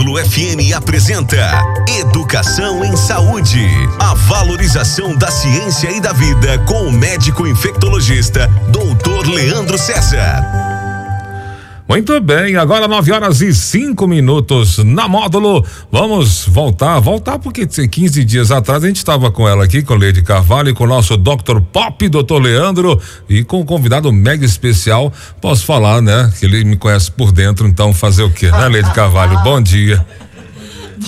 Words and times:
Módulo 0.00 0.16
FM 0.16 0.74
apresenta 0.74 1.62
Educação 2.00 2.82
em 2.82 2.96
Saúde. 2.96 3.68
A 3.98 4.14
valorização 4.14 5.14
da 5.14 5.30
ciência 5.30 5.90
e 5.90 6.00
da 6.00 6.10
vida 6.10 6.58
com 6.60 6.86
o 6.86 6.92
médico 6.92 7.46
infectologista, 7.46 8.46
doutor 8.70 9.28
Leandro 9.28 9.76
César. 9.76 10.69
Muito 11.90 12.20
bem, 12.20 12.54
agora 12.54 12.86
9 12.86 13.10
horas 13.10 13.40
e 13.40 13.52
5 13.52 14.06
minutos 14.06 14.78
na 14.78 15.08
módulo. 15.08 15.66
Vamos 15.90 16.46
voltar, 16.46 17.00
voltar 17.00 17.40
porque 17.40 17.66
15 17.66 18.22
dias 18.24 18.52
atrás 18.52 18.84
a 18.84 18.86
gente 18.86 18.98
estava 18.98 19.28
com 19.32 19.48
ela 19.48 19.64
aqui, 19.64 19.82
com 19.82 19.96
Leide 19.96 20.22
Carvalho 20.22 20.68
e 20.68 20.72
com 20.72 20.84
o 20.84 20.86
nosso 20.86 21.16
Dr. 21.16 21.60
Pop, 21.72 22.08
Dr. 22.08 22.40
Leandro, 22.40 23.02
e 23.28 23.42
com 23.42 23.60
o 23.60 23.64
convidado 23.64 24.12
mega 24.12 24.46
especial. 24.46 25.12
Posso 25.40 25.66
falar, 25.66 26.00
né? 26.00 26.32
Que 26.38 26.46
ele 26.46 26.62
me 26.62 26.76
conhece 26.76 27.10
por 27.10 27.32
dentro, 27.32 27.66
então 27.66 27.92
fazer 27.92 28.22
o 28.22 28.30
quê, 28.30 28.52
né, 28.52 28.68
Leide 28.68 28.92
Carvalho? 28.92 29.42
Bom 29.42 29.60
dia. 29.60 30.06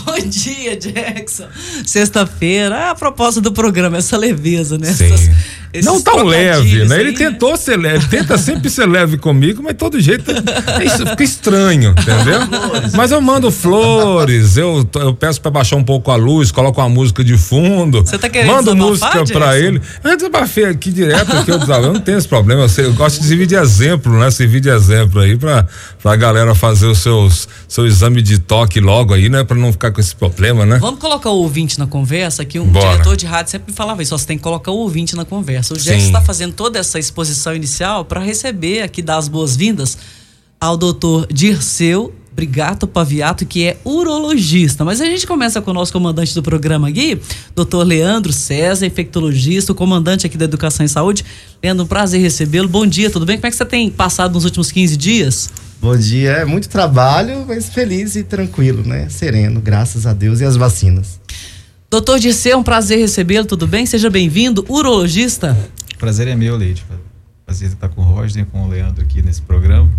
Bom 0.05 0.19
dia, 0.27 0.77
Jackson. 0.77 1.47
Sexta-feira, 1.87 2.91
a 2.91 2.95
proposta 2.97 3.41
do 3.41 3.53
programa, 3.53 3.99
essa 3.99 4.17
leveza, 4.17 4.79
né? 4.79 4.93
Sim. 4.93 5.13
Essas, 5.13 5.31
não 5.83 6.01
tão 6.03 6.25
leve, 6.25 6.85
né? 6.85 7.01
Ele 7.01 7.11
aí, 7.11 7.15
tentou 7.15 7.53
né? 7.53 7.57
ser 7.57 7.79
leve, 7.79 8.07
tenta 8.09 8.37
sempre 8.37 8.69
ser 8.69 8.87
leve 8.87 9.17
comigo, 9.17 9.63
mas 9.63 9.75
todo 9.75 9.99
jeito 10.01 10.31
é 10.31 10.85
isso 10.85 11.07
fica 11.07 11.25
estranho, 11.25 11.93
entendeu? 11.93 12.41
Mas 12.95 13.11
eu 13.11 13.21
mando 13.21 13.51
flores, 13.51 14.57
eu, 14.57 14.87
eu 14.97 15.15
peço 15.15 15.41
para 15.41 15.51
baixar 15.51 15.77
um 15.77 15.85
pouco 15.85 16.11
a 16.11 16.17
luz, 16.17 16.51
coloco 16.51 16.81
uma 16.81 16.89
música 16.89 17.25
de 17.25 17.39
fundo. 17.39 18.03
Você 18.05 18.19
tá 18.19 18.29
querendo 18.29 18.53
Mando 18.53 18.77
música 18.77 19.25
para 19.33 19.59
ele. 19.59 19.81
Eu 20.05 20.17
desabafei 20.17 20.65
aqui 20.65 20.91
direto, 20.91 21.33
aqui 21.37 21.51
eu, 21.51 21.59
eu 21.59 21.93
não 21.93 22.01
tenho 22.01 22.19
esse 22.19 22.29
problema, 22.29 22.63
eu, 22.63 22.69
sei, 22.69 22.85
eu 22.85 22.93
gosto 22.93 23.21
de 23.21 23.27
servir 23.27 23.47
de 23.47 23.55
exemplo, 23.55 24.13
né? 24.19 24.31
Servir 24.31 24.61
de 24.61 24.69
exemplo 24.69 25.21
aí 25.21 25.37
para 25.37 25.67
pra 26.03 26.17
galera 26.17 26.55
fazer 26.55 26.87
os 26.87 26.99
seus 26.99 27.49
seu 27.69 27.87
exame 27.87 28.21
de 28.21 28.39
toque 28.39 28.81
logo 28.81 29.15
aí, 29.15 29.29
né? 29.29 29.45
Para 29.45 29.57
não 29.57 29.73
ficar 29.73 29.91
com 29.91 30.01
esse 30.01 30.15
problema, 30.15 30.67
né? 30.67 30.79
Vamos 30.79 31.01
colocar 31.01 31.31
o 31.31 31.37
ouvinte 31.37 31.79
na 31.79 31.87
conversa, 31.87 32.45
que 32.45 32.59
um 32.59 32.67
Bora. 32.67 32.91
diretor 32.91 33.17
de 33.17 33.27
rádio 33.27 33.53
sempre 33.53 33.73
falava 33.73 34.03
isso, 34.03 34.17
você 34.17 34.27
tem 34.27 34.37
que 34.37 34.43
colocar 34.43 34.71
o 34.71 34.77
ouvinte 34.77 35.17
na 35.17 35.25
conversa. 35.25 35.62
O 35.71 35.77
Jackson 35.77 36.07
está 36.07 36.21
fazendo 36.21 36.53
toda 36.53 36.79
essa 36.79 36.99
exposição 36.99 37.55
inicial 37.55 38.05
para 38.05 38.21
receber 38.21 38.83
aqui, 38.83 39.03
dar 39.03 39.19
as 39.19 39.29
boas-vindas 39.29 39.97
ao 40.61 40.77
doutor 40.77 41.27
Dirceu 41.33 42.15
Brigato 42.35 42.87
Paviato, 42.87 43.45
que 43.45 43.65
é 43.65 43.77
urologista. 43.85 44.85
Mas 44.85 45.01
a 45.01 45.05
gente 45.05 45.27
começa 45.27 45.61
com 45.61 45.71
o 45.71 45.75
nosso 45.75 45.93
comandante 45.93 46.35
do 46.35 46.43
programa 46.43 46.89
aqui, 46.89 47.21
doutor 47.55 47.85
Leandro 47.85 48.33
César, 48.33 48.87
infectologista, 48.87 49.73
o 49.73 49.75
comandante 49.75 50.27
aqui 50.27 50.39
da 50.39 50.47
Educação 50.47 50.85
e 50.85 50.89
Saúde. 50.89 51.25
Leandro, 51.63 51.85
um 51.85 51.87
prazer 51.87 52.21
recebê-lo. 52.21 52.69
Bom 52.69 52.87
dia, 52.87 53.11
tudo 53.11 53.27
bem? 53.27 53.37
Como 53.37 53.47
é 53.47 53.51
que 53.51 53.57
você 53.57 53.65
tem 53.65 53.91
passado 53.91 54.33
nos 54.33 54.45
últimos 54.45 54.73
15 54.73 54.97
dias? 54.97 55.51
Bom 55.81 55.97
dia, 55.97 56.31
é 56.31 56.45
muito 56.45 56.69
trabalho, 56.69 57.45
mas 57.47 57.69
feliz 57.69 58.15
e 58.15 58.23
tranquilo, 58.23 58.83
né? 58.85 59.09
Sereno, 59.09 59.61
graças 59.61 60.07
a 60.07 60.13
Deus 60.13 60.41
e 60.41 60.45
as 60.45 60.57
vacinas. 60.57 61.21
Doutor 61.93 62.19
Dirceu, 62.19 62.59
um 62.59 62.63
prazer 62.63 62.99
recebê-lo, 63.01 63.45
tudo 63.45 63.67
bem? 63.67 63.85
Seja 63.85 64.09
bem-vindo, 64.09 64.65
urologista. 64.67 65.55
Prazer 65.99 66.27
é 66.27 66.35
meu, 66.35 66.57
Leide. 66.57 66.83
Prazer 67.45 67.69
estar 67.69 67.91
com 67.91 68.01
o 68.01 68.05
Roger, 68.05 68.47
com 68.47 68.65
o 68.65 68.69
Leandro 68.69 69.05
aqui 69.05 69.21
nesse 69.21 69.43
programa. 69.43 69.91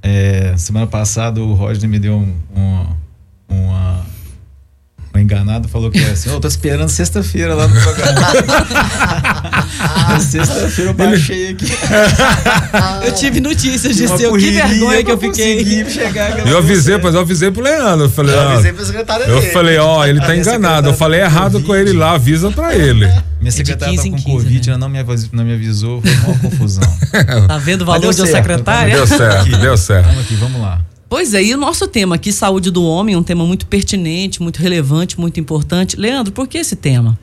É, 0.00 0.56
semana 0.56 0.86
passada 0.86 1.42
o 1.42 1.52
Roger 1.52 1.90
me 1.90 1.98
deu 1.98 2.14
um, 2.14 2.32
um, 2.56 2.86
uma 3.48 4.06
o 5.14 5.18
enganado 5.18 5.68
falou 5.68 5.92
que 5.92 5.98
é 5.98 6.10
assim, 6.10 6.28
eu 6.28 6.36
oh, 6.36 6.40
tô 6.40 6.48
esperando 6.48 6.88
sexta-feira 6.88 7.54
lá 7.54 7.68
no 7.68 7.80
programa. 7.80 8.20
sexta-feira 10.20 10.90
eu 10.90 10.94
baixei 10.94 11.50
aqui. 11.50 11.66
eu 13.06 13.12
tive 13.12 13.40
notícias 13.40 13.96
de 13.96 14.08
seu, 14.08 14.36
que 14.36 14.50
vergonha 14.50 15.04
que 15.04 15.10
eu 15.12 15.18
fiquei. 15.18 15.88
Chegar 15.88 16.44
eu 16.44 16.58
avisei, 16.58 16.98
mas 16.98 17.14
eu 17.14 17.20
avisei 17.20 17.52
pro 17.52 17.62
Leandro. 17.62 18.06
Eu 18.06 18.10
falei, 18.10 18.34
eu 18.34 18.40
avisei 18.40 18.72
pro 18.72 18.84
secretário 18.84 19.26
Eu 19.26 19.40
falei, 19.52 19.78
ó, 19.78 20.00
oh, 20.00 20.04
ele 20.04 20.20
tá 20.20 20.36
enganado. 20.36 20.88
Eu 20.88 20.94
falei 20.94 21.20
errado 21.20 21.60
com 21.62 21.76
ele 21.76 21.92
lá, 21.92 22.14
avisa 22.14 22.50
pra 22.50 22.74
ele. 22.74 23.08
Minha 23.40 23.52
secretária 23.52 23.94
é 23.94 23.96
tá 23.96 24.02
com 24.02 24.10
15, 24.10 24.24
Covid, 24.24 24.66
né? 24.66 24.72
ela 24.72 24.78
não 24.78 24.88
me, 24.88 24.98
avisou, 24.98 25.28
não 25.32 25.44
me 25.44 25.54
avisou, 25.54 26.02
foi 26.02 26.10
uma 26.12 26.38
confusão. 26.38 26.98
tá 27.46 27.58
vendo 27.58 27.82
o 27.82 27.84
valor 27.84 28.12
de 28.12 28.20
uma 28.20 28.26
secretária? 28.26 28.96
Deu 28.96 29.06
certo, 29.06 29.58
deu 29.58 29.76
certo. 29.76 30.06
Vamos 30.06 30.24
aqui, 30.24 30.34
vamos 30.34 30.60
lá. 30.60 30.80
Pois 31.08 31.34
é, 31.34 31.42
e 31.42 31.54
o 31.54 31.58
nosso 31.58 31.86
tema 31.86 32.16
aqui, 32.16 32.32
saúde 32.32 32.70
do 32.70 32.84
homem, 32.84 33.16
um 33.16 33.22
tema 33.22 33.44
muito 33.44 33.66
pertinente, 33.66 34.42
muito 34.42 34.58
relevante, 34.58 35.20
muito 35.20 35.38
importante. 35.38 35.96
Leandro, 35.96 36.32
por 36.32 36.48
que 36.48 36.58
esse 36.58 36.76
tema? 36.76 37.18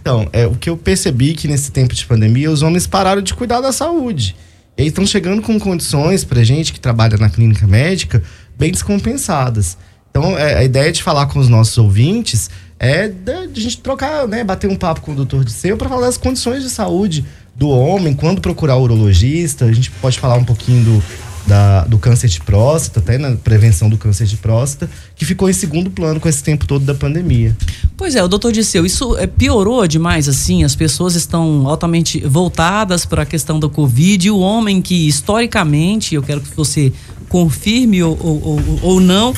Então, 0.00 0.28
é 0.32 0.46
o 0.46 0.54
que 0.54 0.68
eu 0.68 0.76
percebi 0.76 1.32
que 1.34 1.46
nesse 1.46 1.70
tempo 1.70 1.94
de 1.94 2.04
pandemia, 2.04 2.50
os 2.50 2.62
homens 2.62 2.86
pararam 2.86 3.22
de 3.22 3.34
cuidar 3.34 3.60
da 3.60 3.72
saúde. 3.72 4.36
E 4.76 4.86
estão 4.86 5.06
chegando 5.06 5.42
com 5.42 5.58
condições 5.60 6.24
pra 6.24 6.42
gente 6.42 6.72
que 6.72 6.80
trabalha 6.80 7.16
na 7.16 7.28
clínica 7.28 7.66
médica 7.66 8.22
bem 8.58 8.70
descompensadas. 8.70 9.76
Então, 10.10 10.36
é, 10.36 10.58
a 10.58 10.64
ideia 10.64 10.90
de 10.92 11.02
falar 11.02 11.26
com 11.26 11.38
os 11.38 11.48
nossos 11.48 11.78
ouvintes 11.78 12.50
é 12.78 13.08
de, 13.08 13.32
a 13.32 13.46
gente 13.54 13.78
trocar, 13.78 14.26
né, 14.26 14.42
bater 14.42 14.68
um 14.68 14.76
papo 14.76 15.00
com 15.00 15.12
o 15.12 15.14
doutor 15.14 15.44
de 15.44 15.52
seu 15.52 15.76
para 15.76 15.88
falar 15.88 16.06
das 16.06 16.16
condições 16.16 16.62
de 16.62 16.70
saúde 16.70 17.24
do 17.54 17.68
homem, 17.68 18.12
quando 18.12 18.40
procurar 18.40 18.76
o 18.76 18.82
urologista. 18.82 19.66
A 19.66 19.72
gente 19.72 19.90
pode 19.90 20.18
falar 20.18 20.34
um 20.34 20.44
pouquinho 20.44 20.84
do, 20.84 21.02
da, 21.46 21.84
do 21.84 21.98
câncer 21.98 22.28
de 22.28 22.40
próstata, 22.40 23.00
até 23.00 23.18
na 23.18 23.32
prevenção 23.32 23.88
do 23.88 23.98
câncer 23.98 24.26
de 24.26 24.36
próstata, 24.36 24.90
que 25.16 25.24
ficou 25.24 25.50
em 25.50 25.52
segundo 25.52 25.90
plano 25.90 26.20
com 26.20 26.28
esse 26.28 26.42
tempo 26.42 26.66
todo 26.66 26.84
da 26.84 26.94
pandemia. 26.94 27.56
Pois 27.96 28.14
é, 28.14 28.22
o 28.22 28.28
doutor 28.28 28.52
Disseu, 28.52 28.86
isso 28.86 29.16
é, 29.16 29.26
piorou 29.26 29.86
demais, 29.86 30.28
assim, 30.28 30.64
as 30.64 30.74
pessoas 30.74 31.14
estão 31.14 31.66
altamente 31.68 32.20
voltadas 32.20 33.04
para 33.04 33.22
a 33.22 33.26
questão 33.26 33.58
da 33.58 33.68
Covid, 33.68 34.26
e 34.26 34.30
o 34.30 34.38
homem 34.38 34.80
que, 34.80 35.08
historicamente, 35.08 36.14
eu 36.14 36.22
quero 36.22 36.40
que 36.40 36.54
você 36.56 36.92
confirme 37.28 38.02
ou, 38.02 38.18
ou, 38.20 38.42
ou, 38.42 38.78
ou 38.82 39.00
não, 39.00 39.34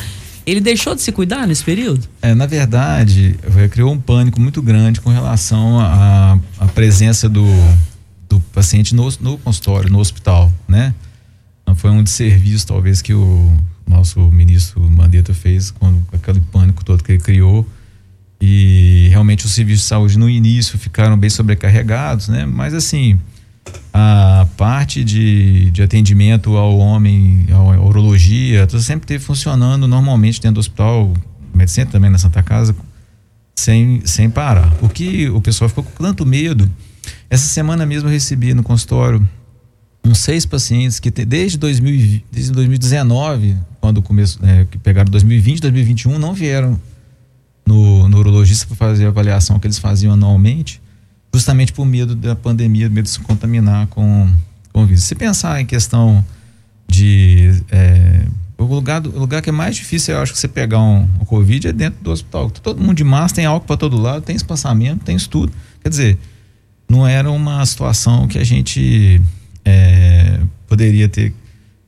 ele 0.46 0.60
deixou 0.60 0.94
de 0.94 1.00
se 1.00 1.10
cuidar 1.10 1.46
nesse 1.46 1.64
período? 1.64 2.06
É, 2.20 2.34
na 2.34 2.46
verdade, 2.46 3.36
criou 3.70 3.92
um 3.92 3.98
pânico 3.98 4.40
muito 4.40 4.60
grande 4.60 5.00
com 5.00 5.10
relação 5.10 5.80
à 5.80 6.38
presença 6.74 7.28
do, 7.28 7.46
do 8.28 8.40
paciente 8.52 8.94
no, 8.94 9.08
no 9.20 9.38
consultório, 9.38 9.90
no 9.90 9.98
hospital, 9.98 10.52
né? 10.68 10.94
Foi 11.76 11.90
um 11.90 12.02
desserviço, 12.02 12.66
talvez, 12.66 13.02
que 13.02 13.12
o 13.12 13.56
nosso 13.86 14.20
ministro 14.30 14.80
Mandetta 14.90 15.34
fez 15.34 15.70
com 15.70 16.02
aquele 16.12 16.40
pânico 16.40 16.84
todo 16.84 17.02
que 17.02 17.12
ele 17.12 17.20
criou. 17.20 17.68
E 18.40 19.08
realmente 19.10 19.46
os 19.46 19.52
serviços 19.52 19.82
de 19.82 19.88
saúde 19.88 20.18
no 20.18 20.28
início 20.28 20.78
ficaram 20.78 21.16
bem 21.16 21.30
sobrecarregados, 21.30 22.28
né? 22.28 22.44
Mas 22.44 22.74
assim, 22.74 23.18
a 23.92 24.46
parte 24.56 25.04
de, 25.04 25.70
de 25.70 25.82
atendimento 25.82 26.56
ao 26.56 26.76
homem, 26.78 27.46
a 27.50 27.80
urologia, 27.80 28.66
tudo 28.66 28.82
sempre 28.82 29.06
teve 29.06 29.24
funcionando 29.24 29.86
normalmente 29.86 30.40
dentro 30.40 30.54
do 30.54 30.60
hospital, 30.60 31.12
medicina 31.54 31.86
também 31.90 32.10
na 32.10 32.18
Santa 32.18 32.42
Casa, 32.42 32.74
sem, 33.54 34.02
sem 34.04 34.28
parar. 34.28 34.72
O 34.82 34.88
que 34.88 35.28
o 35.30 35.40
pessoal 35.40 35.68
ficou 35.68 35.84
com 35.84 36.02
tanto 36.02 36.26
medo. 36.26 36.70
Essa 37.30 37.46
semana 37.46 37.86
mesmo 37.86 38.08
eu 38.08 38.12
recebi 38.12 38.52
no 38.52 38.62
consultório 38.62 39.26
uns 40.04 40.18
seis 40.18 40.44
pacientes 40.44 41.00
que 41.00 41.10
desde, 41.10 41.56
2000, 41.56 42.22
desde 42.30 42.52
2019, 42.52 43.56
quando 43.80 44.02
começo, 44.02 44.38
é, 44.44 44.66
que 44.70 44.78
pegaram 44.78 45.10
2020, 45.10 45.60
2021, 45.60 46.18
não 46.18 46.34
vieram 46.34 46.78
no, 47.66 48.08
no 48.08 48.18
urologista 48.18 48.66
para 48.66 48.76
fazer 48.76 49.06
a 49.06 49.08
avaliação 49.08 49.58
que 49.58 49.66
eles 49.66 49.78
faziam 49.78 50.12
anualmente, 50.12 50.80
justamente 51.32 51.72
por 51.72 51.86
medo 51.86 52.14
da 52.14 52.36
pandemia, 52.36 52.88
medo 52.88 53.04
de 53.04 53.10
se 53.10 53.20
contaminar 53.20 53.86
com, 53.86 54.30
com 54.72 54.82
o 54.82 54.86
vírus. 54.86 55.04
Se 55.04 55.14
pensar 55.14 55.60
em 55.60 55.66
questão 55.66 56.24
de. 56.86 57.62
É, 57.70 58.26
o 58.56 58.64
lugar, 58.64 59.04
o 59.04 59.18
lugar 59.18 59.42
que 59.42 59.48
é 59.48 59.52
mais 59.52 59.74
difícil, 59.74 60.14
eu 60.14 60.22
acho, 60.22 60.32
que 60.32 60.38
você 60.38 60.46
pegar 60.46 60.80
um, 60.80 61.08
um 61.20 61.24
Covid 61.24 61.68
é 61.68 61.72
dentro 61.72 62.02
do 62.02 62.10
hospital. 62.10 62.50
Todo 62.50 62.80
mundo 62.80 62.94
de 62.94 63.04
massa 63.04 63.34
tem 63.34 63.44
álcool 63.44 63.66
para 63.66 63.76
todo 63.76 64.00
lado, 64.00 64.22
tem 64.22 64.36
espaçamento, 64.36 65.04
tem 65.04 65.16
estudo. 65.16 65.52
Quer 65.82 65.88
dizer, 65.88 66.18
não 66.88 67.06
era 67.06 67.30
uma 67.30 67.64
situação 67.66 68.28
que 68.28 68.38
a 68.38 68.44
gente 68.44 69.20
é, 69.64 70.40
poderia 70.66 71.08
ter 71.08 71.34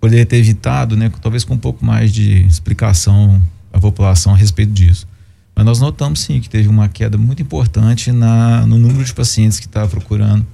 poderia 0.00 0.26
ter 0.26 0.36
evitado, 0.36 0.96
né, 0.96 1.10
talvez 1.20 1.42
com 1.42 1.54
um 1.54 1.58
pouco 1.58 1.84
mais 1.84 2.12
de 2.12 2.44
explicação 2.46 3.42
à 3.72 3.80
população 3.80 4.34
a 4.34 4.36
respeito 4.36 4.72
disso. 4.72 5.06
Mas 5.54 5.64
nós 5.64 5.80
notamos 5.80 6.20
sim 6.20 6.38
que 6.38 6.48
teve 6.48 6.68
uma 6.68 6.88
queda 6.88 7.16
muito 7.16 7.42
importante 7.42 8.12
na, 8.12 8.66
no 8.66 8.78
número 8.78 9.02
de 9.04 9.14
pacientes 9.14 9.58
que 9.58 9.66
está 9.66 9.86
procurando 9.86 10.46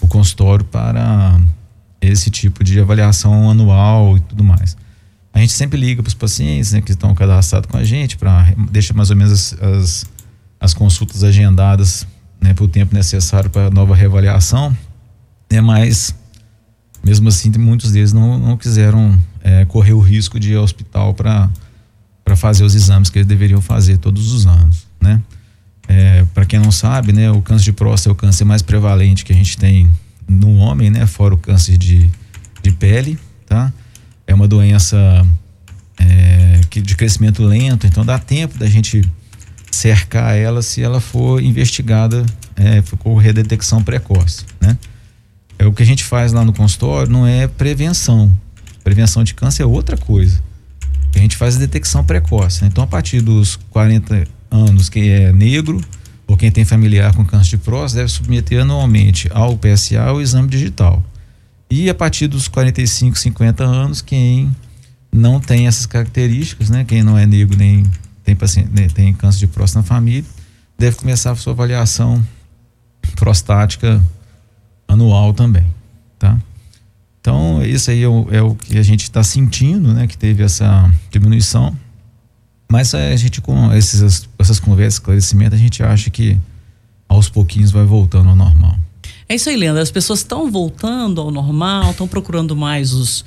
o 0.00 0.06
consultório 0.06 0.64
para 0.64 1.40
esse 2.00 2.30
tipo 2.30 2.62
de 2.62 2.78
avaliação 2.78 3.50
anual 3.50 4.16
e 4.16 4.20
tudo 4.20 4.44
mais. 4.44 4.76
A 5.32 5.38
gente 5.38 5.52
sempre 5.52 5.80
liga 5.80 6.02
para 6.02 6.08
os 6.08 6.14
pacientes 6.14 6.72
né, 6.72 6.82
que 6.82 6.90
estão 6.90 7.14
cadastrados 7.14 7.70
com 7.70 7.78
a 7.78 7.84
gente 7.84 8.18
para 8.18 8.54
deixar 8.70 8.92
mais 8.92 9.10
ou 9.10 9.16
menos 9.16 9.32
as, 9.32 9.62
as, 9.62 10.06
as 10.60 10.74
consultas 10.74 11.24
agendadas 11.24 12.06
né, 12.38 12.52
para 12.52 12.64
o 12.64 12.68
tempo 12.68 12.94
necessário 12.94 13.48
para 13.48 13.68
a 13.68 13.70
nova 13.70 13.96
reavaliação. 13.96 14.76
Né, 15.50 15.60
mas 15.62 16.14
mesmo 17.04 17.28
assim, 17.28 17.50
muitos 17.58 17.92
deles 17.92 18.12
não, 18.12 18.38
não 18.38 18.56
quiseram 18.56 19.18
é, 19.42 19.64
correr 19.64 19.92
o 19.92 20.00
risco 20.00 20.38
de 20.38 20.52
ir 20.52 20.56
ao 20.56 20.64
hospital 20.64 21.14
para 21.14 21.50
fazer 22.36 22.64
os 22.64 22.74
exames 22.74 23.10
que 23.10 23.18
eles 23.18 23.26
deveriam 23.26 23.60
fazer 23.60 23.98
todos 23.98 24.32
os 24.32 24.46
anos, 24.46 24.86
né? 25.00 25.20
É, 25.88 26.24
para 26.32 26.46
quem 26.46 26.60
não 26.60 26.70
sabe, 26.70 27.12
né, 27.12 27.30
o 27.30 27.42
câncer 27.42 27.64
de 27.64 27.72
próstata 27.72 28.10
é 28.10 28.12
o 28.12 28.14
câncer 28.14 28.44
mais 28.44 28.62
prevalente 28.62 29.24
que 29.24 29.32
a 29.32 29.36
gente 29.36 29.58
tem 29.58 29.90
no 30.28 30.54
homem, 30.56 30.90
né, 30.90 31.06
fora 31.06 31.34
o 31.34 31.36
câncer 31.36 31.76
de, 31.76 32.08
de 32.62 32.72
pele, 32.72 33.18
tá? 33.46 33.72
É 34.26 34.32
uma 34.32 34.46
doença 34.46 34.96
é, 35.98 36.60
que 36.70 36.80
de 36.80 36.94
crescimento 36.94 37.42
lento, 37.42 37.86
então 37.86 38.06
dá 38.06 38.18
tempo 38.18 38.56
da 38.56 38.66
gente 38.66 39.02
cercar 39.70 40.36
ela 40.36 40.62
se 40.62 40.82
ela 40.82 41.00
for 41.00 41.42
investigada, 41.42 42.24
é, 42.56 42.80
for 42.82 43.16
redetecção 43.16 43.82
precoce, 43.82 44.44
né? 44.60 44.78
É 45.58 45.66
o 45.66 45.72
que 45.72 45.82
a 45.82 45.86
gente 45.86 46.04
faz 46.04 46.32
lá 46.32 46.44
no 46.44 46.52
consultório 46.52 47.10
não 47.10 47.26
é 47.26 47.46
prevenção. 47.46 48.32
Prevenção 48.82 49.22
de 49.22 49.34
câncer 49.34 49.62
é 49.62 49.66
outra 49.66 49.96
coisa. 49.96 50.42
A 51.14 51.18
gente 51.18 51.36
faz 51.36 51.56
a 51.56 51.58
detecção 51.58 52.02
precoce. 52.04 52.62
Né? 52.62 52.68
Então, 52.72 52.82
a 52.82 52.86
partir 52.86 53.20
dos 53.20 53.56
40 53.70 54.26
anos, 54.50 54.88
quem 54.88 55.08
é 55.10 55.32
negro 55.32 55.80
ou 56.26 56.36
quem 56.36 56.50
tem 56.50 56.64
familiar 56.64 57.14
com 57.14 57.24
câncer 57.24 57.50
de 57.50 57.58
próstata 57.58 58.02
deve 58.02 58.12
submeter 58.12 58.62
anualmente 58.62 59.28
ao 59.32 59.56
PSA 59.56 60.12
o 60.12 60.20
exame 60.20 60.48
digital. 60.48 61.02
E 61.70 61.88
a 61.88 61.94
partir 61.94 62.26
dos 62.26 62.48
45, 62.48 63.18
50 63.18 63.64
anos, 63.64 64.02
quem 64.02 64.54
não 65.10 65.40
tem 65.40 65.66
essas 65.66 65.86
características, 65.86 66.70
né? 66.70 66.84
Quem 66.84 67.02
não 67.02 67.18
é 67.18 67.26
negro 67.26 67.56
nem 67.56 67.84
tem 68.24 68.34
paciente, 68.34 68.70
nem 68.72 68.88
tem 68.88 69.12
câncer 69.12 69.40
de 69.40 69.46
próstata 69.46 69.82
na 69.82 69.86
família, 69.86 70.24
deve 70.78 70.96
começar 70.96 71.32
a 71.32 71.36
sua 71.36 71.52
avaliação 71.52 72.22
prostática 73.16 74.02
anual 74.92 75.32
também, 75.32 75.64
tá? 76.18 76.38
Então, 77.20 77.64
isso 77.64 77.90
aí 77.90 78.02
é 78.02 78.08
o, 78.08 78.26
é 78.32 78.42
o 78.42 78.54
que 78.56 78.76
a 78.76 78.82
gente 78.82 79.02
está 79.02 79.22
sentindo, 79.22 79.94
né? 79.94 80.08
Que 80.08 80.18
teve 80.18 80.42
essa 80.42 80.90
diminuição. 81.08 81.76
Mas 82.68 82.94
a 82.94 83.14
gente, 83.14 83.40
com 83.40 83.72
esses, 83.72 84.28
essas 84.38 84.58
conversas, 84.58 84.94
esclarecimento, 84.94 85.54
a 85.54 85.58
gente 85.58 85.82
acha 85.82 86.10
que 86.10 86.36
aos 87.08 87.28
pouquinhos 87.28 87.70
vai 87.70 87.84
voltando 87.84 88.30
ao 88.30 88.34
normal. 88.34 88.76
É 89.28 89.36
isso 89.36 89.48
aí, 89.48 89.56
Leandro. 89.56 89.80
As 89.80 89.90
pessoas 89.90 90.18
estão 90.18 90.50
voltando 90.50 91.20
ao 91.20 91.30
normal, 91.30 91.92
estão 91.92 92.08
procurando 92.08 92.56
mais 92.56 92.92
os, 92.92 93.24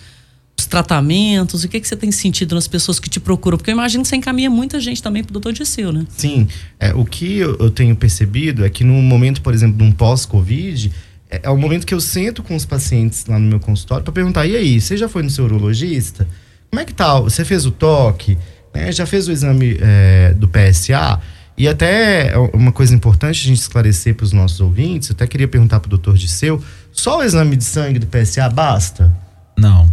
os 0.59 0.65
tratamentos. 0.65 1.63
O 1.63 1.69
que, 1.69 1.79
que 1.79 1.88
você 1.88 1.95
tem 1.95 2.11
sentido 2.11 2.53
nas 2.53 2.68
pessoas 2.68 3.00
que 3.00 3.09
te 3.09 3.19
procuram? 3.19 3.57
Porque 3.57 3.71
eu 3.71 3.75
imagino 3.75 4.03
que 4.03 4.09
você 4.09 4.18
encaminha 4.18 4.50
muita 4.50 4.79
gente 4.79 5.01
também 5.01 5.23
para 5.23 5.29
o 5.29 5.33
doutor 5.33 5.53
Disseu, 5.53 5.94
né? 5.94 6.06
Sim. 6.18 6.47
É, 6.79 6.94
o 6.94 7.06
que 7.06 7.38
eu 7.38 7.69
tenho 7.69 7.95
percebido 7.95 8.65
é 8.65 8.69
que 8.69 8.83
no 8.83 9.01
momento, 9.01 9.41
por 9.41 9.53
exemplo, 9.53 9.77
de 9.77 9.83
um 9.83 9.91
pós-Covid, 9.91 10.91
é, 11.35 11.41
é 11.43 11.49
o 11.49 11.57
momento 11.57 11.85
que 11.85 11.93
eu 11.93 12.01
sento 12.01 12.43
com 12.43 12.55
os 12.55 12.65
pacientes 12.65 13.25
lá 13.25 13.37
no 13.37 13.47
meu 13.47 13.59
consultório 13.59 14.03
para 14.03 14.13
perguntar: 14.13 14.45
e 14.45 14.55
aí, 14.55 14.79
você 14.79 14.95
já 14.95 15.09
foi 15.09 15.23
no 15.23 15.29
seu 15.29 15.45
urologista? 15.45 16.27
Como 16.69 16.81
é 16.81 16.85
que 16.85 16.93
tá? 16.93 17.19
Você 17.19 17.45
fez 17.45 17.65
o 17.65 17.71
toque? 17.71 18.37
Né? 18.73 18.91
Já 18.91 19.05
fez 19.05 19.27
o 19.27 19.31
exame 19.31 19.77
é, 19.79 20.33
do 20.33 20.47
PSA? 20.47 21.19
E 21.57 21.67
até 21.69 22.33
é 22.33 22.37
uma 22.53 22.71
coisa 22.71 22.93
importante 22.93 23.45
a 23.45 23.47
gente 23.47 23.61
esclarecer 23.61 24.13
para 24.13 24.25
os 24.25 24.33
nossos 24.33 24.59
ouvintes, 24.59 25.09
eu 25.09 25.13
até 25.13 25.25
queria 25.25 25.47
perguntar 25.47 25.79
para 25.79 25.87
o 25.87 25.89
doutor 25.89 26.17
Disseu, 26.17 26.61
só 26.91 27.19
o 27.19 27.23
exame 27.23 27.55
de 27.55 27.63
sangue 27.63 27.97
do 27.97 28.07
PSA 28.07 28.49
basta? 28.49 29.15
Não, 29.57 29.89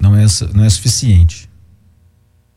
não 0.00 0.16
é, 0.16 0.24
não 0.54 0.64
é 0.64 0.70
suficiente. 0.70 1.46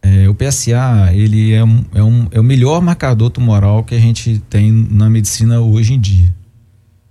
É, 0.02 0.30
o 0.30 0.34
PSA, 0.34 1.12
ele 1.14 1.52
é, 1.52 1.62
um, 1.62 1.84
é, 1.94 2.02
um, 2.02 2.28
é 2.32 2.40
o 2.40 2.44
melhor 2.44 2.82
marcador 2.82 3.30
tumoral 3.30 3.84
que 3.84 3.94
a 3.94 4.00
gente 4.00 4.40
tem 4.50 4.72
na 4.72 5.10
medicina 5.10 5.60
hoje 5.60 5.94
em 5.94 6.00
dia. 6.00 6.34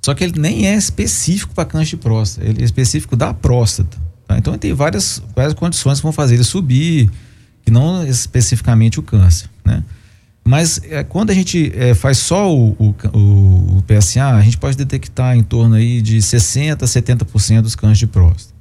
Só 0.07 0.15
que 0.15 0.23
ele 0.23 0.39
nem 0.39 0.69
é 0.69 0.77
específico 0.77 1.53
para 1.53 1.65
câncer 1.65 1.91
de 1.91 1.97
próstata, 1.97 2.47
ele 2.47 2.63
é 2.63 2.65
específico 2.65 3.17
da 3.17 3.35
próstata. 3.35 3.99
Tá? 4.29 4.39
Então, 4.39 4.57
tem 4.57 4.73
várias, 4.73 5.21
várias 5.35 5.53
condições 5.53 5.99
que 5.99 6.05
vão 6.05 6.13
fazer 6.13 6.37
ele 6.37 6.45
subir, 6.45 7.11
que 7.65 7.73
não 7.73 8.07
especificamente 8.07 9.01
o 9.01 9.03
câncer, 9.03 9.51
né? 9.65 9.83
Mas 10.45 10.81
é, 10.85 11.03
quando 11.03 11.31
a 11.31 11.35
gente 11.35 11.73
é, 11.75 11.93
faz 11.93 12.19
só 12.19 12.55
o, 12.55 12.71
o, 12.79 12.95
o, 13.13 13.83
PSA, 13.83 14.27
a 14.27 14.41
gente 14.43 14.59
pode 14.59 14.77
detectar 14.77 15.37
em 15.37 15.43
torno 15.43 15.75
aí 15.75 16.01
de 16.01 16.19
60% 16.19 16.85
a 16.85 16.87
70% 16.87 17.63
dos 17.63 17.75
cânceres 17.75 17.99
de 17.99 18.07
próstata. 18.07 18.55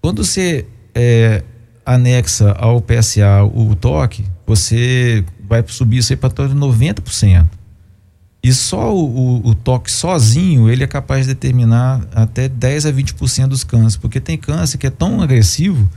Quando 0.00 0.24
você 0.24 0.64
é, 0.94 1.42
anexa 1.84 2.52
ao 2.52 2.80
PSA 2.80 3.42
o 3.52 3.74
toque, 3.74 4.24
você 4.46 5.24
vai 5.42 5.64
subir 5.66 5.98
isso 5.98 6.12
aí 6.12 6.16
para 6.16 6.30
torno 6.30 6.54
de 6.54 6.60
90%. 6.60 7.48
E 8.48 8.52
só 8.52 8.94
o, 8.94 9.46
o, 9.46 9.54
toque 9.54 9.90
sozinho, 9.90 10.70
ele 10.70 10.82
é 10.82 10.86
capaz 10.86 11.26
de 11.26 11.34
determinar 11.34 12.00
até 12.14 12.48
10 12.48 12.86
a 12.86 12.92
20% 12.92 13.48
dos 13.48 13.62
cânceres, 13.62 13.96
porque 13.96 14.20
tem 14.20 14.38
câncer 14.38 14.78
que 14.78 14.86
é 14.86 14.90
tão 14.90 15.20
agressivo 15.20 15.88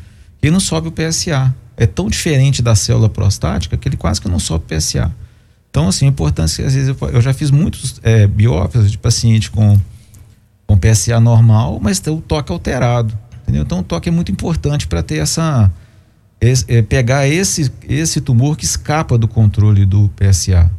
que 0.41 0.51
não 0.51 0.59
sobe 0.59 0.89
o 0.89 0.91
PSA 0.91 1.55
é 1.77 1.87
tão 1.87 2.09
diferente 2.09 2.61
da 2.61 2.75
célula 2.75 3.09
prostática 3.09 3.75
que 3.75 3.87
ele 3.87 3.97
quase 3.97 4.21
que 4.21 4.29
não 4.29 4.37
sobe 4.37 4.65
PSA. 4.67 5.11
Então, 5.69 5.87
assim, 5.87 6.05
a 6.05 6.09
importância, 6.09 6.65
às 6.65 6.75
vezes, 6.75 6.89
eu, 6.89 7.09
eu 7.09 7.21
já 7.21 7.33
fiz 7.33 7.49
muitos 7.49 7.99
é, 8.03 8.27
biópsias 8.27 8.91
de 8.91 8.97
paciente 8.97 9.49
com, 9.49 9.79
com 10.67 10.77
PSA 10.77 11.19
normal, 11.19 11.79
mas 11.81 11.99
tem 11.99 12.13
o 12.13 12.21
toque 12.21 12.51
alterado. 12.51 13.17
Entendeu? 13.41 13.63
Então, 13.63 13.79
o 13.79 13.83
toque 13.83 14.09
é 14.09 14.11
muito 14.11 14.31
importante 14.31 14.87
para 14.87 15.01
ter 15.01 15.17
essa. 15.17 15.71
Esse, 16.39 16.65
é, 16.67 16.81
pegar 16.81 17.27
esse, 17.27 17.71
esse 17.87 18.19
tumor 18.19 18.57
que 18.57 18.65
escapa 18.65 19.17
do 19.17 19.27
controle 19.27 19.85
do 19.85 20.09
PSA. 20.15 20.69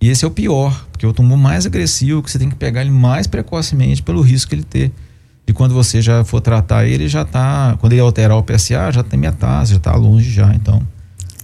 E 0.00 0.08
esse 0.08 0.24
é 0.24 0.28
o 0.28 0.30
pior, 0.30 0.86
porque 0.92 1.04
é 1.04 1.08
o 1.08 1.12
tumor 1.12 1.36
mais 1.36 1.66
agressivo, 1.66 2.22
que 2.22 2.30
você 2.30 2.38
tem 2.38 2.48
que 2.48 2.56
pegar 2.56 2.82
ele 2.82 2.90
mais 2.90 3.26
precocemente 3.26 4.02
pelo 4.02 4.20
risco 4.20 4.50
que 4.50 4.54
ele 4.54 4.62
ter 4.62 4.92
e 5.48 5.52
quando 5.52 5.72
você 5.72 6.02
já 6.02 6.22
for 6.24 6.42
tratar 6.42 6.84
ele, 6.84 7.08
já 7.08 7.24
tá. 7.24 7.74
Quando 7.80 7.94
ele 7.94 8.02
alterar 8.02 8.36
o 8.36 8.42
PSA, 8.42 8.92
já 8.92 9.02
tem 9.02 9.18
metase, 9.18 9.72
já 9.72 9.80
tá 9.80 9.96
longe 9.96 10.30
já. 10.30 10.54
Então 10.54 10.86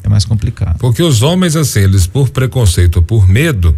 é 0.03 0.09
mais 0.11 0.27
complicado. 0.27 0.77
Porque 0.77 1.03
os 1.03 1.23
homens, 1.23 1.57
assim, 1.57 1.81
eles 1.81 2.07
por 2.07 2.29
preconceito, 2.29 3.01
por 3.01 3.27
medo, 3.27 3.75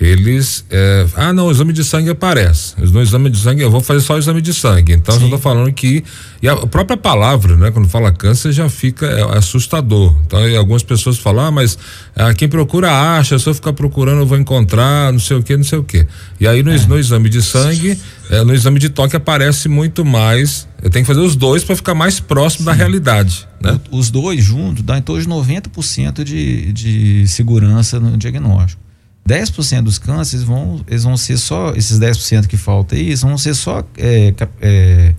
eles. 0.00 0.64
É, 0.70 1.06
ah, 1.16 1.32
não, 1.32 1.48
o 1.48 1.50
exame 1.50 1.72
de 1.72 1.82
sangue 1.82 2.10
aparece. 2.10 2.74
No 2.78 3.02
exame 3.02 3.28
de 3.30 3.38
sangue, 3.38 3.62
eu 3.62 3.70
vou 3.70 3.80
fazer 3.80 4.00
só 4.00 4.14
o 4.14 4.18
exame 4.18 4.40
de 4.40 4.54
sangue. 4.54 4.92
Então, 4.92 5.14
Sim. 5.14 5.22
eu 5.22 5.26
estou 5.26 5.38
falando 5.38 5.72
que. 5.72 6.04
E 6.40 6.48
a 6.48 6.56
própria 6.56 6.96
palavra, 6.96 7.56
né, 7.56 7.72
quando 7.72 7.88
fala 7.88 8.12
câncer, 8.12 8.52
já 8.52 8.68
fica 8.68 9.06
é, 9.06 9.36
assustador. 9.36 10.14
Então, 10.24 10.38
algumas 10.56 10.84
pessoas 10.84 11.18
falam, 11.18 11.46
ah, 11.46 11.50
mas 11.50 11.76
ah, 12.14 12.32
quem 12.32 12.48
procura 12.48 12.92
acha, 13.18 13.38
se 13.38 13.48
eu 13.48 13.54
ficar 13.54 13.72
procurando, 13.72 14.20
eu 14.20 14.26
vou 14.26 14.38
encontrar, 14.38 15.12
não 15.12 15.18
sei 15.18 15.36
o 15.36 15.42
que, 15.42 15.56
não 15.56 15.64
sei 15.64 15.78
o 15.78 15.82
que. 15.82 16.06
E 16.38 16.46
aí, 16.46 16.62
no, 16.62 16.70
é. 16.70 16.86
no 16.86 16.96
exame 16.96 17.28
de 17.28 17.42
sangue, 17.42 17.98
é, 18.30 18.44
no 18.44 18.54
exame 18.54 18.78
de 18.78 18.88
toque, 18.90 19.16
aparece 19.16 19.68
muito 19.68 20.04
mais. 20.04 20.68
Eu 20.80 20.90
tenho 20.90 21.04
que 21.04 21.12
fazer 21.12 21.26
os 21.26 21.34
dois 21.34 21.64
para 21.64 21.74
ficar 21.74 21.94
mais 21.94 22.20
próximo 22.20 22.60
Sim. 22.60 22.66
da 22.66 22.72
realidade. 22.72 23.48
Né? 23.60 23.80
Os 23.90 24.10
dois 24.10 24.44
juntos 24.44 24.84
dá 24.84 24.96
em 24.96 25.02
torno 25.02 25.20
de 25.20 25.28
90% 25.28 26.22
de, 26.22 26.72
de 26.72 27.26
segurança 27.26 27.98
no 27.98 28.16
diagnóstico. 28.16 28.87
10% 29.28 29.82
dos 29.82 29.98
cânceres 29.98 30.42
vão, 30.42 30.80
eles 30.86 31.04
vão 31.04 31.16
ser 31.16 31.36
só, 31.36 31.72
esses 31.74 32.00
10% 32.00 32.46
que 32.46 32.56
falta 32.56 32.94
aí, 32.94 33.14
vão 33.16 33.36
ser 33.36 33.54
só, 33.54 33.84
é, 33.98 34.34
é, 34.62 35.14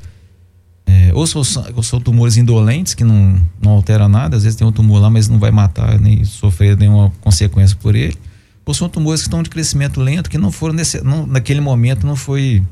é, 0.88 1.12
ou, 1.14 1.28
são, 1.28 1.44
ou 1.76 1.84
são 1.84 2.02
tumores 2.02 2.36
indolentes, 2.36 2.96
que 2.96 3.04
não, 3.04 3.40
não 3.62 3.74
altera 3.74 4.10
nada, 4.10 4.36
às 4.36 4.44
vezes 4.44 4.58
tem 4.58 4.66
um 4.66 4.72
tumor 4.72 5.00
lá, 5.00 5.12
mas 5.12 5.30
não 5.30 5.38
vai 5.38 5.52
matar, 5.52 6.00
nem 6.00 6.26
sofrer 6.26 6.76
nenhuma 6.76 7.12
consequência 7.22 7.78
por 7.80 7.96
ele, 7.96 8.18
ou 8.66 8.74
são 8.74 8.90
tumores 8.90 9.22
que 9.22 9.28
estão 9.28 9.44
de 9.44 9.50
crescimento 9.50 10.02
lento, 10.02 10.28
que 10.28 10.40
não 10.40 10.52
foram, 10.52 10.74
nesse, 10.74 11.04
não, 11.04 11.28
naquele 11.28 11.62
momento 11.62 12.08
não 12.08 12.16
foi 12.16 12.64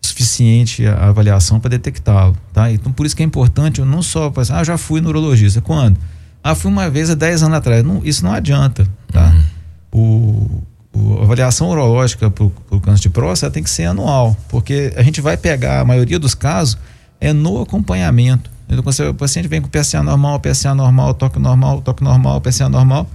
suficiente 0.00 0.86
a 0.86 1.08
avaliação 1.08 1.58
para 1.58 1.70
detectá-lo, 1.70 2.36
tá? 2.52 2.70
Então 2.70 2.92
por 2.92 3.04
isso 3.04 3.16
que 3.16 3.22
é 3.22 3.26
importante, 3.26 3.80
não 3.82 4.02
só, 4.02 4.32
ah, 4.50 4.64
já 4.64 4.78
fui 4.78 5.00
neurologista, 5.00 5.60
quando? 5.60 5.98
Ah, 6.42 6.54
fui 6.54 6.70
uma 6.70 6.88
vez 6.88 7.10
há 7.10 7.14
10 7.14 7.42
anos 7.42 7.58
atrás, 7.58 7.84
não, 7.84 8.00
isso 8.04 8.24
não 8.24 8.32
adianta, 8.32 8.88
tá? 9.12 9.30
Uhum 9.30 9.60
o, 9.92 10.62
a 10.92 11.22
avaliação 11.22 11.68
urológica 11.70 12.30
para 12.30 12.44
o 12.44 12.80
câncer 12.80 13.02
de 13.02 13.10
próstata 13.10 13.52
tem 13.52 13.62
que 13.62 13.70
ser 13.70 13.84
anual, 13.84 14.36
porque 14.48 14.92
a 14.96 15.02
gente 15.02 15.20
vai 15.20 15.36
pegar, 15.36 15.80
a 15.80 15.84
maioria 15.84 16.18
dos 16.18 16.34
casos, 16.34 16.78
é 17.20 17.32
no 17.32 17.62
acompanhamento. 17.62 18.50
Então, 18.68 19.10
o 19.10 19.14
paciente 19.14 19.48
vem 19.48 19.60
com 19.60 19.68
PSA 19.68 20.02
normal, 20.02 20.38
PSA 20.40 20.74
normal, 20.74 21.14
toque 21.14 21.38
normal, 21.38 21.80
toque 21.82 22.02
normal, 22.02 22.40
PSA 22.40 22.68
normal, 22.68 23.08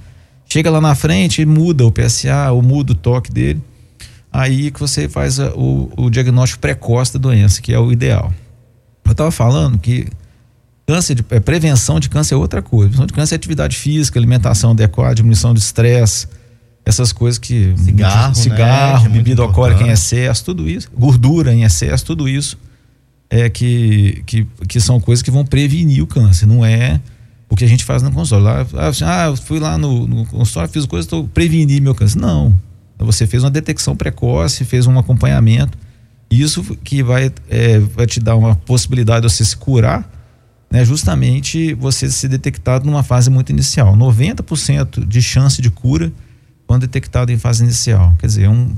chega 0.47 0.69
lá 0.69 0.81
na 0.81 0.95
frente 0.95 1.41
e 1.41 1.45
muda 1.45 1.85
o 1.85 1.91
PSA, 1.91 2.51
ou 2.51 2.61
muda 2.61 2.91
o 2.91 2.95
toque 2.95 3.31
dele, 3.31 3.61
aí 4.31 4.69
que 4.69 4.79
você 4.79 5.07
faz 5.07 5.39
a, 5.39 5.53
o, 5.55 5.91
o 5.97 6.09
diagnóstico 6.09 6.59
precoce 6.59 7.13
da 7.13 7.19
doença, 7.19 7.61
que 7.61 7.73
é 7.73 7.79
o 7.79 7.91
ideal. 7.91 8.33
Eu 9.05 9.11
estava 9.11 9.31
falando 9.31 9.77
que 9.77 10.07
câncer 10.87 11.15
de, 11.15 11.25
é, 11.29 11.39
prevenção 11.39 11.99
de 11.99 12.09
câncer 12.09 12.35
é 12.35 12.37
outra 12.37 12.61
coisa. 12.61 12.89
Prevenção 12.89 13.05
de 13.05 13.13
câncer 13.13 13.35
é 13.35 13.37
atividade 13.37 13.77
física, 13.77 14.19
alimentação 14.19 14.71
adequada, 14.71 15.15
diminuição 15.15 15.53
de 15.53 15.59
estresse, 15.59 16.27
essas 16.85 17.11
coisas 17.11 17.39
que 17.39 17.73
cigarro, 17.77 18.35
cigarro, 18.35 19.03
né? 19.05 19.09
bebida 19.09 19.41
é 19.41 19.45
alcoólica 19.45 19.83
em 19.83 19.89
excesso, 19.89 20.45
tudo 20.45 20.69
isso, 20.69 20.89
gordura 20.95 21.53
em 21.53 21.63
excesso, 21.63 22.05
tudo 22.05 22.29
isso 22.29 22.57
é 23.29 23.49
que, 23.49 24.21
que, 24.25 24.47
que 24.67 24.79
são 24.79 24.99
coisas 24.99 25.23
que 25.23 25.31
vão 25.31 25.43
prevenir 25.43 26.03
o 26.03 26.07
câncer, 26.07 26.45
não 26.45 26.63
é 26.63 27.01
o 27.49 27.55
que 27.55 27.63
a 27.63 27.67
gente 27.67 27.83
faz 27.83 28.03
no 28.03 28.11
consultório. 28.11 28.67
Lá, 28.71 28.83
ah, 28.83 28.87
assim, 28.87 29.03
ah 29.03 29.25
eu 29.25 29.37
fui 29.37 29.59
lá 29.59 29.77
no, 29.77 30.07
no 30.07 30.25
consultório, 30.25 30.69
fiz 30.69 30.85
coisas, 30.85 31.05
estou 31.05 31.27
prevenir 31.27 31.81
meu 31.81 31.95
câncer. 31.95 32.19
Não. 32.19 32.55
Você 32.99 33.27
fez 33.27 33.43
uma 33.43 33.51
detecção 33.51 33.95
precoce, 33.95 34.63
fez 34.63 34.87
um 34.87 34.97
acompanhamento. 34.97 35.77
Isso 36.29 36.63
que 36.83 37.03
vai, 37.03 37.31
é, 37.49 37.79
vai 37.79 38.05
te 38.05 38.19
dar 38.19 38.35
uma 38.35 38.55
possibilidade 38.55 39.27
de 39.27 39.33
você 39.33 39.45
se 39.45 39.55
curar, 39.55 40.09
né? 40.71 40.83
Justamente 40.83 41.73
você 41.75 42.09
ser 42.09 42.29
detectado 42.29 42.85
numa 42.85 43.03
fase 43.03 43.29
muito 43.29 43.51
inicial. 43.51 43.95
90% 43.95 45.05
de 45.05 45.21
chance 45.21 45.61
de 45.61 45.69
cura 45.69 46.11
quando 46.67 46.81
detectado 46.81 47.31
em 47.31 47.37
fase 47.37 47.63
inicial. 47.63 48.15
Quer 48.19 48.27
dizer, 48.27 48.49
um, 48.49 48.75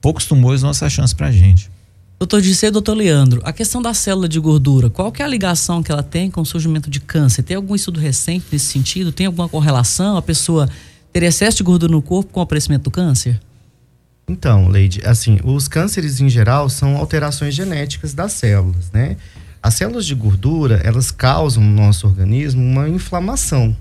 poucos 0.00 0.26
tumores 0.26 0.62
não 0.62 0.70
essa 0.70 0.88
chance 0.88 1.14
para 1.14 1.28
a 1.28 1.32
gente. 1.32 1.70
Doutor 2.18 2.42
Dissê 2.42 2.66
e 2.66 2.70
doutor 2.70 2.94
Leandro, 2.94 3.40
a 3.44 3.52
questão 3.52 3.80
da 3.80 3.94
célula 3.94 4.28
de 4.28 4.38
gordura, 4.38 4.90
qual 4.90 5.10
que 5.10 5.22
é 5.22 5.24
a 5.24 5.28
ligação 5.28 5.82
que 5.82 5.90
ela 5.90 6.02
tem 6.02 6.30
com 6.30 6.42
o 6.42 6.44
surgimento 6.44 6.90
de 6.90 7.00
câncer? 7.00 7.42
Tem 7.42 7.56
algum 7.56 7.74
estudo 7.74 7.98
recente 7.98 8.44
nesse 8.52 8.66
sentido? 8.66 9.10
Tem 9.10 9.24
alguma 9.24 9.48
correlação? 9.48 10.18
A 10.18 10.22
pessoa 10.22 10.68
ter 11.12 11.22
excesso 11.22 11.56
de 11.56 11.62
gordura 11.62 11.90
no 11.90 12.02
corpo 12.02 12.30
com 12.30 12.40
o 12.40 12.42
aparecimento 12.42 12.82
do 12.84 12.90
câncer? 12.90 13.40
Então, 14.28 14.68
Leide, 14.68 15.00
assim, 15.06 15.40
os 15.42 15.66
cânceres 15.66 16.20
em 16.20 16.28
geral 16.28 16.68
são 16.68 16.96
alterações 16.96 17.54
genéticas 17.54 18.12
das 18.12 18.32
células, 18.32 18.90
né? 18.92 19.16
As 19.62 19.74
células 19.74 20.06
de 20.06 20.14
gordura, 20.14 20.80
elas 20.84 21.10
causam 21.10 21.62
no 21.62 21.74
nosso 21.74 22.06
organismo 22.06 22.62
uma 22.62 22.88
inflamação. 22.88 23.74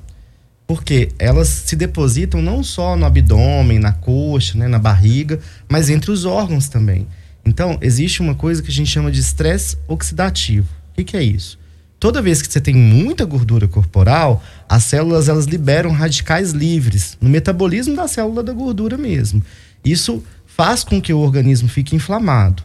Porque 0.69 1.09
elas 1.17 1.47
se 1.47 1.75
depositam 1.75 2.43
não 2.43 2.63
só 2.63 2.95
no 2.95 3.03
abdômen, 3.03 3.79
na 3.79 3.91
coxa, 3.91 4.55
né, 4.55 4.67
na 4.67 4.77
barriga, 4.77 5.39
mas 5.67 5.89
entre 5.89 6.11
os 6.11 6.25
órgãos 6.25 6.69
também. 6.69 7.07
Então, 7.43 7.79
existe 7.81 8.21
uma 8.21 8.35
coisa 8.35 8.61
que 8.61 8.69
a 8.69 8.71
gente 8.71 8.91
chama 8.91 9.11
de 9.11 9.19
estresse 9.19 9.79
oxidativo. 9.87 10.67
O 10.91 10.95
que, 10.97 11.03
que, 11.05 11.17
é 11.17 11.23
isso? 11.23 11.57
Toda 11.99 12.21
vez 12.21 12.39
que 12.39 12.53
você 12.53 12.61
tem 12.61 12.75
muita 12.75 13.25
gordura 13.25 13.67
corporal, 13.67 14.43
as 14.69 14.83
células 14.83 15.27
elas 15.27 15.45
liberam 15.45 15.89
radicais 15.89 16.51
livres 16.51 17.17
no 17.19 17.29
metabolismo 17.29 17.95
da 17.95 18.07
célula 18.07 18.43
da 18.43 18.53
gordura 18.53 18.95
mesmo. 18.95 19.43
Isso 19.83 20.23
faz 20.45 20.83
com 20.83 21.01
que 21.01 21.11
o 21.11 21.17
organismo 21.17 21.67
fique 21.67 21.95
inflamado. 21.95 22.61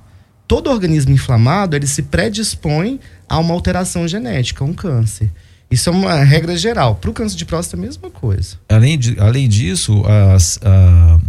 Todo 0.46 0.68
organismo 0.68 1.14
inflamado 1.14 1.74
ele 1.74 1.86
se 1.86 2.02
predispõe 2.02 3.00
a 3.26 3.38
uma 3.38 3.54
alteração 3.54 4.06
genética, 4.06 4.62
a 4.62 4.66
um 4.66 4.74
câncer. 4.74 5.30
Isso 5.74 5.88
é 5.88 5.92
uma 5.92 6.22
regra 6.22 6.56
geral. 6.56 6.94
Para 6.94 7.10
o 7.10 7.12
câncer 7.12 7.36
de 7.36 7.44
próstata, 7.44 7.76
a 7.76 7.84
mesma 7.84 8.08
coisa. 8.10 8.56
Além, 8.68 8.98
de, 8.98 9.18
além 9.18 9.48
disso, 9.48 10.02
as, 10.06 10.58
a 10.62 11.20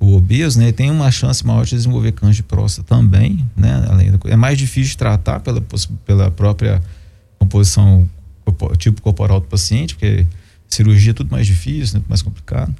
o 0.00 0.14
obeso, 0.14 0.58
né, 0.58 0.72
tem 0.72 0.90
uma 0.90 1.10
chance 1.10 1.44
maior 1.46 1.64
de 1.64 1.70
desenvolver 1.70 2.12
câncer 2.12 2.36
de 2.36 2.42
próstata 2.42 2.96
também, 2.96 3.44
né? 3.56 3.84
Além 3.88 4.12
é 4.26 4.36
mais 4.36 4.58
difícil 4.58 4.90
de 4.90 4.96
tratar 4.96 5.40
pela, 5.40 5.62
pela 6.04 6.30
própria 6.30 6.82
composição 7.38 8.08
tipo 8.76 9.02
corporal 9.02 9.40
do 9.40 9.46
paciente, 9.46 9.94
porque 9.94 10.26
cirurgia 10.68 11.10
é 11.10 11.14
tudo 11.14 11.30
mais 11.30 11.46
difícil, 11.46 11.98
né, 11.98 12.04
mais 12.08 12.22
complicado. 12.22 12.74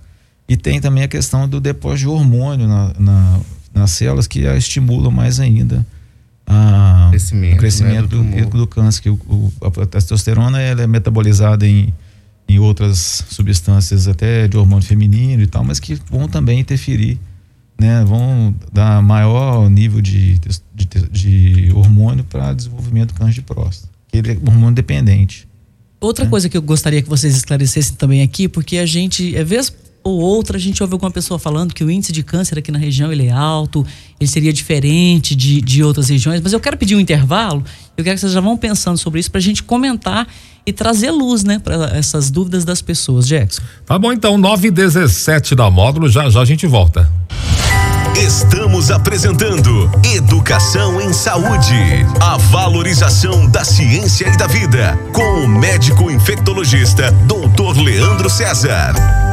E 0.48 0.56
tem 0.56 0.80
também 0.80 1.04
a 1.04 1.08
questão 1.08 1.48
do 1.48 1.60
depósito 1.60 2.00
de 2.00 2.08
hormônio 2.08 2.66
na, 2.66 2.92
na, 2.98 3.40
nas 3.74 3.90
células 3.90 4.26
que 4.26 4.40
estimulam 4.40 5.10
mais 5.10 5.38
ainda 5.38 5.84
a, 6.48 7.08
crescimento, 7.10 7.54
o 7.54 7.58
crescimento 7.58 8.22
né, 8.22 8.40
do, 8.42 8.50
do, 8.50 8.58
do, 8.58 8.66
câncer, 8.66 9.02
que 9.02 9.10
o, 9.10 9.14
o, 9.28 9.52
a 9.60 9.86
testosterona 9.86 10.60
ela 10.60 10.82
é 10.82 10.86
metabolizada 10.86 11.66
em 11.66 11.92
em 12.48 12.58
outras 12.58 13.24
substâncias 13.28 14.08
até 14.08 14.48
de 14.48 14.56
hormônio 14.56 14.84
feminino 14.84 15.42
e 15.42 15.46
tal, 15.46 15.62
mas 15.62 15.78
que 15.78 15.98
vão 16.10 16.26
também 16.26 16.58
interferir, 16.58 17.18
né? 17.78 18.02
Vão 18.04 18.54
dar 18.72 19.02
maior 19.02 19.68
nível 19.68 20.00
de, 20.00 20.40
de, 20.74 20.86
de 21.10 21.72
hormônio 21.74 22.24
para 22.24 22.54
desenvolvimento 22.54 23.12
do 23.12 23.18
câncer 23.18 23.34
de 23.34 23.42
próstata, 23.42 23.92
que 24.08 24.16
ele 24.16 24.32
é 24.32 24.34
hormônio 24.48 24.74
dependente. 24.74 25.46
Outra 26.00 26.24
né? 26.24 26.30
coisa 26.30 26.48
que 26.48 26.56
eu 26.56 26.62
gostaria 26.62 27.02
que 27.02 27.08
vocês 27.08 27.36
esclarecessem 27.36 27.96
também 27.96 28.22
aqui, 28.22 28.48
porque 28.48 28.78
a 28.78 28.86
gente, 28.86 29.36
é 29.36 29.44
vez 29.44 29.70
ou 30.02 30.18
outra, 30.18 30.56
a 30.56 30.60
gente 30.60 30.82
ouve 30.82 30.94
alguma 30.94 31.10
pessoa 31.10 31.38
falando 31.38 31.74
que 31.74 31.84
o 31.84 31.90
índice 31.90 32.12
de 32.12 32.22
câncer 32.22 32.58
aqui 32.58 32.70
na 32.70 32.78
região 32.78 33.12
ele 33.12 33.26
é 33.26 33.30
alto, 33.30 33.84
ele 34.18 34.28
seria 34.28 34.52
diferente 34.52 35.34
de, 35.34 35.60
de 35.60 35.82
outras 35.82 36.08
regiões, 36.08 36.40
mas 36.40 36.52
eu 36.52 36.60
quero 36.60 36.76
pedir 36.76 36.94
um 36.94 37.00
intervalo, 37.00 37.62
eu 37.96 38.04
quero 38.04 38.14
que 38.16 38.20
vocês 38.20 38.32
já 38.32 38.40
vão 38.40 38.56
pensando 38.56 38.96
sobre 38.96 39.20
isso 39.20 39.30
para 39.30 39.38
a 39.38 39.42
gente 39.42 39.62
comentar 39.62 40.26
e 40.64 40.72
trazer 40.72 41.10
luz, 41.10 41.44
né, 41.44 41.58
para 41.58 41.96
essas 41.96 42.30
dúvidas 42.30 42.64
das 42.64 42.82
pessoas, 42.82 43.26
Jackson. 43.26 43.62
Tá 43.86 43.98
bom, 43.98 44.12
então, 44.12 44.36
9 44.36 44.68
e 44.68 44.70
17 44.70 45.54
da 45.54 45.70
módulo, 45.70 46.08
já 46.08 46.28
já 46.28 46.40
a 46.40 46.44
gente 46.44 46.66
volta. 46.66 47.10
Estamos 48.16 48.90
apresentando 48.90 49.90
Educação 50.04 51.00
em 51.00 51.12
Saúde, 51.12 52.04
a 52.20 52.36
valorização 52.36 53.48
da 53.48 53.64
ciência 53.64 54.26
e 54.26 54.36
da 54.36 54.46
vida, 54.46 54.98
com 55.12 55.44
o 55.44 55.48
médico 55.48 56.10
infectologista 56.10 57.12
Dr. 57.12 57.80
Leandro 57.80 58.28
César. 58.28 59.27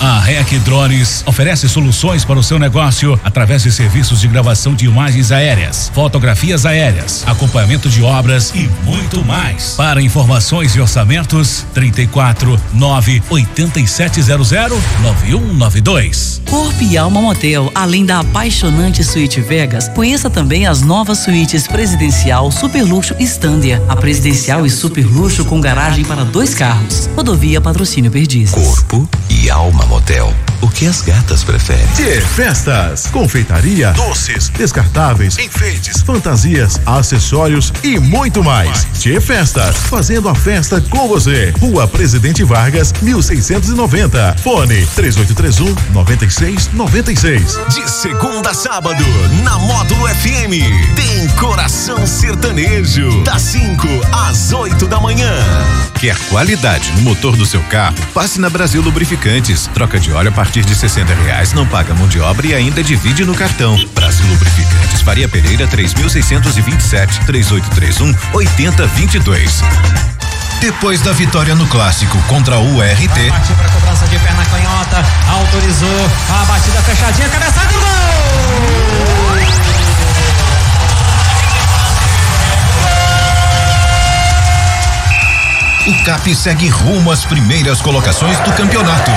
A 0.00 0.20
REC 0.20 0.58
Drones 0.60 1.22
oferece 1.26 1.68
soluções 1.68 2.24
para 2.24 2.38
o 2.38 2.42
seu 2.42 2.58
negócio 2.58 3.18
através 3.24 3.62
de 3.62 3.72
serviços 3.72 4.20
de 4.20 4.28
gravação 4.28 4.74
de 4.74 4.86
imagens 4.86 5.32
aéreas, 5.32 5.90
fotografias 5.94 6.66
aéreas, 6.66 7.24
acompanhamento 7.26 7.88
de 7.88 8.02
obras 8.02 8.52
e 8.54 8.68
muito 8.84 9.24
mais. 9.24 9.74
Para 9.76 10.02
informações 10.02 10.74
e 10.74 10.80
orçamentos, 10.80 11.64
34 11.72 12.60
9 12.72 13.22
8700 13.30 14.28
9192. 15.02 16.42
Corpo 16.48 16.82
e 16.82 16.98
Alma 16.98 17.20
Motel, 17.22 17.70
além 17.74 18.04
da 18.04 18.20
apaixonante 18.20 19.02
suíte 19.02 19.40
Vegas, 19.40 19.88
conheça 19.88 20.28
também 20.28 20.66
as 20.66 20.82
novas 20.82 21.18
suítes 21.18 21.66
presidencial 21.66 22.50
Super 22.50 22.82
Luxo 22.82 23.14
e 23.18 23.24
Standia. 23.24 23.82
A 23.88 23.96
presidencial 23.96 24.66
e 24.66 24.70
super 24.70 25.06
luxo 25.06 25.44
com 25.44 25.60
garagem 25.60 26.04
para 26.04 26.24
dois 26.24 26.54
carros. 26.54 27.08
Rodovia 27.16 27.60
Patrocínio 27.60 28.10
Perdizes. 28.10 28.54
Corpo 28.54 29.08
e 29.30 29.50
Alma 29.50 29.83
Motel. 29.86 30.34
O 30.60 30.68
que 30.68 30.86
as 30.86 31.02
gatas 31.02 31.44
preferem? 31.44 31.86
Ter 31.88 32.22
festas, 32.22 33.06
confeitaria, 33.08 33.92
doces, 33.92 34.48
descartáveis, 34.48 35.36
enfeites, 35.38 36.00
fantasias, 36.00 36.80
acessórios 36.86 37.72
e 37.82 37.98
muito 37.98 38.42
mais. 38.42 38.86
Tchê 38.98 39.20
Festas, 39.20 39.76
fazendo 39.76 40.28
a 40.28 40.34
festa 40.34 40.80
com 40.80 41.06
você. 41.06 41.52
Rua 41.60 41.86
Presidente 41.86 42.42
Vargas, 42.44 42.92
1690. 43.02 44.36
Fone 44.42 44.86
3831 44.94 45.74
9696. 45.92 47.58
De 47.68 47.90
segunda 47.90 48.50
a 48.50 48.54
sábado, 48.54 49.04
na 49.42 49.58
Módulo 49.58 50.08
FM, 50.08 50.94
tem 50.96 51.28
Coração 51.38 52.06
Sertanejo, 52.06 53.22
das 53.22 53.42
5 53.42 53.86
às 54.12 54.52
8 54.52 54.86
da 54.86 54.98
manhã. 54.98 55.32
Quer 56.00 56.16
qualidade 56.30 56.90
no 56.96 57.02
motor 57.02 57.36
do 57.36 57.46
seu 57.46 57.62
carro? 57.64 57.96
Passe 58.12 58.40
na 58.40 58.50
Brasil 58.50 58.82
Lubrificantes. 58.82 59.68
Troca 59.74 59.98
de 59.98 60.12
óleo 60.12 60.28
a 60.28 60.32
partir 60.32 60.64
de 60.64 60.72
60 60.72 61.12
reais, 61.12 61.52
não 61.52 61.66
paga 61.66 61.92
mão 61.94 62.06
de 62.06 62.20
obra 62.20 62.46
e 62.46 62.54
ainda 62.54 62.80
divide 62.80 63.24
no 63.24 63.34
cartão. 63.34 63.76
Brasil 63.92 64.24
Lubrificantes, 64.28 65.00
Faria 65.02 65.28
Pereira 65.28 65.66
3627 65.66 67.26
3831 67.26 68.14
8022. 68.32 69.62
Depois 70.60 71.02
da 71.02 71.12
vitória 71.12 71.56
no 71.56 71.66
clássico 71.66 72.16
contra 72.28 72.56
o 72.56 72.76
URT. 72.76 73.28
Partiu 73.28 73.56
para 73.56 73.68
cobrança 73.68 74.06
de 74.06 74.16
perna 74.18 74.44
canhota, 74.46 75.04
autorizou 75.28 76.10
a 76.30 76.44
batida 76.44 76.80
fechadinha, 76.80 77.28
cabeçada 77.28 77.72
e 77.72 77.76
gol! 77.76 78.84
O 85.86 86.04
CAP 86.04 86.34
segue 86.34 86.68
rumo 86.68 87.10
às 87.10 87.26
primeiras 87.26 87.82
colocações 87.82 88.38
do 88.40 88.52
campeonato. 88.52 89.10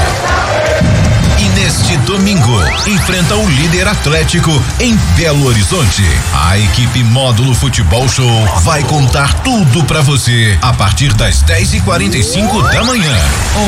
Neste 1.68 1.98
domingo, 1.98 2.58
enfrenta 2.86 3.36
o 3.36 3.50
líder 3.50 3.90
Atlético 3.90 4.52
em 4.80 4.96
Belo 5.18 5.48
Horizonte. 5.48 6.02
A 6.34 6.58
equipe 6.58 7.04
Módulo 7.04 7.54
Futebol 7.54 8.08
Show 8.08 8.62
vai 8.62 8.82
contar 8.84 9.34
tudo 9.42 9.84
para 9.84 10.02
você 10.02 10.58
a 10.62 10.72
partir 10.72 11.12
das 11.12 11.42
10 11.42 11.74
e 11.74 11.82
45 11.82 12.62
da 12.72 12.86
manhã. 12.86 13.14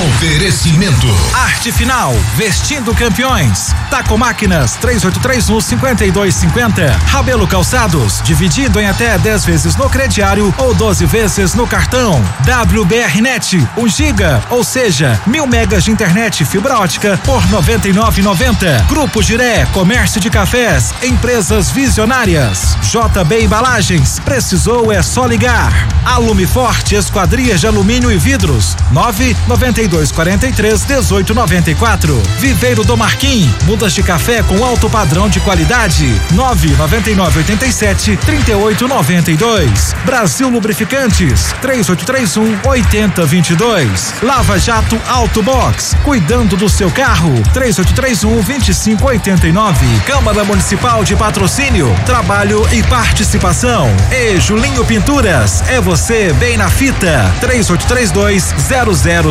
Oferecimento. 0.08 1.08
Arte 1.34 1.74
Final, 1.74 2.16
vestindo 2.38 2.96
campeões. 2.96 3.76
Taco 3.90 4.18
Máquinas, 4.18 4.76
3831 4.76 5.60
5250. 5.60 6.98
Rabelo 7.06 7.46
Calçados, 7.48 8.22
dividido 8.24 8.80
em 8.80 8.88
até 8.88 9.18
10 9.18 9.44
vezes 9.44 9.76
no 9.76 9.90
crediário 9.90 10.56
ou 10.58 10.74
12 10.74 11.06
vezes 11.06 11.54
no 11.54 11.68
cartão. 11.68 12.24
WBRnet, 12.46 13.68
1 13.76 13.88
giga, 13.90 14.42
ou 14.50 14.64
seja, 14.64 15.20
mil 15.28 15.46
megas 15.46 15.84
de 15.84 15.92
internet 15.92 16.46
fibra 16.46 16.80
ótica 16.80 17.20
por 17.26 17.46
99,90. 17.94 18.88
Grupo 18.88 19.22
Giré, 19.22 19.66
comércio 19.72 20.20
de 20.22 20.30
cafés, 20.30 20.94
empresas 21.04 21.72
visionárias. 21.72 22.78
JB 22.82 23.44
Embalagens, 23.44 24.20
precisou 24.20 24.92
é 24.92 25.02
só 25.02 25.26
ligar. 25.26 25.72
Alume 26.06 26.46
Forte, 26.46 26.96
esquadrias 26.96 27.62
de 27.62 27.68
alumínio 27.68 28.12
e 28.12 28.18
vidros. 28.18 28.76
992 28.92 30.12
43 30.12 30.84
18 30.84 31.34
94. 31.34 32.22
Viveiro 32.40 32.84
do 32.84 32.98
Marquim, 32.98 33.54
mudas 33.64 33.94
de 33.94 34.04
café 34.04 34.44
com 34.44 34.64
alto 34.64 34.90
padrão 34.90 35.30
de 35.30 35.40
qualidade. 35.40 36.08
999 36.32 37.40
87 37.40 38.18
38 38.18 38.88
92. 38.88 39.96
Brasil 40.06 40.50
Lubrificantes, 40.50 41.54
3831 41.62 42.60
8022. 42.70 44.16
Lava 44.24 44.60
Jato 44.60 45.00
Auto 45.08 45.42
Box, 45.42 45.96
cuidando 46.04 46.56
do 46.56 46.70
seu 46.70 46.92
carro. 46.92 47.42
3831 47.84 48.42
2589. 48.42 50.02
Câmara 50.06 50.44
Municipal 50.44 51.04
de 51.04 51.16
Patrocínio, 51.16 51.96
Trabalho 52.06 52.68
e 52.74 52.84
Participação. 52.84 53.90
E 54.12 54.40
Julinho 54.40 54.84
Pinturas, 54.84 55.64
é 55.68 55.80
você 55.80 56.34
bem 56.34 56.58
na 56.58 56.70
fita. 56.70 57.34
3832 57.40 58.54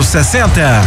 0060. 0.02 0.82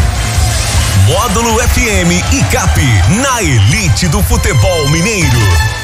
Módulo 1.05 1.59
FM 1.59 2.33
e 2.33 2.43
CAP, 2.45 2.81
na 3.21 3.43
elite 3.43 4.07
do 4.07 4.23
futebol 4.23 4.89
mineiro. 4.89 5.80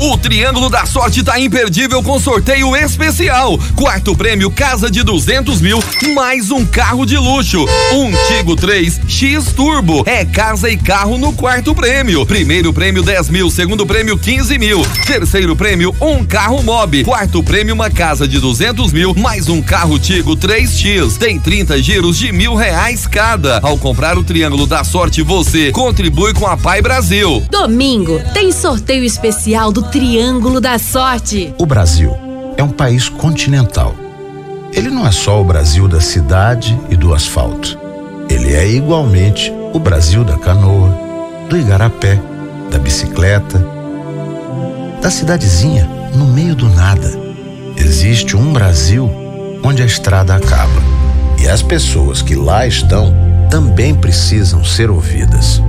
O 0.00 0.16
Triângulo 0.16 0.70
da 0.70 0.86
Sorte 0.86 1.24
tá 1.24 1.40
imperdível 1.40 2.00
com 2.04 2.20
sorteio 2.20 2.76
especial. 2.76 3.58
Quarto 3.74 4.14
prêmio 4.14 4.48
Casa 4.48 4.88
de 4.88 5.02
200 5.02 5.60
mil, 5.60 5.82
mais 6.14 6.52
um 6.52 6.64
carro 6.64 7.04
de 7.04 7.16
luxo. 7.16 7.66
Um 7.92 8.12
Tigo 8.28 8.54
3 8.54 9.00
X 9.08 9.46
Turbo. 9.46 10.04
É 10.06 10.24
casa 10.24 10.70
e 10.70 10.76
carro 10.76 11.18
no 11.18 11.32
quarto 11.32 11.74
prêmio. 11.74 12.24
Primeiro 12.24 12.72
prêmio 12.72 13.02
10 13.02 13.28
mil, 13.28 13.50
segundo 13.50 13.84
prêmio 13.84 14.16
15 14.16 14.56
mil. 14.56 14.86
Terceiro 15.04 15.56
prêmio 15.56 15.92
um 16.00 16.24
carro 16.24 16.62
Mob. 16.62 17.02
Quarto 17.02 17.42
prêmio 17.42 17.74
uma 17.74 17.90
casa 17.90 18.28
de 18.28 18.38
200 18.38 18.92
mil, 18.92 19.14
mais 19.16 19.48
um 19.48 19.60
carro 19.60 19.98
Tigo 19.98 20.36
3X. 20.36 21.16
Tem 21.18 21.40
30 21.40 21.82
giros 21.82 22.16
de 22.16 22.30
mil 22.30 22.54
reais 22.54 23.04
cada. 23.04 23.58
Ao 23.64 23.76
comprar 23.76 24.16
o 24.16 24.22
Triângulo 24.22 24.64
da 24.64 24.84
Sorte, 24.84 25.22
você 25.22 25.72
contribui 25.72 26.32
com 26.34 26.46
a 26.46 26.56
Pai 26.56 26.80
Brasil. 26.80 27.42
Domingo 27.50 28.20
tem 28.32 28.52
sorteio 28.52 29.02
especial 29.02 29.72
do 29.72 29.87
Triângulo 29.90 30.60
da 30.60 30.78
Sorte. 30.78 31.54
O 31.56 31.64
Brasil 31.64 32.14
é 32.58 32.62
um 32.62 32.68
país 32.68 33.08
continental. 33.08 33.94
Ele 34.70 34.90
não 34.90 35.06
é 35.06 35.10
só 35.10 35.40
o 35.40 35.44
Brasil 35.44 35.88
da 35.88 35.98
cidade 35.98 36.78
e 36.90 36.96
do 36.96 37.14
asfalto. 37.14 37.78
Ele 38.28 38.52
é 38.52 38.68
igualmente 38.68 39.50
o 39.72 39.78
Brasil 39.78 40.24
da 40.24 40.36
canoa, 40.36 40.94
do 41.48 41.56
igarapé, 41.56 42.20
da 42.70 42.78
bicicleta, 42.78 43.64
da 45.00 45.10
cidadezinha 45.10 45.88
no 46.14 46.26
meio 46.26 46.54
do 46.54 46.68
nada. 46.68 47.10
Existe 47.74 48.36
um 48.36 48.52
Brasil 48.52 49.10
onde 49.64 49.82
a 49.82 49.86
estrada 49.86 50.34
acaba. 50.34 50.82
E 51.38 51.48
as 51.48 51.62
pessoas 51.62 52.20
que 52.20 52.34
lá 52.34 52.66
estão 52.66 53.14
também 53.48 53.94
precisam 53.94 54.62
ser 54.62 54.90
ouvidas. 54.90 55.62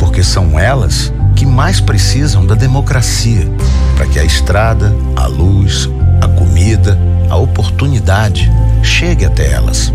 Porque 0.00 0.24
são 0.24 0.58
elas 0.58 1.12
que 1.36 1.44
mais 1.44 1.78
precisam 1.78 2.44
da 2.44 2.54
democracia 2.54 3.46
para 3.94 4.06
que 4.06 4.18
a 4.18 4.24
estrada, 4.24 4.96
a 5.14 5.26
luz, 5.26 5.88
a 6.22 6.26
comida, 6.26 6.98
a 7.28 7.36
oportunidade 7.36 8.50
chegue 8.82 9.24
até 9.24 9.52
elas. 9.52 9.92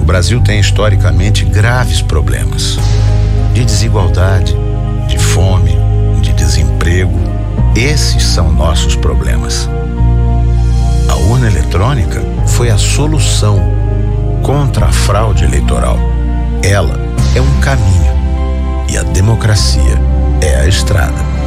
O 0.00 0.04
Brasil 0.04 0.40
tem 0.40 0.60
historicamente 0.60 1.44
graves 1.44 2.00
problemas 2.00 2.78
de 3.52 3.64
desigualdade, 3.64 4.56
de 5.08 5.18
fome, 5.18 5.76
de 6.22 6.32
desemprego. 6.32 7.18
Esses 7.74 8.22
são 8.22 8.52
nossos 8.52 8.94
problemas. 8.94 9.68
A 11.08 11.16
urna 11.30 11.48
eletrônica 11.48 12.22
foi 12.46 12.70
a 12.70 12.78
solução 12.78 13.60
contra 14.42 14.86
a 14.86 14.92
fraude 14.92 15.44
eleitoral. 15.44 15.98
Ela 16.62 16.98
é 17.34 17.40
um 17.40 17.60
caminho 17.60 18.14
e 18.88 18.96
a 18.96 19.02
democracia 19.02 20.13
é 20.44 20.60
a 20.60 20.66
estrada. 20.66 21.43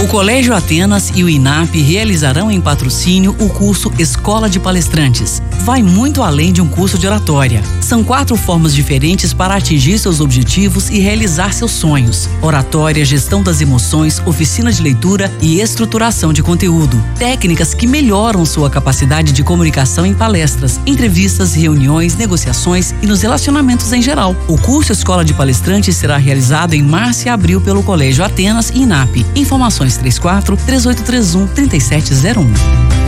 O 0.00 0.06
Colégio 0.06 0.54
Atenas 0.54 1.10
e 1.12 1.24
o 1.24 1.28
INAP 1.28 1.74
realizarão 1.82 2.52
em 2.52 2.60
patrocínio 2.60 3.34
o 3.40 3.48
curso 3.48 3.92
Escola 3.98 4.48
de 4.48 4.60
Palestrantes. 4.60 5.42
Vai 5.64 5.82
muito 5.82 6.22
além 6.22 6.52
de 6.52 6.62
um 6.62 6.68
curso 6.68 6.96
de 6.96 7.04
oratória. 7.04 7.60
São 7.80 8.04
quatro 8.04 8.36
formas 8.36 8.72
diferentes 8.72 9.32
para 9.32 9.56
atingir 9.56 9.98
seus 9.98 10.20
objetivos 10.20 10.88
e 10.88 11.00
realizar 11.00 11.52
seus 11.52 11.72
sonhos: 11.72 12.28
oratória, 12.40 13.04
gestão 13.04 13.42
das 13.42 13.60
emoções, 13.60 14.22
oficina 14.24 14.70
de 14.70 14.80
leitura 14.80 15.32
e 15.42 15.60
estruturação 15.60 16.32
de 16.32 16.44
conteúdo. 16.44 17.02
Técnicas 17.18 17.74
que 17.74 17.86
melhoram 17.86 18.46
sua 18.46 18.70
capacidade 18.70 19.32
de 19.32 19.42
comunicação 19.42 20.06
em 20.06 20.14
palestras, 20.14 20.80
entrevistas, 20.86 21.54
reuniões, 21.54 22.16
negociações 22.16 22.94
e 23.02 23.06
nos 23.06 23.22
relacionamentos 23.22 23.92
em 23.92 24.00
geral. 24.00 24.36
O 24.46 24.56
curso 24.56 24.92
Escola 24.92 25.24
de 25.24 25.34
Palestrantes 25.34 25.96
será 25.96 26.16
realizado 26.18 26.74
em 26.74 26.82
março 26.84 27.26
e 27.26 27.28
abril 27.28 27.60
pelo 27.60 27.82
Colégio 27.82 28.24
Atenas 28.24 28.70
e 28.70 28.82
INAP. 28.82 29.26
Informações 29.34 29.87
34 29.90 30.56
3831 30.56 31.48
3701. 31.54 33.07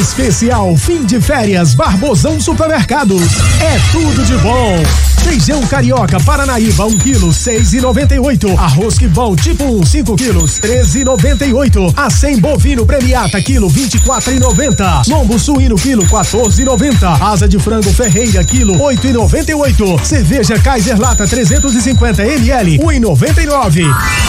Especial 0.00 0.76
fim 0.76 1.04
de 1.04 1.20
férias 1.20 1.74
Barbosão 1.74 2.40
Supermercados. 2.40 3.22
É 3.60 3.78
tudo 3.92 4.24
de 4.24 4.36
bom. 4.38 4.82
Feijão 5.22 5.60
carioca 5.66 6.20
Paranaíba 6.20 6.86
1 6.86 6.98
kg 6.98 7.18
6,98. 7.28 8.56
Arroz 8.56 8.96
que 8.96 9.08
bom 9.08 9.34
tipo 9.34 9.64
1 9.64 9.86
5 9.86 10.16
quilos 10.16 10.60
13,98. 10.60 11.92
Acém 11.96 12.38
bovino 12.38 12.86
premiata 12.86 13.40
quilo 13.42 13.68
24,90. 13.68 15.08
Lombo 15.08 15.38
suíno 15.38 15.74
quilo 15.76 16.06
14,90. 16.06 17.20
Asa 17.20 17.48
de 17.48 17.58
frango 17.58 17.92
Ferreira 17.92 18.44
quilo 18.44 18.74
8,98. 18.74 20.04
Cerveja 20.04 20.58
Kaiser 20.60 20.98
Lata 20.98 21.26
350 21.26 22.22
ml 22.22 22.78
1,99. 22.78 23.82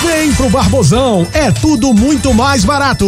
Vem 0.04 0.34
pro 0.34 0.50
Barbosão, 0.50 1.28
é 1.34 1.52
tudo 1.52 1.94
muito 1.94 2.34
mais 2.34 2.66
barato. 2.66 3.08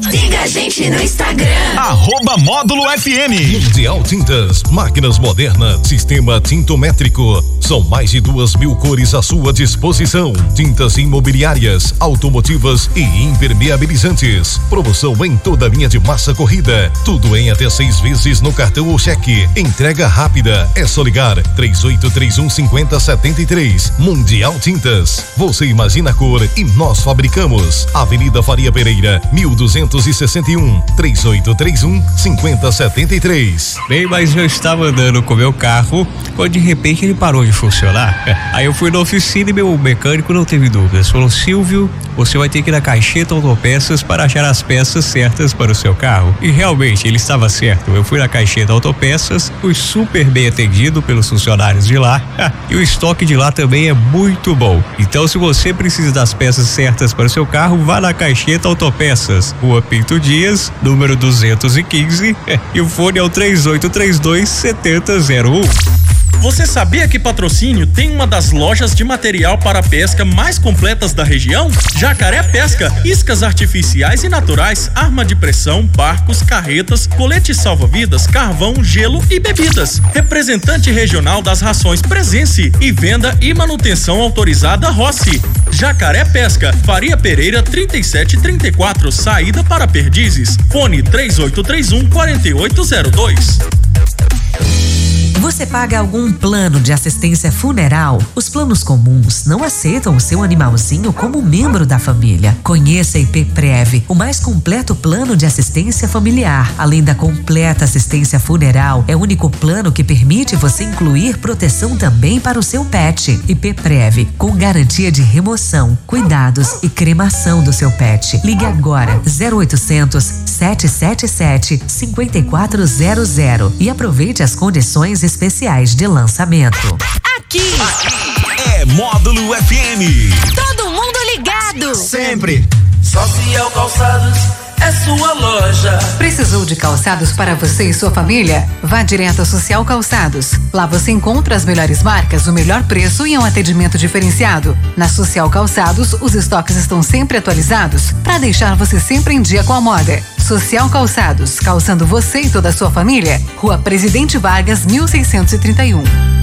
Siga 0.00 0.40
a 0.40 0.46
gente 0.46 0.88
no 0.88 1.02
Instagram. 1.02 1.46
Arroba 1.76 2.38
Módulo 2.38 2.84
FM. 2.98 3.52
Mundial 3.52 4.02
Tintas, 4.02 4.62
máquinas 4.70 5.18
modernas, 5.18 5.86
sistema 5.86 6.40
tintométrico. 6.40 7.44
São 7.60 7.82
mais 7.82 8.10
de 8.10 8.18
duas 8.20 8.56
mil 8.56 8.74
cores 8.76 9.12
à 9.12 9.20
sua 9.20 9.52
disposição. 9.52 10.32
Tintas 10.54 10.96
imobiliárias, 10.96 11.94
automotivas 12.00 12.88
e 12.96 13.02
impermeabilizantes. 13.02 14.58
Promoção 14.70 15.12
em 15.26 15.36
toda 15.36 15.66
a 15.66 15.68
linha 15.68 15.90
de 15.90 16.00
massa 16.00 16.34
corrida. 16.34 16.90
Tudo 17.04 17.36
em 17.36 17.50
até 17.50 17.68
seis 17.68 18.00
vezes 18.00 18.40
no 18.40 18.52
cartão 18.52 18.88
ou 18.88 18.98
cheque. 18.98 19.46
Entrega 19.54 20.08
rápida. 20.08 20.70
É 20.74 20.86
só 20.86 21.02
ligar 21.02 21.36
3831 21.54 22.48
5073. 22.48 23.92
Mundial 23.98 24.58
Tintas. 24.58 25.26
Você 25.36 25.66
imagina 25.66 26.10
a 26.10 26.14
cor 26.14 26.48
e 26.56 26.64
nós 26.64 27.02
fabricamos. 27.02 27.86
Avenida 27.92 28.42
Faria 28.42 28.72
Pereira, 28.72 29.20
1200 29.32 29.81
261 29.86 30.80
3831 30.96 32.02
5073. 32.16 33.76
Bem, 33.88 34.06
mas 34.06 34.34
eu 34.36 34.44
estava 34.44 34.86
andando 34.86 35.22
com 35.22 35.34
meu 35.34 35.52
carro 35.52 36.06
quando 36.36 36.52
de 36.52 36.58
repente 36.58 37.04
ele 37.04 37.14
parou 37.14 37.44
de 37.44 37.52
funcionar. 37.52 38.24
Aí 38.52 38.66
eu 38.66 38.74
fui 38.74 38.90
na 38.90 38.98
oficina 38.98 39.50
e 39.50 39.52
meu 39.52 39.76
mecânico 39.78 40.32
não 40.32 40.44
teve 40.44 40.68
dúvidas. 40.68 41.10
Falou: 41.10 41.30
Silvio, 41.30 41.90
você 42.16 42.36
vai 42.38 42.48
ter 42.48 42.62
que 42.62 42.70
ir 42.70 42.72
na 42.72 42.80
caixeta 42.80 43.34
autopeças 43.34 44.02
para 44.02 44.24
achar 44.24 44.44
as 44.44 44.62
peças 44.62 45.04
certas 45.04 45.52
para 45.52 45.72
o 45.72 45.74
seu 45.74 45.94
carro. 45.94 46.34
E 46.40 46.50
realmente 46.50 47.06
ele 47.06 47.16
estava 47.16 47.48
certo. 47.48 47.90
Eu 47.90 48.04
fui 48.04 48.18
na 48.18 48.28
caixeta 48.28 48.72
autopeças, 48.72 49.52
fui 49.60 49.74
super 49.74 50.24
bem 50.24 50.48
atendido 50.48 51.02
pelos 51.02 51.28
funcionários 51.28 51.86
de 51.86 51.98
lá 51.98 52.22
e 52.68 52.76
o 52.76 52.82
estoque 52.82 53.24
de 53.24 53.36
lá 53.36 53.50
também 53.50 53.88
é 53.88 53.92
muito 53.92 54.54
bom. 54.54 54.82
Então, 54.98 55.26
se 55.26 55.38
você 55.38 55.72
precisa 55.72 56.12
das 56.12 56.34
peças 56.34 56.66
certas 56.68 57.12
para 57.12 57.26
o 57.26 57.30
seu 57.30 57.46
carro, 57.46 57.78
vá 57.78 58.00
na 58.00 58.12
caixeta 58.12 58.68
autopeças. 58.68 59.54
O 59.62 59.71
Rua 59.72 59.80
Pinto 59.80 60.20
Dias, 60.20 60.70
número 60.82 61.16
215, 61.16 62.36
e 62.74 62.80
o 62.82 62.86
fone 62.86 63.18
é 63.18 63.22
o 63.22 63.30
3832 63.30 64.46
7001. 64.46 66.01
Você 66.42 66.66
sabia 66.66 67.06
que 67.06 67.20
Patrocínio 67.20 67.86
tem 67.86 68.10
uma 68.10 68.26
das 68.26 68.50
lojas 68.50 68.96
de 68.96 69.04
material 69.04 69.56
para 69.58 69.80
pesca 69.80 70.24
mais 70.24 70.58
completas 70.58 71.12
da 71.12 71.22
região? 71.22 71.70
Jacaré 71.96 72.42
Pesca, 72.42 72.92
iscas 73.04 73.44
artificiais 73.44 74.24
e 74.24 74.28
naturais, 74.28 74.90
arma 74.92 75.24
de 75.24 75.36
pressão, 75.36 75.86
barcos, 75.86 76.42
carretas, 76.42 77.06
colete 77.06 77.54
salva-vidas, 77.54 78.26
carvão, 78.26 78.82
gelo 78.82 79.24
e 79.30 79.38
bebidas. 79.38 80.02
Representante 80.12 80.90
regional 80.90 81.42
das 81.42 81.60
rações 81.60 82.02
Presença 82.02 82.62
e 82.80 82.90
venda 82.90 83.38
e 83.40 83.54
manutenção 83.54 84.20
autorizada 84.20 84.90
Rossi. 84.90 85.40
Jacaré 85.70 86.24
Pesca, 86.24 86.74
Faria 86.84 87.16
Pereira 87.16 87.62
3734, 87.62 89.12
saída 89.12 89.62
para 89.62 89.86
Perdizes. 89.86 90.56
Fone 90.72 91.04
3831 91.04 92.10
4802. 92.10 95.01
Você 95.42 95.66
paga 95.66 95.98
algum 95.98 96.30
plano 96.30 96.78
de 96.78 96.92
assistência 96.92 97.50
funeral? 97.50 98.22
Os 98.32 98.48
planos 98.48 98.84
comuns 98.84 99.44
não 99.44 99.64
aceitam 99.64 100.14
o 100.14 100.20
seu 100.20 100.40
animalzinho 100.40 101.12
como 101.12 101.42
membro 101.42 101.84
da 101.84 101.98
família. 101.98 102.56
Conheça 102.62 103.18
a 103.18 103.20
IPPrev, 103.20 104.04
o 104.08 104.14
mais 104.14 104.38
completo 104.38 104.94
plano 104.94 105.36
de 105.36 105.44
assistência 105.44 106.06
familiar. 106.06 106.72
Além 106.78 107.02
da 107.02 107.12
completa 107.12 107.84
assistência 107.84 108.38
funeral, 108.38 109.04
é 109.08 109.16
o 109.16 109.20
único 109.20 109.50
plano 109.50 109.90
que 109.90 110.04
permite 110.04 110.54
você 110.54 110.84
incluir 110.84 111.38
proteção 111.38 111.96
também 111.96 112.38
para 112.38 112.56
o 112.56 112.62
seu 112.62 112.84
pet. 112.84 113.40
IPPrev, 113.48 114.28
com 114.38 114.54
garantia 114.54 115.10
de 115.10 115.22
remoção, 115.22 115.98
cuidados 116.06 116.84
e 116.84 116.88
cremação 116.88 117.64
do 117.64 117.72
seu 117.72 117.90
pet. 117.90 118.40
Ligue 118.44 118.64
agora 118.64 119.20
0800 119.26 120.22
777 120.46 121.82
5400 121.88 123.80
e 123.80 123.90
aproveite 123.90 124.44
as 124.44 124.54
condições 124.54 125.24
especiais 125.32 125.94
de 125.94 126.06
lançamento. 126.06 126.98
Aqui, 127.38 127.62
Aqui 127.80 128.60
é 128.70 128.84
Módulo 128.84 129.54
FM. 129.54 130.30
todo 130.54 130.90
mundo 130.90 131.18
ligado. 131.34 131.94
Sempre. 131.94 132.68
Social 133.02 133.70
Calçados 133.70 134.38
é 134.82 134.90
sua 134.90 135.32
loja. 135.32 135.98
Precisou 136.18 136.64
de 136.64 136.74
calçados 136.74 137.32
para 137.32 137.54
você 137.54 137.88
e 137.88 137.94
sua 137.94 138.10
família? 138.10 138.68
Vá 138.82 139.02
direto 139.02 139.40
a 139.40 139.44
Social 139.44 139.84
Calçados. 139.84 140.52
Lá 140.72 140.86
você 140.86 141.12
encontra 141.12 141.54
as 141.54 141.64
melhores 141.64 142.02
marcas, 142.02 142.46
o 142.48 142.52
melhor 142.52 142.82
preço 142.82 143.26
e 143.26 143.38
um 143.38 143.44
atendimento 143.44 143.96
diferenciado. 143.96 144.76
Na 144.96 145.08
Social 145.08 145.48
Calçados, 145.48 146.14
os 146.14 146.34
estoques 146.34 146.76
estão 146.76 147.02
sempre 147.02 147.38
atualizados 147.38 148.10
para 148.24 148.38
deixar 148.38 148.74
você 148.74 148.98
sempre 148.98 149.34
em 149.34 149.42
dia 149.42 149.62
com 149.62 149.72
a 149.72 149.80
moda. 149.80 150.20
Social 150.38 150.88
Calçados, 150.90 151.60
calçando 151.60 152.04
você 152.04 152.42
e 152.42 152.50
toda 152.50 152.70
a 152.70 152.72
sua 152.72 152.90
família. 152.90 153.40
Rua 153.56 153.78
Presidente 153.78 154.36
Vargas, 154.36 154.84
1631. 154.84 156.41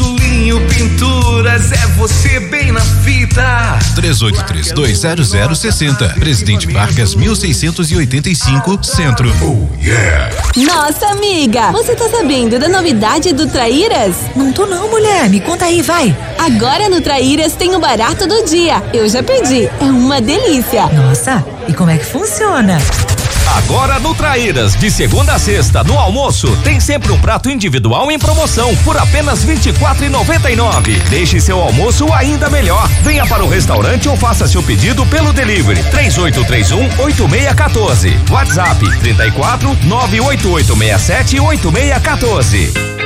Julinho 0.00 0.58
Pinturas 0.66 1.70
é 1.72 1.86
você 1.98 2.40
bem 2.40 2.72
na 2.72 2.80
fita. 2.80 3.78
38320060. 3.96 6.18
Presidente 6.18 6.66
Vargas 6.72 7.14
1685, 7.14 8.82
Centro. 8.82 9.30
Oh, 9.42 9.66
yeah. 9.84 10.34
Nossa 10.56 11.06
amiga, 11.08 11.70
você 11.70 11.94
tá 11.94 12.08
sabendo 12.08 12.58
da 12.58 12.66
novidade 12.66 13.34
do 13.34 13.46
Traíras? 13.46 14.16
Não 14.34 14.50
tô 14.52 14.64
não, 14.64 14.88
mulher. 14.88 15.28
Me 15.28 15.38
conta 15.38 15.66
aí, 15.66 15.82
vai. 15.82 16.16
Agora 16.38 16.88
no 16.88 17.02
Traíras 17.02 17.52
tem 17.52 17.76
o 17.76 17.78
barato 17.78 18.26
do 18.26 18.42
dia. 18.46 18.82
Eu 18.94 19.06
já 19.06 19.22
pedi. 19.22 19.68
É 19.80 19.84
uma 19.84 20.18
delícia. 20.18 20.86
Nossa, 20.86 21.44
e 21.68 21.74
como 21.74 21.90
é 21.90 21.98
que 21.98 22.06
funciona? 22.06 22.78
Agora 23.56 23.98
no 23.98 24.14
Traíras, 24.14 24.76
de 24.76 24.90
segunda 24.90 25.34
a 25.34 25.38
sexta, 25.38 25.82
no 25.82 25.98
almoço, 25.98 26.56
tem 26.62 26.78
sempre 26.78 27.10
um 27.10 27.18
prato 27.18 27.50
individual 27.50 28.10
em 28.10 28.18
promoção 28.18 28.76
por 28.78 28.96
apenas 28.96 29.42
R$ 29.42 29.56
24,99. 29.56 31.02
Deixe 31.08 31.40
seu 31.40 31.60
almoço 31.60 32.12
ainda 32.12 32.48
melhor. 32.48 32.88
Venha 33.02 33.26
para 33.26 33.44
o 33.44 33.48
restaurante 33.48 34.08
ou 34.08 34.16
faça 34.16 34.46
seu 34.46 34.62
pedido 34.62 35.04
pelo 35.06 35.32
delivery 35.32 35.82
3831 35.90 37.02
8614. 37.02 38.16
WhatsApp 38.30 38.98
34 39.00 39.76
98867 39.82 41.40
8614. 41.40 42.99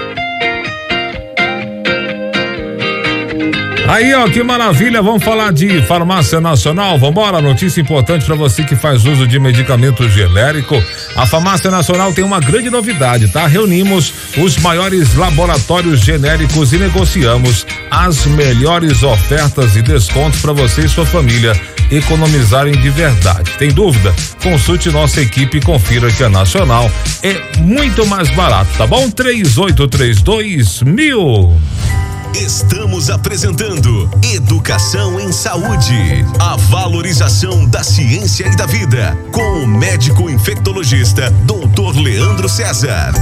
Aí, 3.86 4.14
ó, 4.14 4.28
que 4.28 4.42
maravilha. 4.42 5.02
Vamos 5.02 5.22
falar 5.22 5.52
de 5.52 5.82
farmácia 5.82 6.40
nacional. 6.40 6.98
Vambora, 6.98 7.40
notícia 7.40 7.80
importante 7.80 8.24
para 8.24 8.34
você 8.34 8.64
que 8.64 8.74
faz 8.74 9.04
uso 9.04 9.26
de 9.26 9.38
medicamento 9.38 10.08
genérico. 10.08 10.82
A 11.14 11.26
farmácia 11.26 11.70
nacional 11.70 12.12
tem 12.12 12.24
uma 12.24 12.40
grande 12.40 12.70
novidade, 12.70 13.28
tá? 13.28 13.46
Reunimos 13.46 14.12
os 14.38 14.56
maiores 14.58 15.14
laboratórios 15.14 16.00
genéricos 16.00 16.72
e 16.72 16.78
negociamos 16.78 17.66
as 17.90 18.24
melhores 18.26 19.02
ofertas 19.02 19.76
e 19.76 19.82
descontos 19.82 20.40
para 20.40 20.52
você 20.52 20.82
e 20.82 20.88
sua 20.88 21.04
família 21.04 21.52
economizarem 21.90 22.72
de 22.72 22.88
verdade. 22.88 23.50
Tem 23.58 23.70
dúvida? 23.70 24.14
Consulte 24.42 24.90
nossa 24.90 25.20
equipe 25.20 25.58
e 25.58 25.60
confira 25.60 26.10
que 26.10 26.24
a 26.24 26.30
Nacional 26.30 26.90
é 27.22 27.58
muito 27.58 28.06
mais 28.06 28.30
barato, 28.30 28.70
tá 28.78 28.86
bom? 28.86 29.10
3832 29.10 30.82
mil. 30.82 31.54
Estamos 32.34 33.10
apresentando 33.10 34.10
Educação 34.34 35.20
em 35.20 35.30
Saúde. 35.30 35.94
A 36.40 36.56
valorização 36.56 37.64
da 37.64 37.84
ciência 37.84 38.48
e 38.48 38.56
da 38.56 38.66
vida. 38.66 39.16
Com 39.30 39.62
o 39.62 39.66
médico 39.68 40.28
infectologista, 40.28 41.30
Dr. 41.30 41.96
Leandro 42.00 42.48
César. 42.48 43.12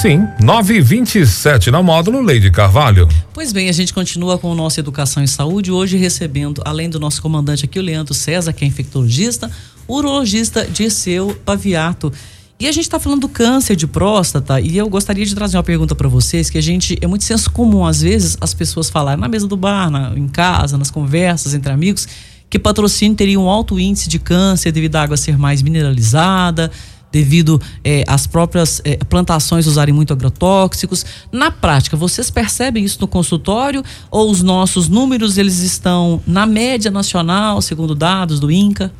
Sim, 0.00 0.26
927 0.42 1.70
na 1.70 1.82
módulo 1.82 2.22
Leide 2.22 2.50
Carvalho. 2.50 3.06
Pois 3.34 3.52
bem, 3.52 3.68
a 3.68 3.72
gente 3.72 3.92
continua 3.92 4.38
com 4.38 4.50
o 4.50 4.54
nosso 4.54 4.80
Educação 4.80 5.22
em 5.22 5.26
Saúde, 5.26 5.70
hoje 5.70 5.98
recebendo, 5.98 6.62
além 6.64 6.88
do 6.88 6.98
nosso 6.98 7.20
comandante 7.20 7.66
aqui, 7.66 7.78
o 7.78 7.82
Leandro 7.82 8.14
César, 8.14 8.54
que 8.54 8.64
é 8.64 8.66
infectologista, 8.66 9.50
urologista 9.86 10.66
Dirceu 10.66 11.38
Paviato. 11.44 12.10
E 12.58 12.68
a 12.68 12.72
gente 12.72 12.84
está 12.84 13.00
falando 13.00 13.22
do 13.22 13.28
câncer 13.28 13.74
de 13.74 13.86
próstata 13.86 14.60
e 14.60 14.76
eu 14.76 14.88
gostaria 14.88 15.26
de 15.26 15.34
trazer 15.34 15.56
uma 15.56 15.64
pergunta 15.64 15.94
para 15.94 16.08
vocês 16.08 16.48
que 16.48 16.56
a 16.56 16.60
gente 16.60 16.96
é 17.00 17.06
muito 17.06 17.24
senso 17.24 17.50
comum 17.50 17.84
às 17.84 18.02
vezes 18.02 18.36
as 18.40 18.54
pessoas 18.54 18.88
falarem 18.88 19.20
na 19.20 19.28
mesa 19.28 19.48
do 19.48 19.56
bar, 19.56 19.90
na, 19.90 20.12
em 20.16 20.28
casa, 20.28 20.78
nas 20.78 20.90
conversas 20.90 21.54
entre 21.54 21.72
amigos, 21.72 22.06
que 22.48 22.58
patrocínio 22.58 23.16
teria 23.16 23.40
um 23.40 23.48
alto 23.48 23.80
índice 23.80 24.08
de 24.08 24.18
câncer 24.18 24.70
devido 24.70 24.94
à 24.96 25.02
água 25.02 25.16
ser 25.16 25.36
mais 25.36 25.60
mineralizada, 25.60 26.70
devido 27.12 27.60
eh, 27.84 28.04
às 28.06 28.26
próprias 28.26 28.80
eh, 28.84 28.96
plantações 29.08 29.66
usarem 29.66 29.92
muito 29.92 30.12
agrotóxicos. 30.12 31.04
Na 31.30 31.50
prática, 31.50 31.96
vocês 31.96 32.30
percebem 32.30 32.84
isso 32.84 32.98
no 33.00 33.06
consultório 33.06 33.84
ou 34.10 34.30
os 34.30 34.42
nossos 34.42 34.88
números 34.88 35.36
eles 35.36 35.60
estão 35.60 36.22
na 36.26 36.46
média 36.46 36.90
nacional, 36.90 37.60
segundo 37.60 37.94
dados 37.94 38.40
do 38.40 38.50
INCA? 38.50 38.90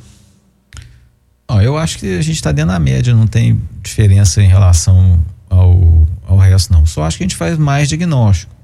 Eu 1.61 1.77
acho 1.77 1.99
que 1.99 2.19
a 2.19 2.23
gente 2.23 2.37
está 2.37 2.53
dentro 2.53 2.73
da 2.73 2.79
média, 2.79 3.15
não 3.15 3.27
tem 3.27 3.61
diferença 3.83 4.43
em 4.43 4.49
relação 4.49 5.23
ao, 5.51 6.07
ao 6.27 6.39
resto, 6.39 6.73
não. 6.73 6.87
Só 6.87 7.03
acho 7.03 7.19
que 7.19 7.25
a 7.25 7.27
gente 7.27 7.37
faz 7.37 7.59
mais 7.59 7.89
diagnóstico. 7.89 8.55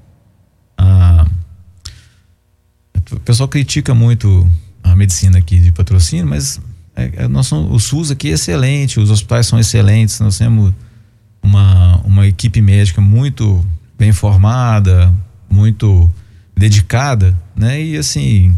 Ah, 0.77 1.25
o 3.11 3.19
pessoal 3.19 3.49
critica 3.49 3.93
muito 3.93 4.49
a 4.83 4.95
medicina 4.95 5.37
aqui 5.37 5.59
de 5.59 5.71
patrocínio, 5.71 6.27
mas 6.27 6.59
é, 6.95 7.23
é, 7.23 7.27
nós 7.27 7.47
somos, 7.47 7.71
o 7.71 7.79
SUS 7.79 8.11
aqui 8.11 8.29
é 8.29 8.33
excelente, 8.33 8.99
os 8.99 9.09
hospitais 9.09 9.47
são 9.47 9.59
excelentes, 9.59 10.19
nós 10.19 10.37
temos 10.37 10.73
uma, 11.41 11.97
uma 12.05 12.27
equipe 12.27 12.61
médica 12.61 13.01
muito 13.01 13.65
bem 13.97 14.11
formada, 14.11 15.13
muito 15.49 16.09
dedicada, 16.55 17.37
né? 17.55 17.81
E 17.81 17.97
assim, 17.97 18.57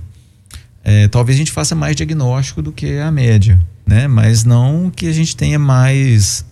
é, 0.84 1.08
talvez 1.08 1.38
a 1.38 1.39
gente 1.39 1.52
faça 1.52 1.76
mais 1.76 1.96
diagnóstico 1.96 2.62
do 2.62 2.72
que 2.72 2.98
a 2.98 3.12
média 3.12 3.60
né? 3.92 4.08
Mas 4.08 4.46
não 4.46 4.90
que 4.90 5.06
a 5.06 5.12
gente 5.12 5.36
tenha 5.36 5.60
mais 5.60 6.46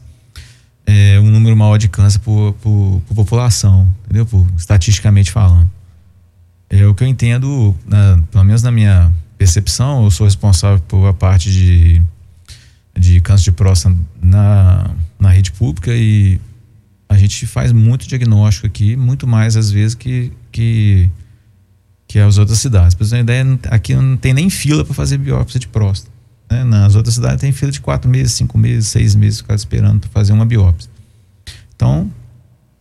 é, 0.86 1.18
um 1.22 1.32
número 1.32 1.56
maior 1.56 1.78
de 1.78 1.88
câncer 1.88 2.20
por, 2.20 2.52
por, 2.56 3.02
por, 3.08 3.16
população, 3.16 3.88
entendeu? 4.04 4.26
Por, 4.26 4.46
estatisticamente 4.58 5.32
falando. 5.32 5.70
É 6.70 6.86
o 6.86 6.94
que 6.94 7.02
eu 7.02 7.08
entendo, 7.08 7.74
na, 7.88 8.22
pelo 8.30 8.44
menos 8.44 8.62
na 8.62 8.72
minha 8.72 9.12
percepção, 9.38 10.04
eu 10.04 10.12
sou 10.12 10.26
responsável 10.26 10.80
por 10.86 11.08
a 11.08 11.14
parte 11.14 11.50
de, 11.50 12.02
de 12.98 13.22
câncer 13.22 13.46
de 13.46 13.52
próstata 13.54 13.96
na, 14.22 14.92
na 15.18 15.30
rede 15.30 15.54
pública 15.54 15.96
e 15.96 16.42
a 17.08 17.18
gente 17.18 17.48
faz 17.48 17.72
muito 17.72 18.06
diagnóstico 18.06 18.68
aqui, 18.68 18.98
muito 18.98 19.26
mais 19.26 19.56
às 19.56 19.72
vezes 19.72 19.96
que, 19.96 20.34
que, 20.52 21.10
que 22.06 22.20
as 22.20 22.38
outras 22.38 22.60
cidades. 22.60 22.96
Para 22.96 23.06
você 23.06 23.12
ter 23.12 23.16
uma 23.16 23.22
ideia, 23.22 23.60
aqui 23.72 23.96
não 23.96 24.18
tem 24.18 24.34
nem 24.34 24.50
fila 24.50 24.84
para 24.84 24.94
fazer 24.94 25.18
biópsia 25.18 25.58
de 25.58 25.70
próstata. 25.70 26.19
Né? 26.50 26.64
Nas 26.64 26.96
outras 26.96 27.16
cidades 27.16 27.40
tem 27.42 27.52
fila 27.52 27.72
de 27.72 27.80
quatro 27.82 28.10
meses, 28.10 28.34
cinco 28.34 28.58
meses, 28.58 28.88
seis 28.88 29.16
meses, 29.16 29.40
ficar 29.40 29.56
esperando 29.56 30.00
para 30.02 30.10
fazer 30.10 30.34
uma 30.34 30.46
biópsia. 30.46 30.90
Então, 31.76 32.10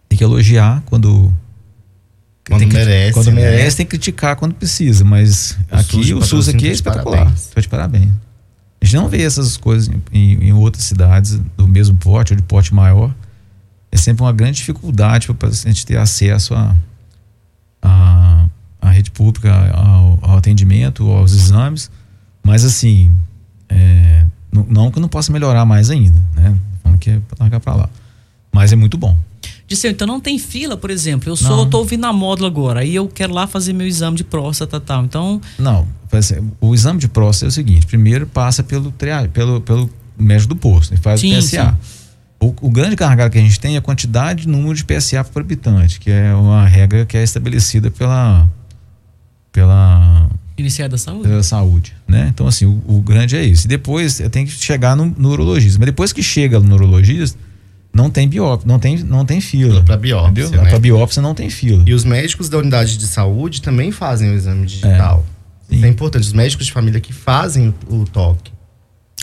tem 0.08 0.16
que 0.16 0.24
elogiar 0.24 0.82
quando. 0.86 1.32
Quando 2.48 2.60
tem 2.60 2.68
merece. 2.68 3.12
Quando 3.12 3.26
né? 3.30 3.42
merece, 3.42 3.76
tem 3.76 3.86
que 3.86 3.90
criticar 3.90 4.36
quando 4.36 4.54
precisa. 4.54 5.04
Mas 5.04 5.52
O 5.70 5.76
aqui 5.76 6.04
SUS 6.04 6.10
o 6.12 6.22
SUS 6.22 6.48
aqui 6.48 6.68
é 6.68 6.72
espetacular. 6.72 7.32
Estou 7.34 7.60
de 7.60 7.68
parabéns. 7.68 8.10
A 8.80 8.84
gente 8.84 8.96
não 8.96 9.08
vê 9.08 9.22
essas 9.22 9.56
coisas 9.56 9.88
em, 10.12 10.32
em- 10.48 10.52
outras 10.52 10.84
cidades 10.84 11.38
do 11.56 11.66
mesmo 11.68 11.96
porte 11.96 12.32
ou 12.32 12.36
de 12.36 12.42
porte 12.42 12.72
maior. 12.72 13.14
É 13.90 13.96
sempre 13.96 14.22
uma 14.22 14.32
grande 14.32 14.58
dificuldade 14.58 15.26
para 15.26 15.32
o 15.32 15.36
paciente 15.36 15.84
ter 15.84 15.96
acesso 15.96 16.54
a, 16.54 16.74
a, 17.82 18.46
a 18.80 18.90
rede 18.90 19.10
pública, 19.10 19.52
ao, 19.74 20.18
ao 20.22 20.36
atendimento, 20.38 21.10
aos 21.10 21.32
exames. 21.32 21.90
Mas 22.42 22.64
assim, 22.64 23.12
é, 23.68 24.24
não, 24.52 24.66
não 24.68 24.90
que 24.90 25.00
não 25.00 25.08
possa 25.08 25.32
melhorar 25.32 25.64
mais 25.64 25.90
ainda, 25.90 26.20
né? 26.34 26.54
Falando 26.82 26.98
que 26.98 27.10
é 27.10 27.18
pra 27.28 27.36
largar 27.40 27.60
pra 27.60 27.74
lá. 27.74 27.88
Mas 28.52 28.72
é 28.72 28.76
muito 28.76 28.96
bom. 28.96 29.16
Disse, 29.66 29.86
então 29.88 30.06
não 30.06 30.18
tem 30.18 30.38
fila, 30.38 30.76
por 30.78 30.90
exemplo. 30.90 31.28
Eu 31.30 31.36
sou, 31.36 31.58
Não. 31.58 31.68
tô 31.70 31.78
ouvindo 31.78 32.06
a 32.06 32.12
módula 32.12 32.48
agora, 32.48 32.80
aí 32.80 32.94
eu 32.94 33.06
quero 33.06 33.34
lá 33.34 33.46
fazer 33.46 33.74
meu 33.74 33.86
exame 33.86 34.16
de 34.16 34.24
próstata 34.24 34.78
e 34.78 34.80
tal. 34.80 35.04
Então, 35.04 35.40
Não, 35.58 35.86
exemplo, 36.12 36.56
o 36.60 36.74
exame 36.74 36.98
de 36.98 37.06
próstata 37.08 37.46
é 37.46 37.48
o 37.48 37.52
seguinte: 37.52 37.86
primeiro 37.86 38.26
passa 38.26 38.62
pelo, 38.62 38.90
tria- 38.90 39.28
pelo, 39.30 39.60
pelo 39.60 39.90
médico 40.18 40.54
do 40.54 40.56
posto, 40.56 40.94
ele 40.94 41.00
faz 41.02 41.20
Sim, 41.20 41.34
o 41.36 41.38
PSA. 41.38 41.78
O, 42.40 42.54
o 42.62 42.70
grande 42.70 42.96
gargalo 42.96 43.30
que 43.30 43.36
a 43.36 43.40
gente 43.42 43.60
tem 43.60 43.74
é 43.74 43.78
a 43.78 43.82
quantidade 43.82 44.42
de 44.42 44.48
número 44.48 44.74
de 44.74 44.84
PSA 44.84 45.22
por 45.24 45.42
habitante, 45.42 46.00
que 46.00 46.10
é 46.10 46.32
uma 46.34 46.66
regra 46.66 47.04
que 47.04 47.16
é 47.16 47.22
estabelecida 47.22 47.90
pela, 47.90 48.48
pela 49.52 50.28
Ministério 50.56 50.90
da 50.90 50.98
Saúde. 50.98 51.28
pela 51.28 51.42
saúde, 51.42 51.96
né? 52.06 52.28
Então, 52.32 52.46
assim, 52.46 52.66
o, 52.66 52.82
o 52.86 53.00
grande 53.00 53.36
é 53.36 53.44
isso. 53.44 53.66
E 53.66 53.68
depois 53.68 54.20
tem 54.30 54.44
que 54.44 54.52
chegar 54.52 54.96
no, 54.96 55.06
no 55.06 55.30
urologista. 55.30 55.78
Mas 55.78 55.86
depois 55.86 56.12
que 56.12 56.22
chega 56.22 56.58
no 56.58 56.74
urologista, 56.74 57.38
não 57.92 58.10
tem 58.10 58.28
biópsia, 58.28 58.66
não 58.66 58.78
tem, 58.78 58.98
não 58.98 59.24
tem 59.24 59.40
fila. 59.40 59.82
Pra 59.82 59.96
biópsia, 59.96 60.44
Entendeu? 60.44 60.62
né? 60.62 60.70
Pra 60.70 60.78
biópsia 60.78 61.22
não 61.22 61.34
tem 61.34 61.48
fila. 61.48 61.84
E 61.86 61.94
os 61.94 62.04
médicos 62.04 62.48
da 62.48 62.58
unidade 62.58 62.96
de 62.96 63.06
saúde 63.06 63.62
também 63.62 63.90
fazem 63.92 64.30
o 64.30 64.34
exame 64.34 64.66
digital. 64.66 65.24
Isso 65.70 65.84
é 65.84 65.88
importante. 65.88 66.22
Os 66.22 66.32
médicos 66.32 66.66
de 66.66 66.72
família 66.72 67.00
que 67.00 67.12
fazem 67.12 67.74
o, 67.88 67.96
o 67.96 68.04
toque. 68.04 68.52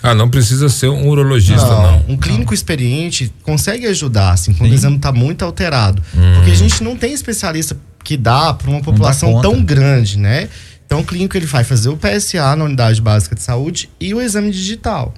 Ah, 0.03 0.13
não 0.13 0.29
precisa 0.29 0.69
ser 0.69 0.89
um 0.89 1.07
urologista, 1.07 1.65
não. 1.65 2.03
Um 2.09 2.17
clínico 2.17 2.53
experiente 2.53 3.33
consegue 3.43 3.87
ajudar, 3.87 4.33
assim, 4.33 4.53
quando 4.53 4.71
o 4.71 4.73
exame 4.73 4.97
está 4.97 5.11
muito 5.11 5.43
alterado. 5.43 6.01
Hum. 6.15 6.35
Porque 6.35 6.51
a 6.51 6.55
gente 6.55 6.83
não 6.83 6.95
tem 6.95 7.13
especialista 7.13 7.77
que 8.05 8.15
dá 8.15 8.53
para 8.53 8.69
uma 8.69 8.81
população 8.81 9.41
tão 9.41 9.61
grande, 9.63 10.19
né? 10.19 10.47
Então 10.85 10.99
o 10.99 11.03
clínico 11.03 11.35
ele 11.35 11.47
vai 11.47 11.63
fazer 11.63 11.89
o 11.89 11.97
PSA 11.97 12.55
na 12.55 12.63
unidade 12.63 13.01
básica 13.01 13.35
de 13.35 13.41
saúde 13.41 13.89
e 13.99 14.13
o 14.13 14.21
exame 14.21 14.51
digital, 14.51 15.11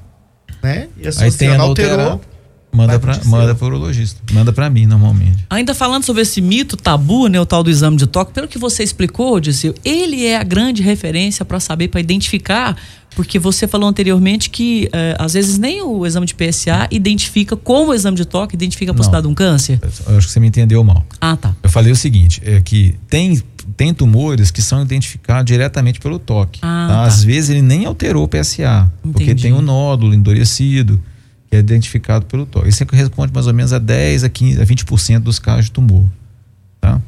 né? 0.63 0.87
E 0.97 1.05
Aí 1.21 1.31
tem 1.31 1.49
a 1.49 1.59
alterou, 1.61 2.21
manda 2.71 2.99
para 2.99 3.19
manda 3.25 3.55
pro 3.55 3.67
urologista, 3.67 4.19
manda 4.31 4.53
para 4.53 4.69
mim 4.69 4.85
normalmente. 4.85 5.45
Ainda 5.49 5.73
falando 5.73 6.03
sobre 6.03 6.21
esse 6.21 6.41
mito 6.41 6.77
tabu, 6.77 7.27
né, 7.27 7.39
o 7.39 7.45
tal 7.45 7.63
do 7.63 7.69
exame 7.69 7.97
de 7.97 8.07
toque, 8.07 8.33
pelo 8.33 8.47
que 8.47 8.57
você 8.57 8.83
explicou, 8.83 9.39
Disseu, 9.39 9.73
ele 9.83 10.25
é 10.25 10.37
a 10.37 10.43
grande 10.43 10.81
referência 10.81 11.43
para 11.43 11.59
saber, 11.59 11.87
para 11.87 11.99
identificar, 11.99 12.75
porque 13.15 13.39
você 13.39 13.67
falou 13.67 13.89
anteriormente 13.89 14.49
que 14.49 14.89
eh, 14.93 15.15
às 15.17 15.33
vezes 15.33 15.57
nem 15.57 15.81
o 15.81 16.05
exame 16.05 16.27
de 16.27 16.35
PSA 16.35 16.87
identifica 16.91 17.55
como 17.55 17.91
o 17.91 17.93
exame 17.93 18.15
de 18.15 18.25
toque 18.25 18.55
identifica 18.55 18.91
a 18.91 18.95
possibilidade 18.95 19.23
de 19.23 19.31
um 19.31 19.35
câncer. 19.35 19.79
Eu 20.07 20.17
acho 20.17 20.27
que 20.27 20.33
você 20.33 20.39
me 20.39 20.47
entendeu 20.47 20.83
mal. 20.83 21.05
Ah, 21.19 21.35
tá. 21.35 21.55
Eu 21.63 21.69
falei 21.69 21.91
o 21.91 21.95
seguinte, 21.95 22.41
é 22.45 22.61
que 22.61 22.95
tem 23.09 23.41
tem 23.75 23.93
tumores 23.93 24.49
que 24.49 24.61
são 24.61 24.81
identificados 24.81 25.45
diretamente 25.45 25.99
pelo 25.99 26.17
toque. 26.17 26.59
Ah, 26.63 26.87
tá? 26.87 26.95
tá. 26.95 27.03
Às 27.03 27.23
vezes 27.23 27.49
ele 27.49 27.61
nem 27.61 27.85
alterou 27.85 28.23
o 28.23 28.27
PSA, 28.27 28.89
porque 29.01 29.23
Entendi. 29.23 29.43
tem 29.43 29.53
um 29.53 29.61
nódulo 29.61 30.13
endurecido 30.13 31.01
que 31.49 31.55
é 31.55 31.59
identificado 31.59 32.25
pelo 32.25 32.45
toque. 32.45 32.69
Isso 32.69 32.85
corresponde 32.85 33.31
mais 33.33 33.47
ou 33.47 33.53
menos 33.53 33.73
a 33.73 33.79
10 33.79 34.23
a 34.23 34.29
15 34.29 34.61
a 34.61 34.65
20% 34.65 35.19
dos 35.19 35.39
casos 35.39 35.65
de 35.65 35.71
tumor, 35.71 36.05
tá? 36.81 37.01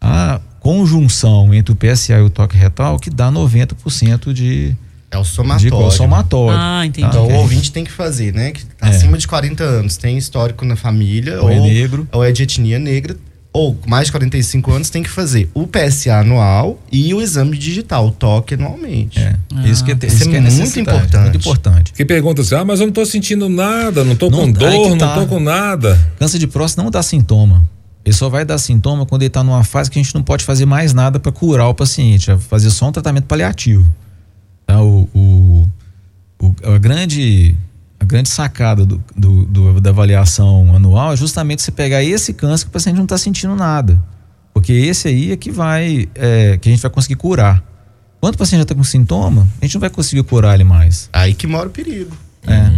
A 0.00 0.40
conjunção 0.60 1.52
entre 1.54 1.72
o 1.72 1.76
PSA 1.76 2.14
e 2.18 2.22
o 2.22 2.30
toque 2.30 2.56
retal 2.56 2.98
que 2.98 3.10
dá 3.10 3.30
90% 3.30 4.32
de 4.32 4.74
É 5.10 5.16
o 5.18 5.22
de 5.22 5.28
somatório. 5.28 5.90
somatório. 5.92 6.58
Ah, 6.58 6.84
entendi. 6.84 7.06
Então 7.06 7.26
o 7.28 7.30
a 7.30 7.38
ouvinte 7.38 7.70
tem 7.70 7.84
que 7.84 7.92
fazer, 7.92 8.34
né? 8.34 8.50
Que 8.52 8.64
tá 8.66 8.88
É. 8.88 8.90
acima 8.90 9.16
de 9.16 9.26
40 9.28 9.62
anos, 9.62 9.96
tem 9.96 10.18
histórico 10.18 10.64
na 10.64 10.74
família, 10.76 11.40
Ou 11.40 11.48
é 11.50 11.60
negro. 11.60 12.08
ou 12.12 12.24
é 12.24 12.32
de 12.32 12.42
etnia 12.42 12.78
negra, 12.78 13.16
ou 13.56 13.78
mais 13.86 14.06
de 14.06 14.12
45 14.12 14.72
anos 14.72 14.90
tem 14.90 15.00
que 15.02 15.08
fazer 15.08 15.48
o 15.54 15.64
PSA 15.66 16.16
anual 16.18 16.76
e 16.90 17.14
o 17.14 17.22
exame 17.22 17.56
digital, 17.56 18.08
o 18.08 18.10
toque 18.10 18.54
anualmente. 18.54 19.20
É. 19.20 19.36
Isso 19.64 19.84
que 19.84 19.92
é, 19.92 19.94
Isso 19.94 20.06
isso 20.16 20.28
que 20.28 20.34
é 20.34 20.38
é 20.38 20.40
muito 20.50 20.80
importante. 20.80 21.22
Muito 21.22 21.38
importante. 21.38 21.92
Que 21.92 22.04
pergunta 22.04 22.42
assim: 22.42 22.56
ah, 22.56 22.64
mas 22.64 22.80
eu 22.80 22.86
não 22.86 22.92
tô 22.92 23.06
sentindo 23.06 23.48
nada, 23.48 24.02
não 24.04 24.16
tô 24.16 24.28
Não- 24.28 24.40
com 24.40 24.50
dor, 24.52 24.98
tá. 24.98 25.06
não 25.06 25.22
tô 25.22 25.26
com 25.28 25.38
nada. 25.40 25.96
Câncer 26.18 26.38
de 26.38 26.48
próstata 26.48 26.82
não 26.82 26.90
dá 26.90 27.00
sintoma. 27.02 27.64
Ele 28.04 28.14
só 28.14 28.28
vai 28.28 28.44
dar 28.44 28.58
sintoma 28.58 29.06
quando 29.06 29.22
ele 29.22 29.28
está 29.28 29.42
numa 29.44 29.62
fase 29.64 29.88
que 29.90 29.98
a 29.98 30.02
gente 30.02 30.14
não 30.14 30.22
pode 30.22 30.44
fazer 30.44 30.66
mais 30.66 30.92
nada 30.92 31.18
para 31.20 31.30
curar 31.32 31.68
o 31.68 31.74
paciente, 31.74 32.30
é 32.30 32.36
fazer 32.36 32.68
só 32.70 32.88
um 32.88 32.92
tratamento 32.92 33.24
paliativo. 33.24 33.88
Tá? 34.66 34.82
O, 34.82 35.08
o- 35.14 35.68
o- 36.42 36.54
a, 36.74 36.76
grande, 36.76 37.54
a 38.00 38.04
grande 38.04 38.28
sacada 38.28 38.84
do, 38.84 39.02
do- 39.16 39.44
do- 39.46 39.80
da 39.80 39.90
avaliação 39.90 40.74
anual 40.74 41.12
é 41.12 41.16
justamente 41.16 41.62
você 41.62 41.70
pegar 41.70 42.02
esse 42.02 42.32
câncer 42.34 42.64
que 42.64 42.70
o 42.70 42.72
paciente 42.72 42.96
não 42.96 43.04
está 43.04 43.16
sentindo 43.18 43.54
nada. 43.54 44.02
Porque 44.52 44.72
esse 44.72 45.08
aí 45.08 45.32
é 45.32 45.36
que 45.36 45.50
vai, 45.50 46.08
é, 46.14 46.56
que 46.58 46.68
a 46.68 46.72
gente 46.72 46.80
vai 46.82 46.90
conseguir 46.90 47.16
curar. 47.16 47.62
Quando 48.20 48.34
o 48.34 48.38
paciente 48.38 48.58
já 48.60 48.62
está 48.62 48.74
com 48.74 48.84
sintoma, 48.84 49.46
a 49.60 49.64
gente 49.64 49.74
não 49.74 49.80
vai 49.80 49.90
conseguir 49.90 50.22
curar 50.22 50.54
ele 50.54 50.64
mais. 50.64 51.08
Aí 51.12 51.34
que 51.34 51.46
mora 51.46 51.68
o 51.68 51.70
perigo. 51.70 52.16
É. 52.46 52.70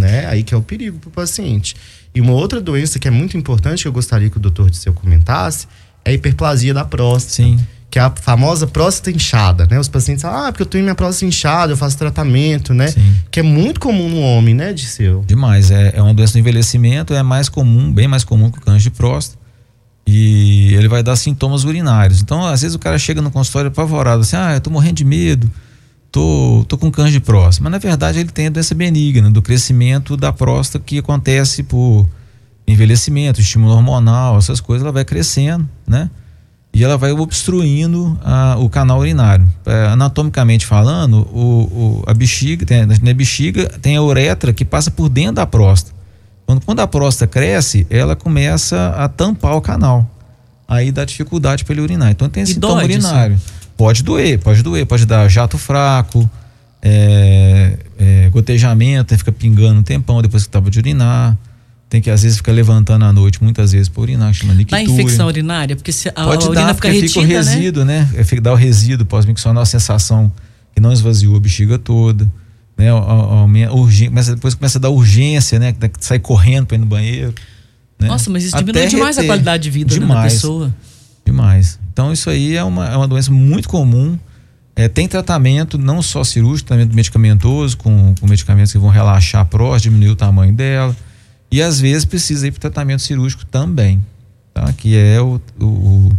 Né? 0.00 0.26
Aí 0.26 0.42
que 0.42 0.52
é 0.54 0.56
o 0.56 0.62
perigo 0.62 0.98
pro 0.98 1.10
paciente. 1.10 1.74
E 2.14 2.20
uma 2.20 2.32
outra 2.32 2.60
doença 2.60 2.98
que 2.98 3.08
é 3.08 3.10
muito 3.10 3.36
importante, 3.36 3.82
que 3.82 3.88
eu 3.88 3.92
gostaria 3.92 4.28
que 4.30 4.36
o 4.36 4.40
doutor 4.40 4.70
Disseu 4.70 4.92
comentasse, 4.92 5.66
é 6.04 6.10
a 6.10 6.12
hiperplasia 6.12 6.74
da 6.74 6.84
próstata. 6.84 7.34
Sim. 7.34 7.58
Que 7.90 7.98
é 8.00 8.02
a 8.02 8.10
famosa 8.10 8.66
próstata 8.66 9.12
inchada, 9.12 9.68
né? 9.70 9.78
Os 9.78 9.86
pacientes 9.86 10.22
falam, 10.22 10.46
ah, 10.46 10.52
porque 10.52 10.62
eu 10.62 10.66
tenho 10.66 10.82
minha 10.82 10.96
próstata 10.96 11.26
inchada, 11.26 11.72
eu 11.72 11.76
faço 11.76 11.96
tratamento, 11.96 12.74
né? 12.74 12.92
Que 13.30 13.38
é 13.38 13.42
muito 13.42 13.78
comum 13.78 14.08
no 14.08 14.18
homem, 14.18 14.52
né, 14.52 14.72
Disseu? 14.72 15.22
Demais. 15.24 15.70
É, 15.70 15.92
é 15.94 16.02
uma 16.02 16.12
doença 16.12 16.32
do 16.32 16.40
envelhecimento, 16.40 17.14
é 17.14 17.22
mais 17.22 17.48
comum, 17.48 17.92
bem 17.92 18.08
mais 18.08 18.24
comum 18.24 18.50
que 18.50 18.58
o 18.58 18.60
câncer 18.60 18.82
de 18.82 18.90
próstata. 18.90 19.38
E 20.06 20.74
ele 20.74 20.88
vai 20.88 21.04
dar 21.04 21.14
sintomas 21.14 21.62
urinários. 21.62 22.20
Então, 22.20 22.44
às 22.44 22.62
vezes 22.62 22.74
o 22.74 22.80
cara 22.80 22.98
chega 22.98 23.22
no 23.22 23.30
consultório 23.30 23.68
apavorado, 23.68 24.22
assim, 24.22 24.36
ah, 24.36 24.54
eu 24.54 24.60
tô 24.60 24.70
morrendo 24.70 24.96
de 24.96 25.04
medo, 25.04 25.48
tô, 26.10 26.64
tô 26.68 26.76
com 26.76 26.90
câncer 26.90 27.12
de 27.12 27.20
próstata. 27.20 27.62
Mas 27.62 27.72
na 27.72 27.78
verdade 27.78 28.18
ele 28.18 28.28
tem 28.28 28.48
a 28.48 28.50
doença 28.50 28.74
benigna, 28.74 29.30
do 29.30 29.40
crescimento 29.40 30.16
da 30.16 30.32
próstata 30.32 30.84
que 30.84 30.98
acontece 30.98 31.62
por 31.62 32.08
envelhecimento, 32.66 33.40
estímulo 33.40 33.72
hormonal, 33.74 34.38
essas 34.38 34.60
coisas, 34.60 34.82
ela 34.84 34.92
vai 34.92 35.04
crescendo, 35.04 35.68
né? 35.86 36.10
E 36.72 36.82
ela 36.82 36.96
vai 36.98 37.12
obstruindo 37.12 38.18
a- 38.24 38.56
o 38.58 38.68
canal 38.68 38.98
urinário. 38.98 39.46
É, 39.64 39.86
anatomicamente 39.88 40.66
falando, 40.66 41.18
o, 41.32 41.62
o- 42.00 42.04
a 42.06 42.12
bexiga, 42.14 42.66
tem, 42.66 42.84
na 42.86 43.14
bexiga 43.14 43.68
tem 43.80 43.96
a 43.96 44.02
uretra 44.02 44.52
que 44.52 44.64
passa 44.64 44.90
por 44.90 45.08
dentro 45.08 45.34
da 45.36 45.46
próstata. 45.46 45.94
Quando, 46.46 46.60
quando 46.62 46.80
a 46.80 46.86
próstata 46.86 47.30
cresce, 47.30 47.86
ela 47.88 48.16
começa 48.16 48.88
a 48.98 49.08
tampar 49.08 49.54
o 49.56 49.60
canal. 49.60 50.10
Aí 50.66 50.90
dá 50.90 51.04
dificuldade 51.04 51.64
para 51.64 51.74
ele 51.74 51.82
urinar. 51.82 52.10
Então 52.10 52.28
tem 52.28 52.42
E 52.42 52.46
sintoma 52.46 52.74
dói 52.76 52.84
urinário. 52.84 53.40
Pode 53.76 54.02
doer, 54.02 54.38
pode 54.40 54.62
doer, 54.62 54.84
pode 54.86 55.06
dar 55.06 55.28
jato 55.28 55.56
fraco, 55.58 56.28
é, 56.82 57.78
é, 57.98 58.28
gotejamento, 58.30 59.16
fica 59.16 59.32
pingando 59.32 59.80
um 59.80 59.82
tempão 59.82 60.20
depois 60.20 60.42
que 60.42 60.48
estava 60.48 60.70
de 60.70 60.78
urinar. 60.78 61.36
Tem 61.94 62.02
que 62.02 62.10
às 62.10 62.24
vezes 62.24 62.38
ficar 62.38 62.50
levantando 62.50 63.04
à 63.04 63.12
noite, 63.12 63.40
muitas 63.40 63.70
vezes 63.70 63.88
por 63.88 64.00
urinar, 64.02 64.34
chama 64.34 64.52
nictúria. 64.52 64.82
infecção 64.82 65.28
urinária, 65.28 65.76
porque 65.76 65.92
se 65.92 66.08
a, 66.08 66.12
Pode 66.12 66.44
a 66.44 66.48
urina 66.48 66.66
dar, 66.66 66.74
fica 66.74 66.88
porque 66.88 67.06
fica 67.06 67.20
o 67.20 67.22
retida, 67.22 67.44
né? 67.44 67.54
resíduo, 67.54 67.84
né? 67.84 68.10
É, 68.16 68.24
fica- 68.24 68.42
Dá 68.42 68.52
o 68.52 68.56
resíduo 68.56 69.06
pós-miccional, 69.06 69.62
a 69.62 69.66
sensação 69.66 70.32
que 70.74 70.80
não 70.80 70.92
esvaziou 70.92 71.36
a 71.36 71.38
bexiga 71.38 71.78
toda. 71.78 72.28
Né? 72.76 72.90
A- 72.90 72.94
a- 72.94 73.68
a- 73.68 73.72
urgê- 73.74 74.08
começa- 74.08 74.34
depois 74.34 74.54
começa 74.56 74.78
a 74.78 74.80
dar 74.80 74.90
urgência, 74.90 75.60
né? 75.60 75.72
Que 75.72 75.88
Sai 76.00 76.18
correndo 76.18 76.66
para 76.66 76.74
ir 76.76 76.80
no 76.80 76.86
banheiro. 76.86 77.32
né? 78.00 78.08
Nossa, 78.08 78.28
mas 78.28 78.42
isso 78.42 78.56
Até 78.56 78.64
diminui 78.64 78.88
demais 78.88 79.16
a 79.16 79.20
reter. 79.20 79.28
qualidade 79.32 79.62
de 79.62 79.70
vida 79.70 79.94
né, 79.94 80.00
da 80.00 80.06
Demais. 80.06 80.32
pessoa. 80.32 80.74
Demais. 81.24 81.78
Então 81.92 82.12
isso 82.12 82.28
aí 82.28 82.56
é 82.56 82.64
uma, 82.64 82.88
é 82.88 82.96
uma 82.96 83.06
doença 83.06 83.30
muito 83.30 83.68
comum. 83.68 84.18
É, 84.74 84.88
tem 84.88 85.06
tratamento 85.06 85.78
não 85.78 86.02
só 86.02 86.24
cirúrgico, 86.24 86.66
tratamento 86.66 86.92
medicamentoso, 86.92 87.76
com, 87.76 88.16
com 88.20 88.26
medicamentos 88.26 88.72
que 88.72 88.78
vão 88.78 88.90
relaxar 88.90 89.42
a 89.42 89.44
próstata, 89.44 89.82
diminuir 89.82 90.10
o 90.10 90.16
tamanho 90.16 90.52
dela. 90.52 90.96
E 91.54 91.62
às 91.62 91.78
vezes 91.78 92.04
precisa 92.04 92.48
ir 92.48 92.50
para 92.50 92.60
tratamento 92.62 93.00
cirúrgico 93.02 93.44
também, 93.46 94.04
tá? 94.52 94.72
Que 94.72 94.96
é 94.96 95.20
o, 95.20 95.40
o, 95.60 96.10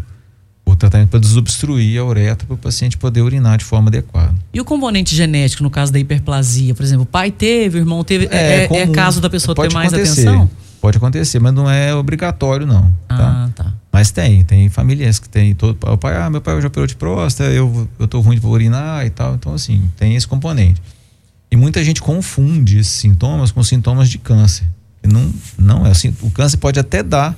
o- 0.65 0.75
tratamento 0.77 1.09
para 1.09 1.19
desobstruir 1.19 1.99
a 1.99 2.05
uretra 2.05 2.45
para 2.47 2.53
o 2.53 2.57
paciente 2.57 2.97
poder 2.97 3.21
urinar 3.21 3.57
de 3.57 3.65
forma 3.65 3.89
adequada. 3.89 4.33
E 4.53 4.61
o 4.61 4.65
componente 4.65 5.13
genético, 5.15 5.61
no 5.63 5.69
caso 5.69 5.91
da 5.91 5.99
hiperplasia, 5.99 6.73
por 6.75 6.83
exemplo, 6.83 7.03
o 7.03 7.05
pai 7.05 7.31
teve, 7.31 7.77
o 7.77 7.81
irmão 7.81 8.03
teve, 8.03 8.27
é, 8.31 8.63
é 8.63 8.67
comum. 8.67 8.91
caso 8.93 9.19
da 9.19 9.29
pessoa 9.29 9.53
ter 9.55 9.73
mais 9.73 9.93
acontecer, 9.93 10.27
atenção? 10.27 10.49
Pode 10.79 10.97
acontecer, 10.97 11.39
mas 11.39 11.53
não 11.53 11.69
é 11.69 11.93
obrigatório 11.95 12.65
não. 12.67 12.93
Ah, 13.09 13.49
tá. 13.55 13.73
Mas 13.91 14.11
tem, 14.11 14.43
tem 14.43 14.69
famílias 14.69 15.19
que 15.19 15.27
tem 15.27 15.53
todo 15.55 15.77
o 15.85 15.97
pai, 15.97 16.15
ah, 16.15 16.29
meu 16.29 16.39
pai 16.41 16.61
já 16.61 16.67
operou 16.67 16.85
de 16.87 16.95
próstata, 16.95 17.49
eu 17.49 17.89
eu 17.99 18.07
tô 18.07 18.19
ruim 18.21 18.39
para 18.39 18.49
urinar 18.49 19.05
e 19.05 19.09
tal, 19.09 19.35
então 19.35 19.53
assim, 19.53 19.89
tem 19.97 20.15
esse 20.15 20.27
componente. 20.27 20.81
E 21.51 21.55
muita 21.55 21.83
gente 21.83 22.01
confunde 22.01 22.79
esses 22.79 22.93
sintomas 22.93 23.51
com 23.51 23.63
sintomas 23.63 24.09
de 24.09 24.17
câncer. 24.17 24.65
Não 25.07 25.31
não 25.57 25.85
é 25.85 25.91
assim, 25.91 26.13
o 26.21 26.29
câncer 26.29 26.57
pode 26.57 26.79
até 26.79 27.01
dar 27.03 27.37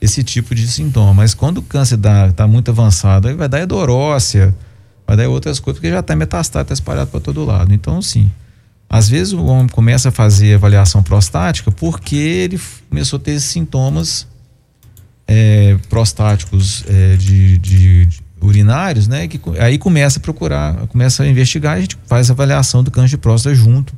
esse 0.00 0.22
tipo 0.22 0.54
de 0.54 0.66
sintoma, 0.68 1.14
mas 1.14 1.32
quando 1.34 1.58
o 1.58 1.62
câncer 1.62 1.96
dá, 1.96 2.30
tá 2.32 2.46
muito 2.46 2.70
avançado, 2.70 3.34
vai 3.36 3.48
dar 3.48 3.60
edorócia, 3.60 4.54
vai 5.06 5.16
dar 5.16 5.28
outras 5.28 5.58
coisas, 5.58 5.78
porque 5.80 5.90
já 5.90 6.00
está 6.00 6.14
metastático, 6.14 6.72
está 6.72 6.74
espalhado 6.74 7.10
para 7.10 7.20
todo 7.20 7.44
lado. 7.44 7.72
Então, 7.72 8.02
sim, 8.02 8.30
às 8.90 9.08
vezes 9.08 9.32
o 9.32 9.44
homem 9.46 9.68
começa 9.68 10.10
a 10.10 10.12
fazer 10.12 10.54
avaliação 10.54 11.02
prostática 11.02 11.70
porque 11.72 12.14
ele 12.16 12.60
começou 12.90 13.16
a 13.18 13.20
ter 13.20 13.40
sintomas 13.40 14.26
é, 15.26 15.76
prostáticos 15.88 16.84
é, 16.88 17.16
de, 17.16 17.58
de- 17.58 18.06
de 18.06 18.20
urinários, 18.40 19.08
né? 19.08 19.26
Que 19.26 19.40
aí 19.58 19.78
começa 19.78 20.18
a 20.18 20.22
procurar, 20.22 20.74
começa 20.88 21.22
a 21.22 21.26
investigar, 21.28 21.76
a 21.76 21.80
gente 21.80 21.96
faz 22.06 22.30
a 22.30 22.32
avaliação 22.32 22.84
do 22.84 22.90
câncer 22.90 23.08
de 23.10 23.18
próstata 23.18 23.54
junto, 23.54 23.94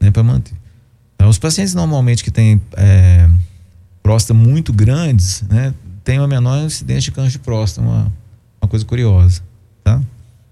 né? 0.00 0.10
Para 0.10 0.22
manter. 0.22 0.54
Então, 1.14 1.28
os 1.28 1.38
pacientes 1.38 1.74
normalmente 1.74 2.22
que 2.22 2.30
têm 2.30 2.60
é, 2.76 3.28
próstata 4.02 4.34
muito 4.34 4.72
grandes, 4.72 5.42
né? 5.48 5.72
Tem 6.02 6.18
uma 6.18 6.28
menor 6.28 6.64
incidência 6.64 7.10
de 7.10 7.12
câncer 7.12 7.32
de 7.32 7.38
próstata, 7.38 7.86
uma, 7.86 8.12
uma 8.60 8.68
coisa 8.68 8.84
curiosa, 8.84 9.40
tá? 9.82 10.00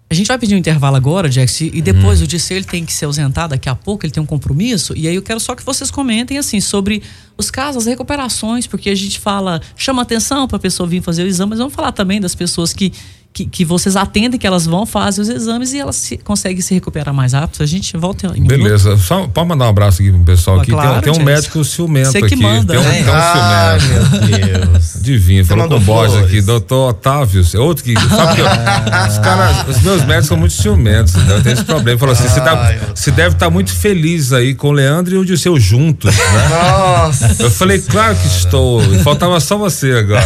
A 0.08 0.14
gente 0.14 0.28
vai 0.28 0.38
pedir 0.38 0.54
um 0.54 0.58
intervalo 0.58 0.94
agora, 0.94 1.30
Jax, 1.30 1.62
e 1.62 1.80
depois 1.80 2.20
Hum. 2.20 2.24
o 2.24 2.26
Disseu 2.26 2.58
ele 2.58 2.66
tem 2.66 2.84
que 2.84 2.92
se 2.92 3.02
ausentar 3.02 3.48
daqui 3.48 3.66
a 3.66 3.74
pouco, 3.74 4.04
ele 4.04 4.12
tem 4.12 4.22
um 4.22 4.26
compromisso. 4.26 4.92
E 4.94 5.08
aí 5.08 5.14
eu 5.14 5.22
quero 5.22 5.40
só 5.40 5.54
que 5.54 5.64
vocês 5.64 5.90
comentem 5.90 6.36
assim 6.36 6.60
sobre 6.60 7.02
os 7.38 7.50
casos, 7.50 7.84
as 7.84 7.86
recuperações, 7.86 8.66
porque 8.66 8.90
a 8.90 8.94
gente 8.94 9.18
fala, 9.18 9.58
chama 9.74 10.02
atenção 10.02 10.46
para 10.46 10.58
a 10.58 10.60
pessoa 10.60 10.86
vir 10.86 11.02
fazer 11.02 11.22
o 11.22 11.26
exame, 11.26 11.50
mas 11.50 11.60
vamos 11.60 11.72
falar 11.72 11.92
também 11.92 12.20
das 12.20 12.34
pessoas 12.34 12.74
que, 12.74 12.92
que, 13.32 13.46
que 13.46 13.64
vocês 13.64 13.96
atendem, 13.96 14.38
que 14.38 14.46
elas 14.46 14.66
vão 14.66 14.84
fazer 14.84 15.22
os 15.22 15.28
exames 15.28 15.72
e 15.72 15.78
elas 15.80 15.96
se- 15.96 16.18
conseguem 16.18 16.60
se 16.60 16.74
recuperar 16.74 17.14
mais 17.14 17.32
rápido. 17.32 17.62
A 17.62 17.66
gente 17.66 17.96
volta 17.96 18.26
em 18.26 18.30
um 18.30 18.32
minuto. 18.34 18.48
Beleza, 18.48 18.96
só 18.98 19.26
pode 19.26 19.48
mandar 19.48 19.66
um 19.66 19.68
abraço 19.70 20.02
aqui 20.02 20.10
pro 20.12 20.20
pessoal 20.20 20.58
Ah, 20.58 20.62
aqui. 20.62 20.70
claro, 20.70 21.00
tem, 21.02 21.12
tem 21.12 21.22
um 21.22 21.24
médico 21.24 21.64
ciumento 21.64 22.10
Você 22.12 22.18
que 22.20 22.26
aqui. 22.26 22.36
manda, 22.36 22.74
tem 22.74 22.82
um, 22.82 22.84
né? 22.84 22.92
tem 23.02 23.08
um 23.08 23.16
Ai, 23.16 23.80
ciumento. 23.80 24.10
meu 24.10 24.68
Deus. 24.68 24.92
Divino, 25.00 25.44
falou 25.46 25.68
com 25.68 25.80
voz 25.80 26.10
flores. 26.12 26.28
aqui, 26.28 26.40
doutor 26.42 26.90
Otávio, 26.90 27.42
é 27.54 27.58
outro 27.58 27.84
que. 27.84 27.94
Sabe 27.94 28.34
que 28.34 28.40
eu- 28.42 28.46
os, 28.46 29.18
caras, 29.18 29.68
os 29.68 29.82
meus 29.82 30.04
médicos 30.04 30.26
são 30.28 30.36
muito 30.36 30.52
ciumentos, 30.54 31.14
então 31.14 31.36
eu 31.36 31.42
tenho 31.42 31.54
esse 31.54 31.64
problema. 31.64 31.98
Falou 31.98 32.12
assim: 32.12 32.28
você, 32.28 32.40
tá- 32.40 32.74
você 32.94 33.10
deve 33.10 33.34
estar 33.34 33.48
muito 33.50 33.72
feliz 33.72 34.32
aí 34.32 34.54
com 34.54 34.68
o 34.68 34.72
Leandro 34.72 35.14
e 35.14 35.18
o 35.18 35.24
Dirceu 35.24 35.58
juntos, 35.58 36.14
né? 36.14 36.48
Nossa. 36.50 37.34
Eu 37.38 37.50
falei, 37.50 37.78
claro 37.80 38.14
que 38.16 38.26
estou. 38.26 38.80
Faltava 39.02 39.40
só 39.40 39.56
você 39.56 39.92
agora. 39.92 40.22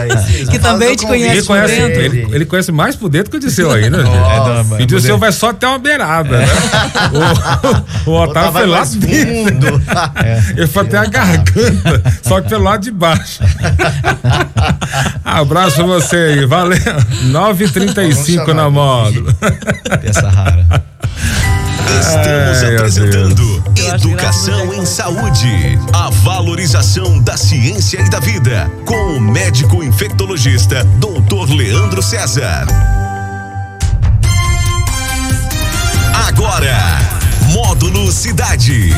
Ai, 0.00 0.18
sim, 0.26 0.46
Que 0.46 0.58
também 0.58 0.94
te 0.94 1.04
o 1.04 1.08
conhece 1.08 1.38
Ele 1.38 1.46
conhece, 1.46 1.74
pra 1.76 1.84
ele, 2.02 2.26
ele 2.34 2.41
ele 2.42 2.50
conhece 2.50 2.70
mais 2.72 2.94
por 2.96 3.08
dentro 3.08 3.30
que 3.30 3.36
o 3.36 3.40
Disseu 3.40 3.70
aí, 3.70 3.88
né? 3.88 3.98
Nossa, 3.98 4.80
e 4.80 4.84
o 4.84 4.86
Disseu 4.86 5.18
vai 5.18 5.32
só 5.32 5.50
até 5.50 5.66
uma 5.66 5.78
beirada, 5.78 6.38
né? 6.38 6.46
o, 8.06 8.10
o 8.10 8.22
Otávio 8.22 8.52
foi 8.52 8.66
lá 8.66 8.84
fundo. 8.84 9.82
Ele 10.56 10.66
foi 10.66 10.82
até 10.84 10.98
a 10.98 11.06
garganta, 11.06 12.02
só 12.22 12.40
que 12.40 12.48
pelo 12.48 12.64
lado 12.64 12.82
de 12.82 12.90
baixo. 12.90 13.42
Abraço 15.24 15.76
pra 15.76 15.84
você 15.84 16.16
aí, 16.16 16.46
valeu. 16.46 16.78
9h35 17.30 18.52
na 18.52 18.68
módulo. 18.68 19.32
Peça 20.00 20.28
rara. 20.28 20.84
Estamos 22.00 22.62
Ai, 22.62 22.76
apresentando 22.76 23.64
Educação 23.76 24.72
em 24.74 24.86
Saúde. 24.86 25.78
A 25.92 26.10
valorização 26.10 27.18
da 27.20 27.36
ciência 27.36 28.00
e 28.00 28.10
da 28.10 28.20
vida. 28.20 28.70
Com 28.84 29.16
o 29.16 29.20
médico 29.20 29.82
infectologista, 29.82 30.84
Dr. 30.98 31.54
Leandro 31.54 32.02
César. 32.02 32.66
Agora, 36.28 36.78
Módulo 37.52 38.10
Cidade. 38.12 38.94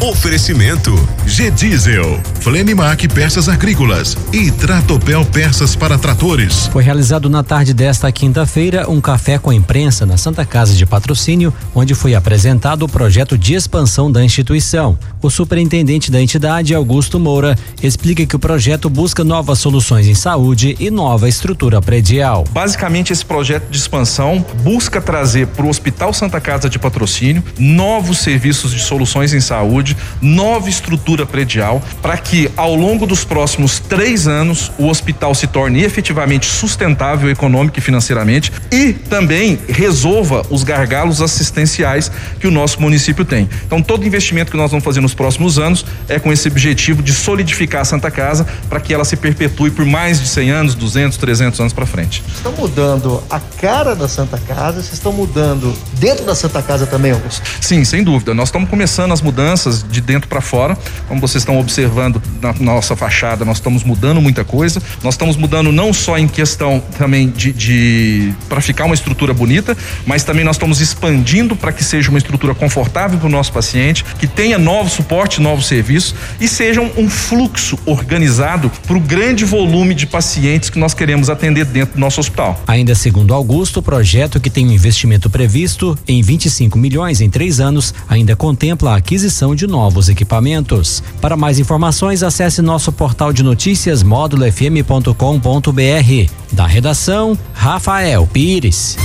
Oferecimento 0.00 0.94
G-Diesel, 1.26 2.20
Flenimac 2.40 3.08
Peças 3.08 3.48
Agrícolas 3.48 4.16
e 4.32 4.48
Tratopel 4.48 5.24
Peças 5.24 5.74
para 5.74 5.98
Tratores. 5.98 6.68
Foi 6.68 6.84
realizado 6.84 7.28
na 7.28 7.42
tarde 7.42 7.74
desta 7.74 8.10
quinta-feira 8.12 8.88
um 8.88 9.00
café 9.00 9.38
com 9.38 9.50
a 9.50 9.54
imprensa 9.54 10.06
na 10.06 10.16
Santa 10.16 10.46
Casa 10.46 10.72
de 10.72 10.86
Patrocínio, 10.86 11.52
onde 11.74 11.96
foi 11.96 12.14
apresentado 12.14 12.84
o 12.84 12.88
projeto 12.88 13.36
de 13.36 13.54
expansão 13.54 14.10
da 14.10 14.22
instituição. 14.22 14.96
O 15.20 15.28
superintendente 15.30 16.12
da 16.12 16.22
entidade, 16.22 16.76
Augusto 16.76 17.18
Moura, 17.18 17.58
explica 17.82 18.24
que 18.24 18.36
o 18.36 18.38
projeto 18.38 18.88
busca 18.88 19.24
novas 19.24 19.58
soluções 19.58 20.06
em 20.06 20.14
saúde 20.14 20.76
e 20.78 20.92
nova 20.92 21.28
estrutura 21.28 21.82
predial. 21.82 22.44
Basicamente, 22.52 23.12
esse 23.12 23.24
projeto 23.24 23.68
de 23.68 23.76
expansão 23.76 24.46
busca 24.62 25.00
trazer 25.00 25.48
para 25.48 25.66
o 25.66 25.68
Hospital 25.68 26.14
Santa 26.14 26.40
Casa 26.40 26.70
de 26.70 26.78
Patrocínio 26.78 27.42
novos 27.58 28.18
serviços 28.18 28.72
de 28.72 28.80
soluções 28.80 29.34
em 29.34 29.40
saúde, 29.40 29.87
nova 30.20 30.68
estrutura 30.68 31.26
predial, 31.26 31.82
para 32.02 32.16
que 32.16 32.50
ao 32.56 32.74
longo 32.74 33.06
dos 33.06 33.24
próximos 33.24 33.78
três 33.78 34.26
anos 34.26 34.70
o 34.78 34.88
hospital 34.88 35.34
se 35.34 35.46
torne 35.46 35.82
efetivamente 35.82 36.46
sustentável 36.46 37.30
econômica 37.30 37.78
e 37.78 37.82
financeiramente 37.82 38.52
e 38.70 38.92
também 38.92 39.58
resolva 39.68 40.42
os 40.50 40.62
gargalos 40.62 41.20
assistenciais 41.20 42.10
que 42.38 42.46
o 42.46 42.50
nosso 42.50 42.80
município 42.80 43.24
tem. 43.24 43.48
Então, 43.66 43.82
todo 43.82 44.06
investimento 44.06 44.50
que 44.50 44.56
nós 44.56 44.70
vamos 44.70 44.84
fazer 44.84 45.00
nos 45.00 45.14
próximos 45.14 45.58
anos 45.58 45.84
é 46.08 46.18
com 46.18 46.32
esse 46.32 46.48
objetivo 46.48 47.02
de 47.02 47.12
solidificar 47.12 47.82
a 47.82 47.84
Santa 47.84 48.10
Casa 48.10 48.46
para 48.68 48.80
que 48.80 48.92
ela 48.92 49.04
se 49.04 49.16
perpetue 49.16 49.70
por 49.70 49.84
mais 49.84 50.20
de 50.20 50.28
100 50.28 50.50
anos, 50.50 50.74
200, 50.74 51.16
300 51.18 51.60
anos 51.60 51.72
para 51.72 51.86
frente. 51.86 52.22
Estão 52.34 52.52
mudando 52.52 53.22
a 53.30 53.40
cara 53.40 53.94
da 53.94 54.08
Santa 54.08 54.38
Casa, 54.38 54.82
vocês 54.82 54.94
estão 54.94 55.12
mudando 55.12 55.74
dentro 55.94 56.24
da 56.24 56.34
Santa 56.34 56.62
Casa 56.62 56.86
também, 56.86 57.12
Augusto? 57.12 57.42
Sim, 57.60 57.84
sem 57.84 58.02
dúvida. 58.02 58.34
Nós 58.34 58.48
estamos 58.48 58.68
começando 58.68 59.12
as 59.12 59.20
mudanças 59.20 59.77
de 59.82 60.00
dentro 60.00 60.28
para 60.28 60.40
fora. 60.40 60.76
Como 61.06 61.20
vocês 61.20 61.42
estão 61.42 61.58
observando 61.58 62.20
na 62.40 62.52
nossa 62.54 62.96
fachada, 62.96 63.44
nós 63.44 63.58
estamos 63.58 63.84
mudando 63.84 64.20
muita 64.20 64.44
coisa. 64.44 64.82
Nós 65.02 65.14
estamos 65.14 65.36
mudando 65.36 65.72
não 65.72 65.92
só 65.92 66.18
em 66.18 66.28
questão 66.28 66.82
também 66.96 67.28
de, 67.28 67.52
de 67.52 68.34
para 68.48 68.60
ficar 68.60 68.84
uma 68.84 68.94
estrutura 68.94 69.32
bonita, 69.32 69.76
mas 70.06 70.24
também 70.24 70.44
nós 70.44 70.56
estamos 70.56 70.80
expandindo 70.80 71.56
para 71.56 71.72
que 71.72 71.84
seja 71.84 72.10
uma 72.10 72.18
estrutura 72.18 72.54
confortável 72.54 73.18
para 73.18 73.26
o 73.26 73.30
nosso 73.30 73.52
paciente, 73.52 74.04
que 74.18 74.26
tenha 74.26 74.58
novo 74.58 74.90
suporte, 74.90 75.40
novos 75.40 75.66
serviços 75.66 76.14
e 76.40 76.48
seja 76.48 76.80
um, 76.80 76.90
um 76.96 77.08
fluxo 77.08 77.78
organizado 77.86 78.70
para 78.86 78.96
o 78.96 79.00
grande 79.00 79.44
volume 79.44 79.94
de 79.94 80.06
pacientes 80.06 80.70
que 80.70 80.78
nós 80.78 80.94
queremos 80.94 81.30
atender 81.30 81.64
dentro 81.64 81.94
do 81.94 82.00
nosso 82.00 82.20
hospital. 82.20 82.60
Ainda 82.66 82.94
segundo 82.94 83.34
Augusto, 83.34 83.80
o 83.80 83.82
projeto 83.82 84.40
que 84.40 84.50
tem 84.50 84.66
um 84.66 84.72
investimento 84.72 85.30
previsto 85.30 85.96
em 86.06 86.22
25 86.22 86.78
milhões 86.78 87.20
em 87.20 87.30
três 87.30 87.60
anos 87.60 87.94
ainda 88.08 88.34
contempla 88.34 88.92
a 88.92 88.96
aquisição 88.96 89.54
de 89.54 89.66
novos 89.68 90.08
equipamentos. 90.08 91.02
Para 91.20 91.36
mais 91.36 91.58
informações, 91.58 92.24
acesse 92.24 92.60
nosso 92.60 92.90
portal 92.90 93.32
de 93.32 93.42
notícias 93.42 94.02
módulofm.com.br. 94.02 96.32
Da 96.52 96.66
redação, 96.66 97.38
Rafael 97.52 98.26
Pires. 98.26 98.96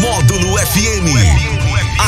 Módulo 0.00 0.56
FM. 0.58 1.62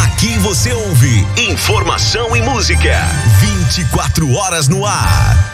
Aqui 0.05 0.39
você 0.39 0.73
ouve 0.73 1.27
informação 1.37 2.37
e 2.37 2.43
música. 2.43 2.97
24 3.41 4.33
horas 4.33 4.69
no 4.69 4.87
ar. 4.87 5.54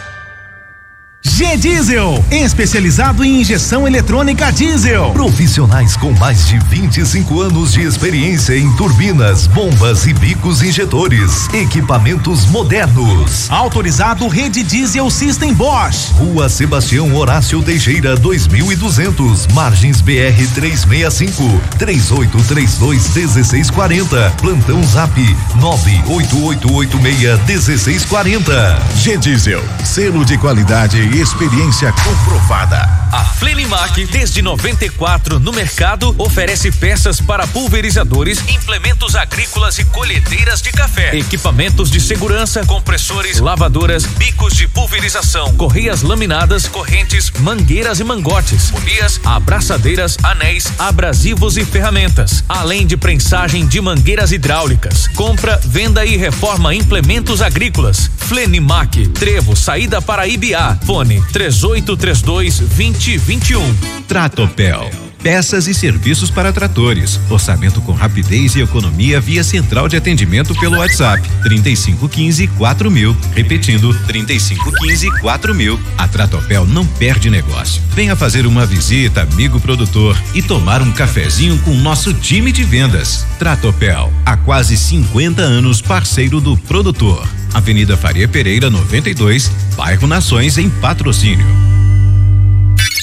G-Diesel, 1.23 2.25
especializado 2.31 3.23
em 3.23 3.43
injeção 3.43 3.87
eletrônica 3.87 4.51
diesel. 4.51 5.11
Profissionais 5.11 5.95
com 5.95 6.13
mais 6.13 6.47
de 6.47 6.59
25 6.59 7.43
anos 7.43 7.73
de 7.73 7.83
experiência 7.83 8.57
em 8.57 8.75
turbinas, 8.75 9.47
bombas 9.47 10.07
e 10.07 10.15
bicos 10.15 10.63
injetores. 10.63 11.47
Equipamentos 11.53 12.47
modernos. 12.47 13.51
Autorizado 13.51 14.27
Rede 14.29 14.63
Diesel 14.63 15.11
System 15.11 15.53
Bosch. 15.53 16.11
Rua 16.13 16.49
Sebastião 16.49 17.15
Horácio 17.15 17.63
Teixeira 17.63 18.17
2200, 18.17 19.47
Margens 19.49 20.01
BR 20.01 20.47
365, 20.55 21.61
3832 21.79 23.15
1640. 23.15 24.31
Plantão 24.41 24.83
Zap 24.85 25.13
98886 25.57 27.41
1640. 27.47 28.83
G-Diesel, 28.97 29.63
selo 29.85 30.25
de 30.25 30.39
qualidade 30.39 31.10
experiência 31.19 31.93
comprovada. 31.93 32.89
A 33.13 33.25
Flenimac, 33.25 34.05
desde 34.07 34.41
94 34.41 35.41
no 35.41 35.53
mercado, 35.53 36.15
oferece 36.17 36.71
peças 36.71 37.21
para 37.21 37.47
pulverizadores, 37.49 38.39
implementos 38.49 39.17
agrícolas 39.17 39.79
e 39.79 39.85
colhedeiras 39.87 40.63
de 40.63 40.71
café, 40.71 41.17
equipamentos 41.17 41.91
de 41.91 42.01
segurança, 42.01 42.65
compressores, 42.65 43.41
lavadoras, 43.41 44.05
bicos 44.05 44.55
de 44.55 44.69
pulverização, 44.69 45.53
correias 45.57 46.03
laminadas, 46.03 46.69
correntes, 46.69 47.33
mangueiras 47.41 47.99
e 47.99 48.05
mangotes, 48.05 48.71
polias, 48.71 49.21
abraçadeiras, 49.25 50.17
anéis, 50.23 50.73
abrasivos 50.79 51.57
e 51.57 51.65
ferramentas, 51.65 52.45
além 52.49 52.87
de 52.87 52.97
prensagem 52.97 53.67
de 53.67 53.81
mangueiras 53.81 54.31
hidráulicas. 54.31 55.09
Compra, 55.09 55.61
venda 55.65 56.07
e 56.07 56.17
reforma 56.17 56.73
implementos 56.73 57.43
agrícolas. 57.43 58.09
Flenimac, 58.17 59.09
Trevo, 59.09 59.57
saída 59.57 60.01
para 60.01 60.29
Ibiá. 60.29 60.79
Fone 60.87 61.00
3832 61.05 62.65
2021. 62.69 63.63
Tratopel. 64.07 65.10
Peças 65.23 65.67
e 65.67 65.75
serviços 65.75 66.31
para 66.31 66.53
tratores. 66.53 67.21
Orçamento 67.29 67.81
com 67.83 67.93
rapidez 67.93 68.55
e 68.55 68.61
economia 68.61 69.21
via 69.21 69.45
central 69.45 69.89
de 69.89 69.97
atendimento 69.97 70.55
pelo 70.55 70.79
WhatsApp 70.79 71.23
3515 71.43 72.47
4000. 72.49 73.17
Repetindo 73.35 73.95
3515 74.07 75.11
4000. 75.21 75.81
A 75.99 76.09
Tratopel 76.09 76.65
não 76.65 76.87
perde 76.87 77.29
negócio. 77.29 77.83
Venha 77.95 78.17
fazer 78.17 78.47
uma 78.47 78.65
visita, 78.65 79.23
amigo 79.23 79.61
produtor, 79.61 80.21
e 80.35 80.43
tomar 80.43 80.81
um 80.81 80.93
cafezinho 80.93 81.59
com 81.59 81.75
nosso 81.75 82.15
time 82.15 82.51
de 82.51 82.65
vendas. 82.65 83.27
Tratopel, 83.39 84.13
há 84.25 84.37
quase 84.37 84.77
50 84.77 85.43
anos 85.43 85.83
parceiro 85.83 86.41
do 86.41 86.57
produtor. 86.57 87.29
Avenida 87.53 87.97
Faria 87.97 88.29
Pereira 88.29 88.71
92, 88.71 89.51
bairro 89.77 90.07
Nações 90.07 90.57
em 90.57 90.71
patrocínio. 90.71 91.80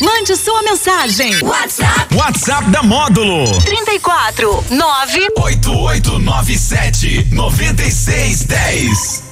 Mande 0.02 0.36
sua 0.36 0.62
mensagem. 0.62 1.42
WhatsApp. 1.44 2.14
WhatsApp 2.16 2.70
da 2.72 2.84
Módulo. 2.84 3.46
34 3.62 4.64
9 4.70 5.28
8897 5.36 7.26
9610. 7.32 9.27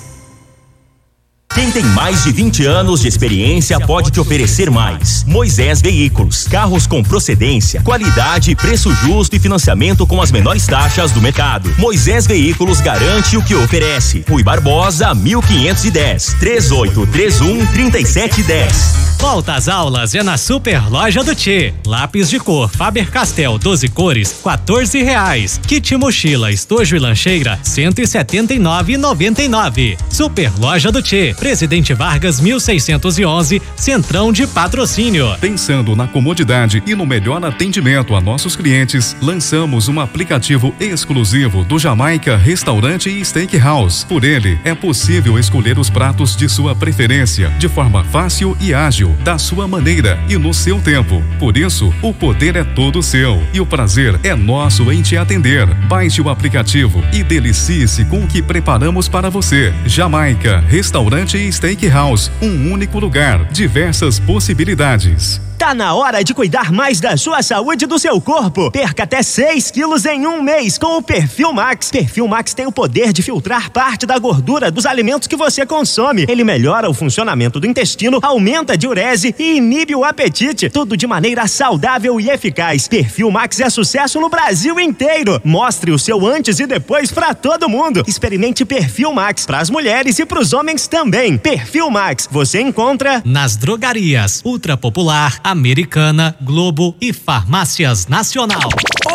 Quem 1.54 1.72
tem 1.72 1.84
mais 1.84 2.24
de 2.24 2.32
20 2.34 2.66
anos 2.66 3.02
de 3.02 3.08
experiência 3.08 3.80
pode 3.80 4.12
te 4.12 4.20
oferecer 4.20 4.70
mais. 4.70 5.24
Moisés 5.26 5.82
Veículos, 5.82 6.46
carros 6.48 6.86
com 6.86 7.02
procedência, 7.02 7.82
qualidade, 7.82 8.54
preço 8.56 8.94
justo 8.94 9.36
e 9.36 9.40
financiamento 9.40 10.06
com 10.06 10.22
as 10.22 10.32
menores 10.32 10.68
taxas 10.68 11.12
do 11.12 11.22
mercado. 11.22 11.74
Moisés 11.78 12.28
Veículos 12.28 12.82
garante 12.82 13.38
o 13.38 13.42
que 13.42 13.56
oferece. 13.56 14.26
Rui 14.28 14.44
Barbosa, 14.44 15.14
1510, 15.14 16.36
3831 16.40 17.66
3710. 17.68 19.06
Volta 19.18 19.54
às 19.54 19.70
aulas 19.70 20.14
é 20.14 20.22
na 20.22 20.38
Super 20.38 20.90
Loja 20.90 21.24
do 21.24 21.34
Tchê. 21.34 21.74
Lápis 21.88 22.30
de 22.30 22.38
cor 22.38 22.70
Faber 22.70 23.10
Castell 23.10 23.58
12 23.58 23.88
cores, 23.88 24.36
14 24.44 25.02
reais. 25.02 25.60
Kit 25.66 25.96
mochila, 25.96 26.52
estojo 26.52 26.96
e 26.96 27.00
lancheira, 27.00 27.58
179,99. 27.64 29.98
Super 30.10 30.52
Loja 30.60 30.92
do 30.92 31.02
Tchê. 31.02 31.34
Presidente 31.46 31.94
Vargas 31.94 32.42
1611, 32.42 33.62
Centrão 33.76 34.32
de 34.32 34.48
Patrocínio. 34.48 35.28
Pensando 35.40 35.96
na 35.96 36.08
comodidade 36.08 36.82
e 36.88 36.96
no 36.96 37.06
melhor 37.06 37.46
atendimento 37.46 38.16
a 38.16 38.20
nossos 38.20 38.56
clientes, 38.56 39.16
lançamos 39.22 39.88
um 39.88 40.00
aplicativo 40.00 40.74
exclusivo 40.80 41.64
do 41.64 41.78
Jamaica 41.78 42.36
Restaurante 42.36 43.12
e 43.12 43.24
Steakhouse. 43.24 44.08
Por 44.08 44.24
ele, 44.24 44.60
é 44.64 44.74
possível 44.74 45.38
escolher 45.38 45.78
os 45.78 45.88
pratos 45.88 46.36
de 46.36 46.50
sua 46.50 46.74
preferência, 46.74 47.50
de 47.60 47.70
forma 47.70 48.04
fácil 48.06 48.58
e 48.60 48.74
ágil, 48.74 49.16
da 49.24 49.38
sua 49.38 49.68
maneira 49.68 50.20
e 50.28 50.40
no 50.40 50.52
seu 50.52 50.82
tempo. 50.82 51.22
Por 51.38 51.58
isso, 51.58 51.94
o 52.02 52.12
poder 52.12 52.56
é 52.56 52.64
todo 52.64 53.04
seu 53.04 53.40
e 53.54 53.62
o 53.62 53.68
prazer 53.68 54.20
é 54.24 54.34
nosso 54.34 54.92
em 54.92 55.04
te 55.04 55.16
atender. 55.16 55.72
Baixe 55.86 56.24
o 56.24 56.28
aplicativo 56.30 57.04
e 57.14 57.22
delicie-se 57.22 58.04
com 58.06 58.24
o 58.24 58.28
que 58.28 58.42
preparamos 58.42 59.08
para 59.08 59.30
você. 59.30 59.72
Jamaica 59.86 60.60
Restaurante 60.68 61.25
e 61.34 61.52
Steakhouse, 61.52 62.32
um 62.42 62.72
único 62.72 63.00
lugar, 63.00 63.46
diversas 63.52 64.20
possibilidades. 64.20 65.42
Tá 65.58 65.74
na 65.74 65.94
hora 65.94 66.22
de 66.22 66.34
cuidar 66.34 66.70
mais 66.72 67.00
da 67.00 67.16
sua 67.16 67.42
saúde 67.42 67.86
e 67.86 67.88
do 67.88 67.98
seu 67.98 68.20
corpo. 68.20 68.70
Perca 68.72 69.04
até 69.04 69.24
6 69.24 69.72
quilos 69.72 70.06
em 70.06 70.28
um 70.28 70.42
mês 70.42 70.78
com 70.78 70.98
o 70.98 71.02
Perfil 71.02 71.54
Max. 71.54 71.90
Perfil 71.90 72.28
Max 72.28 72.54
tem 72.54 72.68
o 72.68 72.72
poder 72.72 73.14
de 73.14 73.24
filtrar 73.24 73.72
parte 73.72 74.06
da 74.06 74.20
gordura 74.20 74.70
dos 74.70 74.86
alimentos 74.86 75.28
que 75.28 75.36
você 75.36 75.66
consome. 75.66 76.26
Ele 76.28 76.44
melhora 76.44 76.90
o 76.90 76.94
funcionamento 76.94 77.60
do 77.60 77.66
intestino, 77.68 78.20
aumenta 78.22 78.74
a 78.74 78.76
diurese 78.76 79.34
e 79.40 79.56
inibe 79.56 79.96
o 79.96 80.04
apetite. 80.04 80.70
Tudo 80.70 80.98
de 80.98 81.08
maneira 81.08 81.48
saudável 81.48 82.20
e 82.20 82.30
eficaz. 82.30 82.88
Perfil 82.90 83.32
Max 83.32 83.60
é 83.62 83.70
sucesso 83.70 84.20
no 84.20 84.30
Brasil 84.30 84.78
inteiro. 84.78 85.42
Mostre 85.44 85.92
o 85.92 85.98
seu 85.98 86.26
antes 86.28 86.60
e 86.60 86.68
depois 86.68 87.12
para 87.12 87.34
todo 87.34 87.70
mundo. 87.70 88.04
Experimente 88.06 88.66
Perfil 88.66 89.14
Max 89.14 89.46
para 89.46 89.60
as 89.60 89.70
mulheres 89.70 90.20
e 90.20 90.26
para 90.26 90.40
os 90.40 90.52
homens 90.52 90.86
também. 90.88 91.38
Perfil 91.38 91.90
Max 91.90 92.28
você 92.30 92.60
encontra 92.60 93.22
nas 93.24 93.56
drogarias 93.56 94.42
Ultra 94.44 94.76
Popular 94.76 95.40
Americana, 95.46 96.36
Globo 96.42 96.96
e 97.00 97.14
Farmácias 97.14 98.08
Nacional. 98.08 98.68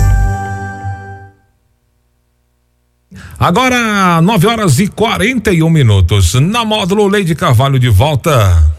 Agora, 3.39 4.21
9 4.21 4.47
horas 4.47 4.79
e 4.79 4.87
41 4.89 5.69
minutos. 5.69 6.33
Na 6.33 6.65
módulo 6.65 7.07
Leide 7.07 7.33
Carvalho 7.33 7.79
de 7.79 7.87
volta. 7.87 8.69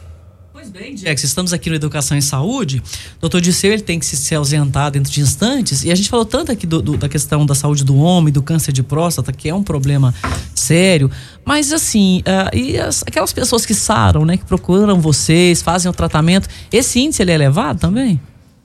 Pois 0.52 0.68
bem, 0.68 0.94
Jax, 0.94 1.24
estamos 1.24 1.54
aqui 1.54 1.70
no 1.70 1.76
Educação 1.76 2.14
em 2.14 2.20
Saúde. 2.20 2.82
Doutor 3.18 3.40
Disseu, 3.40 3.72
ele 3.72 3.80
tem 3.80 3.98
que 3.98 4.04
se 4.04 4.34
ausentar 4.34 4.90
dentro 4.90 5.10
de 5.10 5.22
instantes. 5.22 5.82
E 5.82 5.90
a 5.90 5.94
gente 5.94 6.10
falou 6.10 6.26
tanto 6.26 6.52
aqui 6.52 6.66
do, 6.66 6.82
do, 6.82 6.98
da 6.98 7.08
questão 7.08 7.46
da 7.46 7.54
saúde 7.54 7.82
do 7.82 7.96
homem, 7.96 8.30
do 8.30 8.42
câncer 8.42 8.70
de 8.70 8.82
próstata, 8.82 9.32
que 9.32 9.48
é 9.48 9.54
um 9.54 9.62
problema 9.62 10.14
sério. 10.54 11.10
Mas 11.42 11.72
assim, 11.72 12.20
uh, 12.20 12.54
e 12.54 12.78
as, 12.78 13.02
aquelas 13.02 13.32
pessoas 13.32 13.64
que 13.64 13.72
saram, 13.72 14.26
né, 14.26 14.36
que 14.36 14.44
procuram 14.44 15.00
vocês, 15.00 15.62
fazem 15.62 15.90
o 15.90 15.94
tratamento, 15.94 16.50
esse 16.70 17.00
índice 17.00 17.22
ele 17.22 17.32
é 17.32 17.34
elevado 17.34 17.80
também? 17.80 18.20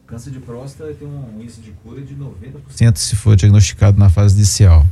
Câncer 0.05 0.31
de 0.31 0.39
próstata 0.39 0.93
tem 0.93 1.07
um 1.07 1.41
índice 1.41 1.61
de 1.61 1.71
cura 1.71 2.01
de 2.01 2.13
90% 2.13 2.97
se 2.97 3.15
for 3.15 3.37
diagnosticado 3.37 3.97
na 3.97 4.09
fase 4.09 4.35
inicial. 4.35 4.85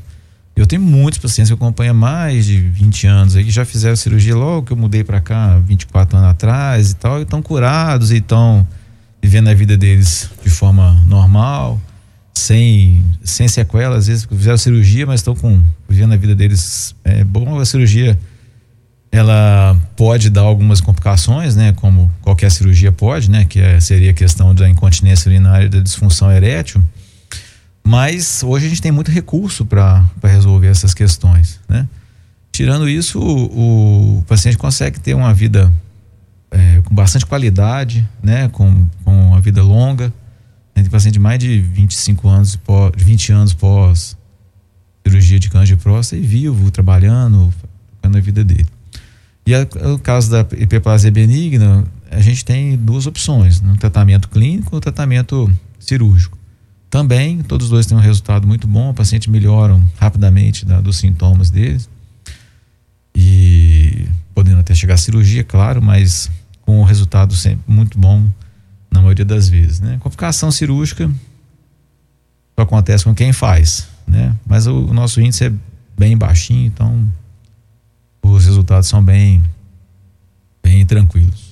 Eu 0.55 0.67
tenho 0.67 0.81
muitos 0.81 1.19
pacientes 1.19 1.49
que 1.49 1.53
eu 1.53 1.57
acompanho 1.57 1.91
há 1.91 1.93
mais 1.95 2.45
de 2.45 2.59
20 2.59 3.07
anos 3.07 3.35
aí 3.35 3.43
que 3.43 3.49
já 3.49 3.65
fizeram 3.65 3.95
cirurgia 3.95 4.35
logo 4.35 4.67
que 4.67 4.73
eu 4.73 4.77
mudei 4.77 5.03
para 5.03 5.19
cá 5.19 5.57
24 5.59 6.17
anos 6.17 6.29
atrás 6.29 6.91
e 6.91 6.95
tal, 6.95 7.19
e 7.19 7.23
estão 7.23 7.41
curados 7.41 8.11
e 8.11 8.17
estão 8.17 8.67
vivendo 9.21 9.47
a 9.47 9.53
vida 9.53 9.75
deles 9.75 10.29
de 10.43 10.49
forma 10.49 11.01
normal, 11.07 11.81
sem, 12.35 13.03
sem 13.23 13.47
sequelas, 13.47 13.99
às 13.99 14.07
vezes 14.07 14.25
fizeram 14.25 14.57
cirurgia, 14.57 15.07
mas 15.07 15.21
estão 15.21 15.35
com 15.35 15.59
vivendo 15.89 16.13
a 16.13 16.17
vida 16.17 16.35
deles 16.35 16.95
é 17.03 17.23
bom 17.23 17.59
a 17.59 17.65
cirurgia 17.65 18.19
ela 19.13 19.79
pode 19.95 20.31
dar 20.31 20.41
algumas 20.41 20.81
complicações, 20.81 21.55
né, 21.55 21.71
como 21.73 22.11
qualquer 22.21 22.49
cirurgia 22.49 22.91
pode, 22.91 23.29
né, 23.29 23.45
que 23.45 23.59
é, 23.59 23.79
seria 23.79 24.09
a 24.09 24.13
questão 24.13 24.55
da 24.55 24.67
incontinência 24.67 25.29
urinária 25.29 25.67
e 25.67 25.69
da 25.69 25.79
disfunção 25.79 26.31
erétil. 26.31 26.83
Mas 27.83 28.43
hoje 28.43 28.65
a 28.65 28.69
gente 28.69 28.81
tem 28.81 28.91
muito 28.91 29.11
recurso 29.11 29.65
para 29.65 30.05
resolver 30.23 30.67
essas 30.67 30.93
questões, 30.93 31.59
né? 31.67 31.87
Tirando 32.51 32.87
isso, 32.87 33.19
o, 33.19 34.19
o 34.19 34.21
paciente 34.23 34.57
consegue 34.57 34.99
ter 34.99 35.15
uma 35.15 35.33
vida 35.33 35.73
é, 36.51 36.81
com 36.81 36.93
bastante 36.93 37.25
qualidade, 37.25 38.07
né? 38.21 38.47
Com, 38.49 38.87
com 39.03 39.29
uma 39.29 39.41
vida 39.41 39.61
longa. 39.61 40.13
Tem 40.73 40.85
paciente 40.85 41.13
de 41.13 41.19
mais 41.19 41.39
de 41.39 41.59
25 41.59 42.27
anos, 42.27 42.55
pós, 42.55 42.91
20 42.95 43.31
anos 43.31 43.53
pós 43.53 44.17
cirurgia 45.05 45.37
de 45.37 45.49
câncer 45.49 45.75
de 45.75 45.81
próstata 45.81 46.21
e 46.21 46.25
vivo, 46.25 46.71
trabalhando, 46.71 47.53
tocando 47.95 48.17
a 48.17 48.21
vida 48.21 48.43
dele. 48.43 48.65
E 49.45 49.53
a, 49.53 49.67
o 49.93 49.99
caso 49.99 50.31
da 50.31 50.47
hiperplasia 50.57 51.11
benigna, 51.11 51.83
a 52.09 52.21
gente 52.21 52.45
tem 52.45 52.77
duas 52.77 53.05
opções, 53.05 53.61
né? 53.61 53.73
um 53.73 53.75
tratamento 53.75 54.29
clínico 54.29 54.69
ou 54.71 54.77
um 54.77 54.81
tratamento 54.81 55.51
cirúrgico. 55.79 56.37
Também, 56.93 57.41
todos 57.41 57.69
dois 57.69 57.87
têm 57.87 57.97
um 57.97 57.99
resultado 57.99 58.45
muito 58.45 58.67
bom, 58.67 58.91
o 58.91 58.93
paciente 58.93 59.27
melhoram 59.27 59.83
rapidamente 59.97 60.63
da, 60.63 60.79
dos 60.79 60.97
sintomas 60.97 61.49
deles. 61.49 61.89
E 63.15 64.07
podendo 64.31 64.59
até 64.59 64.75
chegar 64.75 64.93
à 64.93 64.97
cirurgia, 64.97 65.43
claro, 65.43 65.81
mas 65.81 66.29
com 66.61 66.79
um 66.79 66.83
resultado 66.83 67.35
sempre 67.35 67.63
muito 67.65 67.97
bom 67.97 68.23
na 68.91 69.01
maioria 69.01 69.25
das 69.25 69.49
vezes, 69.49 69.79
né? 69.79 69.97
Complicação 70.01 70.51
cirúrgica 70.51 71.09
só 72.55 72.61
acontece 72.61 73.05
com 73.05 73.15
quem 73.15 73.33
faz, 73.33 73.87
né? 74.05 74.35
Mas 74.45 74.67
o, 74.67 74.85
o 74.85 74.93
nosso 74.93 75.19
índice 75.19 75.45
é 75.45 75.53
bem 75.97 76.15
baixinho, 76.15 76.67
então 76.67 77.11
os 78.21 78.45
resultados 78.45 78.87
são 78.87 79.03
bem 79.03 79.43
bem 80.61 80.85
tranquilos. 80.85 81.42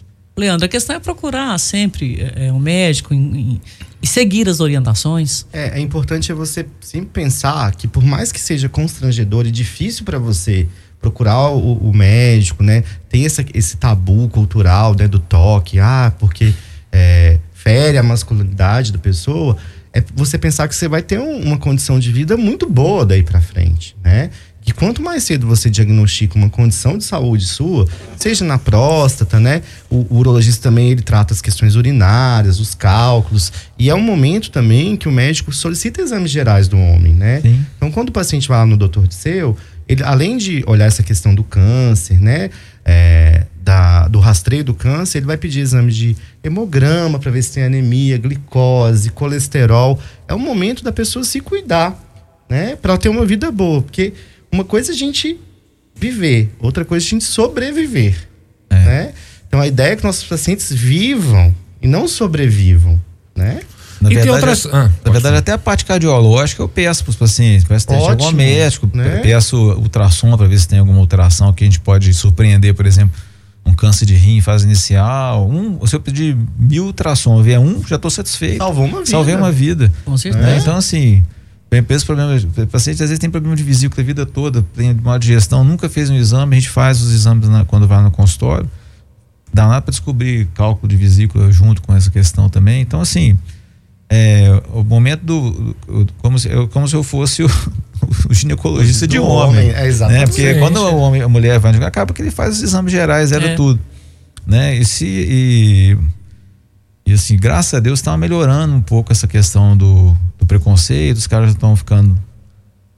Leandro, 0.42 0.66
a 0.66 0.70
questão 0.70 0.96
é 0.96 1.00
procurar 1.00 1.58
sempre 1.60 2.20
é, 2.20 2.48
é 2.48 2.54
um 2.54 2.60
médico 2.60 3.14
em, 3.14 3.18
em, 3.18 3.62
e 4.02 4.08
seguir 4.08 4.50
as 4.50 4.60
orientações. 4.60 5.46
É, 5.54 5.78
é 5.78 5.80
importante 5.80 6.34
você 6.34 6.66
sempre 6.82 7.10
pensar 7.12 7.74
que 7.76 7.88
por 7.88 8.04
mais 8.04 8.32
que 8.32 8.40
seja 8.40 8.68
constrangedor 8.68 9.46
e 9.46 9.52
difícil 9.52 10.04
para 10.04 10.18
você 10.18 10.68
procurar 11.00 11.50
o, 11.50 11.74
o, 11.90 11.94
médico, 11.94 12.64
né? 12.64 12.84
Tem 13.10 13.26
essa, 13.26 13.44
esse 13.54 13.78
tabu 13.78 14.30
cultural, 14.30 14.96
né? 14.98 15.08
Do 15.08 15.20
toque, 15.20 15.80
ah, 15.80 16.14
porque 16.20 16.54
é, 16.92 17.40
fere 17.54 17.98
a 17.98 18.04
masculinidade 18.04 18.92
da 18.92 19.00
pessoa. 19.00 19.58
É 19.94 20.04
você 20.16 20.38
pensar 20.38 20.68
que 20.68 20.76
você 20.76 20.88
vai 20.88 21.02
ter 21.02 21.20
um, 21.20 21.42
uma 21.42 21.58
condição 21.58 22.00
de 22.00 22.12
vida 22.12 22.38
muito 22.38 22.70
boa 22.70 23.06
daí 23.06 23.24
para 23.24 23.42
frente, 23.42 23.96
né? 24.04 24.30
Que 24.62 24.74
quanto 24.74 25.02
mais 25.02 25.24
cedo 25.24 25.48
você 25.48 25.70
diagnostica 25.70 26.36
uma 26.36 26.50
condição 26.50 26.98
de 26.98 27.04
saúde 27.04 27.46
sua, 27.46 27.88
seja 28.16 28.46
na 28.46 28.60
próstata, 28.60 29.40
né? 29.40 29.64
O, 29.90 30.06
o, 30.10 30.18
urologista 30.18 30.70
também 30.70 30.92
ele 30.92 31.02
trata 31.02 31.34
as 31.34 31.42
questões 31.42 31.76
urinárias, 31.76 32.60
os 32.60 32.76
cálculos, 32.76 33.52
e 33.78 33.90
é 33.90 33.96
um 33.96 34.02
momento 34.02 34.52
também 34.52 34.96
que 34.96 35.08
o 35.08 35.12
médico 35.12 35.52
solicita 35.52 36.02
exames 36.02 36.30
gerais 36.30 36.68
do 36.68 36.78
homem, 36.78 37.14
né? 37.14 37.42
Sim. 37.42 37.66
Então, 37.76 37.92
quando 37.92 38.10
o 38.10 38.12
paciente 38.12 38.48
vai 38.48 38.60
lá 38.60 38.66
no 38.66 38.78
doutor 38.78 39.08
de 39.08 39.16
seu, 39.16 39.58
ele 39.88 40.04
além 40.04 40.38
de 40.38 40.64
olhar 40.68 40.86
essa 40.86 41.02
questão 41.02 41.34
do 41.34 41.44
câncer, 41.44 42.22
né? 42.22 42.50
É, 42.86 43.46
da, 43.62 44.08
do 44.08 44.20
rastreio 44.20 44.64
do 44.64 44.74
câncer, 44.74 45.20
ele 45.20 45.28
vai 45.28 45.38
pedir 45.38 45.60
exame 45.60 45.92
de 45.92 46.16
hemograma 46.44 47.20
para 47.20 47.30
ver 47.30 47.44
se 47.44 47.54
tem 47.54 47.64
anemia, 47.64 48.18
glicose, 48.18 49.10
colesterol. 49.10 50.00
É 50.28 50.34
o 50.34 50.40
momento 50.40 50.84
da 50.84 50.92
pessoa 50.92 51.24
se 51.24 51.40
cuidar, 51.40 52.00
né? 52.50 52.76
Para 52.76 52.98
ter 52.98 53.10
uma 53.10 53.26
vida 53.26 53.52
boa, 53.52 53.82
porque 53.82 54.14
uma 54.52 54.64
coisa 54.64 54.92
é 54.92 54.94
a 54.94 54.98
gente 54.98 55.40
viver, 55.96 56.54
outra 56.60 56.84
coisa 56.84 57.06
é 57.06 57.08
a 57.08 57.10
gente 57.10 57.24
sobreviver. 57.24 58.28
É. 58.70 58.76
Né? 58.76 59.14
Então 59.48 59.60
a 59.60 59.68
ideia 59.68 59.94
é 59.94 59.96
que 59.96 60.04
nossos 60.04 60.24
pacientes 60.24 60.72
vivam 60.72 61.54
e 61.82 61.88
não 61.88 62.08
sobrevivam. 62.08 63.00
Né? 63.36 63.62
Na 64.02 64.12
e 64.12 64.16
verdade, 64.16 64.36
outras... 64.36 64.66
ah, 64.66 64.90
na 65.06 65.12
verdade 65.12 65.38
até 65.38 65.52
a 65.52 65.58
parte 65.58 65.86
cardiológica 65.86 66.62
eu 66.62 66.68
peço 66.68 67.04
para 67.04 67.12
os 67.12 67.16
pacientes, 67.16 67.68
peço 67.68 67.86
teste 67.86 68.10
algum 68.10 68.32
médico, 68.32 68.90
né? 68.94 69.20
peço 69.20 69.58
ultrassom 69.74 70.36
para 70.36 70.48
ver 70.48 70.60
se 70.60 70.68
tem 70.68 70.80
alguma 70.80 71.00
alteração 71.00 71.54
que 71.54 71.64
a 71.64 71.68
gente 71.68 71.80
pode 71.80 72.12
surpreender, 72.14 72.74
por 72.74 72.88
exemplo, 72.88 73.16
um 73.64 73.74
câncer 73.74 74.06
de 74.06 74.16
rim 74.16 74.38
em 74.38 74.42
fase 74.42 74.66
inicial. 74.66 75.48
Um, 75.48 75.86
se 75.86 75.96
eu 75.96 76.00
pedir 76.00 76.36
mil 76.58 76.86
ultrassom, 76.86 77.42
vier 77.44 77.60
um, 77.60 77.86
já 77.86 77.96
estou 77.96 78.10
satisfeito. 78.10 78.58
Salvou 78.58 78.86
uma 78.86 79.00
vida. 79.00 79.12
Salvei 79.12 79.36
uma 79.36 79.52
vida. 79.52 79.92
Com 80.04 80.18
certeza. 80.18 80.50
É, 80.50 80.58
então, 80.58 80.76
assim, 80.76 81.24
tem 81.72 81.96
esse 81.96 82.06
problema, 82.06 82.36
o 82.36 82.68
paciente 82.68 83.02
às 83.02 83.08
vezes 83.10 83.18
tem 83.18 83.30
problema 83.30 83.56
de 83.56 83.64
vesícula 83.64 84.04
a 84.04 84.06
vida 84.06 84.26
toda, 84.26 84.62
tem 84.76 84.92
uma 84.92 85.18
digestão, 85.18 85.64
nunca 85.64 85.88
fez 85.88 86.10
um 86.10 86.16
exame, 86.16 86.58
a 86.58 86.60
gente 86.60 86.70
faz 86.70 87.02
os 87.02 87.14
exames 87.14 87.48
na, 87.48 87.64
quando 87.64 87.88
vai 87.88 88.04
no 88.04 88.12
consultório. 88.12 88.70
Dá 89.54 89.66
nada 89.68 89.82
para 89.82 89.92
descobrir 89.92 90.48
cálculo 90.54 90.90
de 90.90 90.98
vesícula 90.98 91.50
junto 91.50 91.82
com 91.82 91.96
essa 91.96 92.12
questão 92.12 92.50
também. 92.50 92.82
Então, 92.82 93.00
assim, 93.00 93.38
é, 94.10 94.62
o 94.74 94.84
momento 94.84 95.22
do. 95.24 95.76
Como 96.18 96.38
se, 96.38 96.50
como 96.72 96.86
se 96.86 96.94
eu 96.94 97.04
fosse 97.04 97.44
o, 97.44 97.48
o 98.30 98.34
ginecologista 98.34 99.08
de 99.08 99.18
homem. 99.18 99.70
homem, 99.70 99.72
é, 99.74 99.88
exatamente. 99.88 100.20
Né? 100.22 100.28
Porque 100.28 100.54
quando 100.56 100.78
o 100.78 100.98
homem, 100.98 101.22
a 101.22 101.30
mulher 101.30 101.58
vai 101.60 101.74
acaba 101.84 102.14
que 102.14 102.22
ele 102.22 102.32
faz 102.32 102.58
os 102.58 102.64
exames 102.64 102.92
gerais, 102.92 103.32
era 103.32 103.46
É. 103.46 103.56
tudo. 103.56 103.80
Né? 104.46 104.76
E, 104.76 104.84
se, 104.84 105.06
e, 105.06 105.98
e 107.06 107.14
assim, 107.14 107.38
graças 107.38 107.74
a 107.74 107.80
Deus 107.80 108.00
está 108.00 108.16
melhorando 108.18 108.76
um 108.76 108.82
pouco 108.82 109.12
essa 109.12 109.28
questão 109.28 109.76
do, 109.76 110.16
do 110.38 110.46
preconceito, 110.46 111.18
os 111.18 111.28
caras 111.28 111.52
estão 111.52 111.76
ficando 111.76 112.18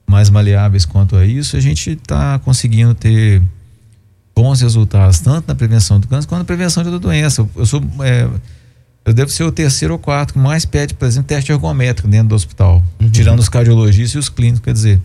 mais 0.06 0.30
maleáveis 0.30 0.84
quanto 0.84 1.16
a 1.16 1.24
isso, 1.24 1.56
a 1.56 1.60
gente 1.60 1.90
está 1.90 2.38
conseguindo 2.38 2.94
ter 2.94 3.42
bons 4.34 4.60
resultados, 4.60 5.20
tanto 5.20 5.46
na 5.48 5.54
prevenção 5.54 6.00
do 6.00 6.08
câncer 6.08 6.26
quanto 6.26 6.40
na 6.40 6.44
prevenção 6.44 6.82
de 6.82 6.88
outra 6.88 7.00
doença. 7.00 7.42
Eu, 7.42 7.50
eu 7.56 7.66
sou. 7.66 7.82
é, 8.00 8.28
eu 9.04 9.12
devo 9.12 9.30
ser 9.30 9.44
o 9.44 9.52
terceiro 9.52 9.94
ou 9.94 9.98
quarto 9.98 10.32
que 10.32 10.38
mais 10.38 10.64
pede, 10.64 10.94
por 10.94 11.06
exemplo, 11.06 11.28
teste 11.28 11.52
ergométrico 11.52 12.08
dentro 12.08 12.28
do 12.28 12.34
hospital, 12.34 12.82
tirando 13.12 13.38
os 13.38 13.50
cardiologistas 13.50 14.14
e 14.14 14.18
os 14.18 14.28
clínicos, 14.30 14.60
quer 14.60 14.72
dizer. 14.72 15.00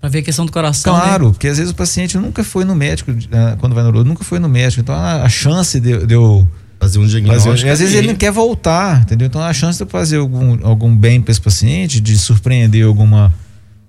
Pra 0.00 0.08
ver 0.08 0.20
a 0.20 0.22
questão 0.22 0.46
do 0.46 0.52
coração. 0.52 0.94
Claro, 0.94 1.26
né? 1.26 1.32
porque 1.32 1.48
às 1.48 1.58
vezes 1.58 1.72
o 1.72 1.74
paciente 1.74 2.16
nunca 2.16 2.42
foi 2.42 2.64
no 2.64 2.74
médico, 2.74 3.10
ah, 3.32 3.56
quando 3.58 3.74
vai 3.74 3.84
no 3.84 4.04
nunca 4.04 4.24
foi 4.24 4.38
no 4.38 4.48
médico. 4.48 4.80
Então 4.80 4.94
a, 4.94 5.22
a 5.22 5.28
chance 5.28 5.78
de, 5.78 6.06
de 6.06 6.14
eu. 6.14 6.48
Fazer 6.78 6.98
um 6.98 7.06
diagnóstico. 7.06 7.50
Fazer, 7.50 7.68
às 7.68 7.78
vezes 7.80 7.94
ele 7.94 8.08
não 8.08 8.14
quer 8.14 8.30
voltar, 8.30 9.02
entendeu? 9.02 9.26
Então 9.26 9.40
a 9.40 9.52
chance 9.52 9.78
de 9.78 9.84
eu 9.84 9.88
fazer 9.88 10.18
algum, 10.18 10.64
algum 10.66 10.94
bem 10.94 11.20
para 11.20 11.32
esse 11.32 11.40
paciente, 11.40 12.00
de 12.00 12.16
surpreender 12.18 12.86
alguma, 12.86 13.34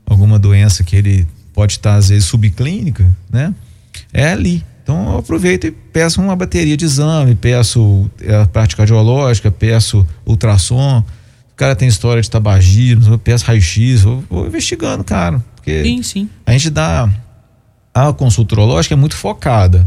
alguma 0.05 0.39
doença 0.39 0.83
que 0.83 0.95
ele 0.95 1.27
pode 1.53 1.73
estar, 1.73 1.95
às 1.95 2.09
vezes, 2.09 2.25
subclínica, 2.25 3.05
né? 3.29 3.53
É 4.13 4.29
ali. 4.29 4.63
Então 4.83 5.11
eu 5.11 5.17
aproveito 5.17 5.67
e 5.67 5.71
peço 5.71 6.21
uma 6.21 6.35
bateria 6.35 6.77
de 6.77 6.85
exame, 6.85 7.35
peço 7.35 8.09
é, 8.21 8.35
a 8.35 8.45
parte 8.45 8.75
cardiológica, 8.75 9.51
peço 9.51 10.07
ultrassom. 10.25 11.03
O 11.51 11.55
cara 11.57 11.75
tem 11.75 11.88
história 11.88 12.21
de 12.21 12.29
tabagismo, 12.29 13.15
eu 13.15 13.19
peço 13.19 13.43
raio-x, 13.45 14.03
vou, 14.03 14.23
vou 14.29 14.47
investigando, 14.47 15.03
cara. 15.03 15.43
Porque 15.55 15.83
Sim, 15.83 16.03
sim. 16.03 16.29
a 16.45 16.51
gente 16.53 16.69
dá. 16.69 17.09
A 17.93 18.13
consulta 18.13 18.55
urológica 18.55 18.93
é 18.93 18.95
muito 18.95 19.17
focada. 19.17 19.85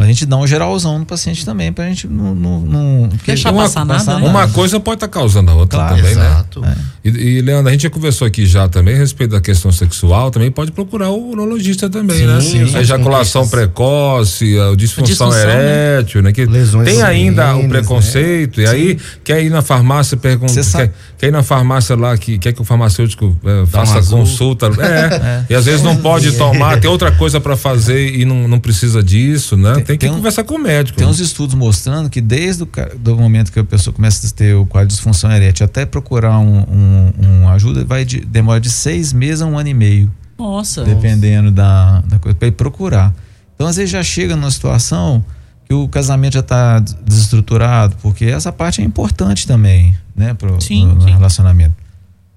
Mas 0.00 0.08
a 0.08 0.12
gente 0.12 0.24
dá 0.24 0.38
um 0.38 0.46
geralzão 0.46 0.98
no 0.98 1.04
paciente 1.04 1.44
também, 1.44 1.70
pra 1.70 1.84
gente 1.86 2.08
não. 2.08 2.34
não, 2.34 2.60
não 2.60 3.08
Deixar 3.26 3.52
uma, 3.52 3.64
passar 3.64 3.84
nada, 3.84 4.18
né? 4.18 4.26
Uma 4.26 4.48
coisa 4.48 4.80
pode 4.80 4.96
estar 4.96 5.08
causando 5.08 5.50
a 5.50 5.54
outra 5.54 5.78
Claro, 5.78 5.96
também, 5.96 6.10
exato. 6.12 6.60
né? 6.62 6.74
E, 7.04 7.08
e, 7.08 7.40
Leandro, 7.42 7.68
a 7.68 7.72
gente 7.72 7.82
já 7.82 7.90
conversou 7.90 8.26
aqui 8.26 8.46
já 8.46 8.66
também 8.66 8.94
a 8.94 8.98
respeito 8.98 9.32
da 9.32 9.40
questão 9.42 9.70
sexual, 9.70 10.30
também 10.30 10.50
pode 10.50 10.72
procurar 10.72 11.10
o 11.10 11.30
urologista 11.32 11.88
também, 11.90 12.16
Sim, 12.18 12.26
né? 12.26 12.40
sim. 12.40 12.76
a 12.76 12.80
ejaculação 12.80 13.46
precoce, 13.48 14.58
a 14.58 14.74
disfunção, 14.74 15.28
disfunção, 15.28 15.30
né? 15.30 15.94
erétil, 15.96 16.22
né? 16.22 16.32
Que 16.32 16.44
Lesões 16.46 16.88
tem 16.88 17.02
ainda 17.02 17.46
o 17.48 17.58
uterinas, 17.58 17.70
preconceito, 17.70 18.60
e 18.60 18.66
aí 18.66 18.98
quer 19.24 19.42
ir 19.42 19.50
na 19.50 19.62
farmácia 19.62 20.16
perguntar, 20.16 20.52
Você 20.52 20.62
sabe- 20.62 20.88
quer, 20.88 20.94
quer 21.18 21.26
ir 21.28 21.30
na 21.32 21.42
farmácia 21.42 21.94
lá 21.96 22.16
que 22.16 22.38
quer 22.38 22.52
que 22.52 22.60
o 22.60 22.64
farmacêutico 22.64 23.36
eh, 23.44 23.64
faça 23.66 23.98
azul. 23.98 24.18
consulta, 24.20 24.66
é, 24.80 25.44
e 25.50 25.54
às 25.54 25.64
vezes 25.66 25.82
não 25.82 25.96
pode 25.96 26.32
tomar, 26.38 26.80
tem 26.80 26.90
outra 26.90 27.12
coisa 27.12 27.40
para 27.40 27.56
fazer 27.56 28.14
e 28.14 28.24
não, 28.24 28.46
não 28.48 28.58
precisa 28.58 29.02
disso, 29.02 29.56
né? 29.56 29.74
Tem, 29.80 29.89
que 29.92 29.98
tem 29.98 30.10
um- 30.10 30.16
conversar 30.16 30.44
com 30.44 30.54
o 30.54 30.58
médico. 30.58 30.98
Tem 30.98 31.06
uns 31.06 31.20
estudos 31.20 31.54
mostrando 31.54 32.08
que 32.10 32.20
desde 32.20 32.62
o 32.62 33.16
momento 33.16 33.50
que 33.52 33.58
a 33.58 33.64
pessoa 33.64 33.92
começa 33.94 34.26
a 34.26 34.30
ter 34.30 34.54
o 34.54 34.66
quadro 34.66 34.88
de 34.88 34.94
disfunção 34.94 35.30
erétil 35.30 35.64
até 35.64 35.84
procurar 35.86 36.38
um, 36.38 36.58
um, 36.60 37.12
um 37.42 37.48
ajuda, 37.48 37.84
vai 37.84 38.04
de, 38.04 38.20
demora 38.20 38.60
de 38.60 38.70
seis 38.70 39.12
meses 39.12 39.42
a 39.42 39.46
um 39.46 39.58
ano 39.58 39.68
e 39.68 39.74
meio, 39.74 40.10
Nossa. 40.38 40.84
dependendo 40.84 41.50
da, 41.50 42.00
da 42.02 42.18
coisa, 42.18 42.36
para 42.36 42.48
ir 42.48 42.52
procurar. 42.52 43.14
Então, 43.54 43.66
às 43.66 43.76
vezes, 43.76 43.90
já 43.90 44.02
chega 44.02 44.34
numa 44.36 44.50
situação 44.50 45.24
que 45.66 45.74
o 45.74 45.86
casamento 45.86 46.34
já 46.34 46.40
está 46.40 46.78
desestruturado, 46.80 47.94
porque 48.02 48.24
essa 48.24 48.50
parte 48.50 48.80
é 48.80 48.84
importante 48.84 49.46
também, 49.46 49.94
né, 50.16 50.34
pro, 50.34 50.60
Sim, 50.60 50.86
no, 50.86 50.94
no 50.96 51.02
sim. 51.02 51.10
relacionamento. 51.10 51.74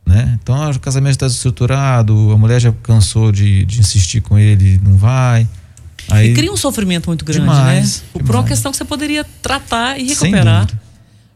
Né? 0.06 0.38
Então, 0.44 0.70
o 0.70 0.80
casamento 0.80 1.12
está 1.14 1.28
desestruturado, 1.28 2.32
a 2.32 2.38
mulher 2.38 2.60
já 2.60 2.74
cansou 2.84 3.32
de, 3.32 3.64
de 3.66 3.80
insistir 3.80 4.20
com 4.22 4.38
ele, 4.38 4.80
não 4.84 4.98
vai. 4.98 5.48
Aí, 6.10 6.32
E 6.32 6.34
cria 6.34 6.52
um 6.52 6.58
sofrimento 6.58 7.08
muito 7.08 7.24
grande, 7.26 7.42
Demais, 7.42 8.04
né? 8.16 8.22
Por 8.26 8.36
uma 8.36 8.44
questão 8.44 8.72
que 8.72 8.78
você 8.78 8.86
poderia 8.86 9.26
tratar 9.42 10.00
e 10.00 10.08
recuperar. 10.08 10.68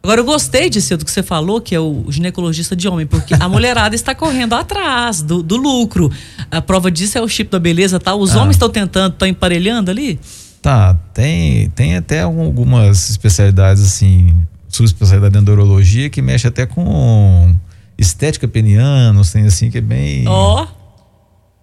Agora, 0.04 0.22
eu 0.22 0.26
gostei 0.26 0.70
de 0.70 0.82
ser 0.82 0.96
do 0.98 1.04
que 1.04 1.12
você 1.12 1.24
falou, 1.24 1.60
que 1.60 1.76
é 1.76 1.80
o 1.80 2.06
ginecologista 2.10 2.76
de 2.76 2.88
homem, 2.88 3.06
porque 3.06 3.34
a 3.34 3.50
mulherada 3.50 3.94
está 3.96 4.14
correndo 4.16 4.54
atrás 4.54 5.22
do, 5.22 5.42
do 5.44 5.58
lucro. 5.58 6.10
A 6.50 6.62
prova 6.62 6.90
disso 6.90 7.18
é 7.18 7.22
o 7.22 7.28
chip 7.28 7.50
da 7.52 7.60
beleza, 7.60 8.00
tá? 8.00 8.16
Os 8.16 8.36
Ah. 8.36 8.40
homens 8.42 8.56
estão 8.56 8.70
tentando, 8.70 9.14
estão 9.14 9.28
emparelhando 9.28 9.92
ali? 9.92 10.20
Tá, 10.62 10.96
tem, 11.14 11.70
tem 11.72 11.96
até 11.98 12.22
algum- 12.22 12.44
algumas 12.46 13.10
especialidades 13.10 13.84
assim, 13.84 14.36
subespecialidade 14.70 15.34
dentro 15.34 15.48
da 15.48 15.52
urologia 15.62 16.10
que 16.10 16.22
mexe 16.22 16.48
até 16.48 16.66
com 16.66 17.56
estética 17.98 18.48
peniana, 18.48 19.20
tem 19.32 19.46
assim 19.46 19.70
que 19.72 19.78
é 19.80 19.82
bem 19.82 20.26
Ó, 20.28 20.68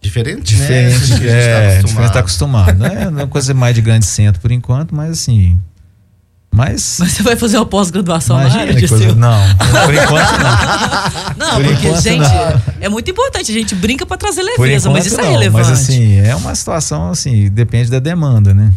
Diferente, 0.04 0.54
né? 0.56 0.66
diferente, 0.66 1.00
Do 1.00 1.06
que 1.06 1.12
a 1.12 1.16
gente 1.16 1.28
tá 1.28 1.34
é, 1.34 1.82
diferente 1.82 2.12
tá 2.12 2.18
acostumado. 2.18 2.18
acostumado, 2.18 2.78
né? 2.78 3.10
Não 3.10 3.20
é 3.20 3.22
uma 3.22 3.26
coisa 3.26 3.54
mais 3.54 3.74
de 3.74 3.80
grande 3.80 4.04
centro 4.06 4.40
por 4.40 4.52
enquanto, 4.52 4.94
mas 4.94 5.10
assim, 5.10 5.58
mas 6.52 6.98
mas 7.00 7.12
você 7.12 7.22
vai 7.22 7.34
fazer 7.36 7.56
uma 7.56 7.66
pós-graduação 7.66 8.36
na 8.36 8.44
área 8.44 8.74
de 8.74 8.86
coisa, 8.86 9.04
seu. 9.04 9.14
não, 9.16 9.40
por 9.86 9.94
enquanto 9.94 10.30
não. 10.38 11.46
Não, 11.46 11.56
Por 11.56 11.64
porque, 11.64 11.86
enquanto, 11.88 12.02
gente, 12.02 12.20
não. 12.28 12.62
é 12.80 12.88
muito 12.88 13.10
importante. 13.10 13.50
A 13.50 13.54
gente 13.54 13.74
brinca 13.74 14.06
pra 14.06 14.16
trazer 14.16 14.42
leveza, 14.42 14.88
mas 14.90 15.04
enquanto 15.04 15.06
isso 15.06 15.20
é 15.20 15.24
não, 15.24 15.30
relevante. 15.32 15.68
Mas 15.68 15.80
assim, 15.80 16.18
é 16.20 16.34
uma 16.36 16.54
situação 16.54 17.10
assim, 17.10 17.48
depende 17.50 17.90
da 17.90 17.98
demanda, 17.98 18.54
né? 18.54 18.70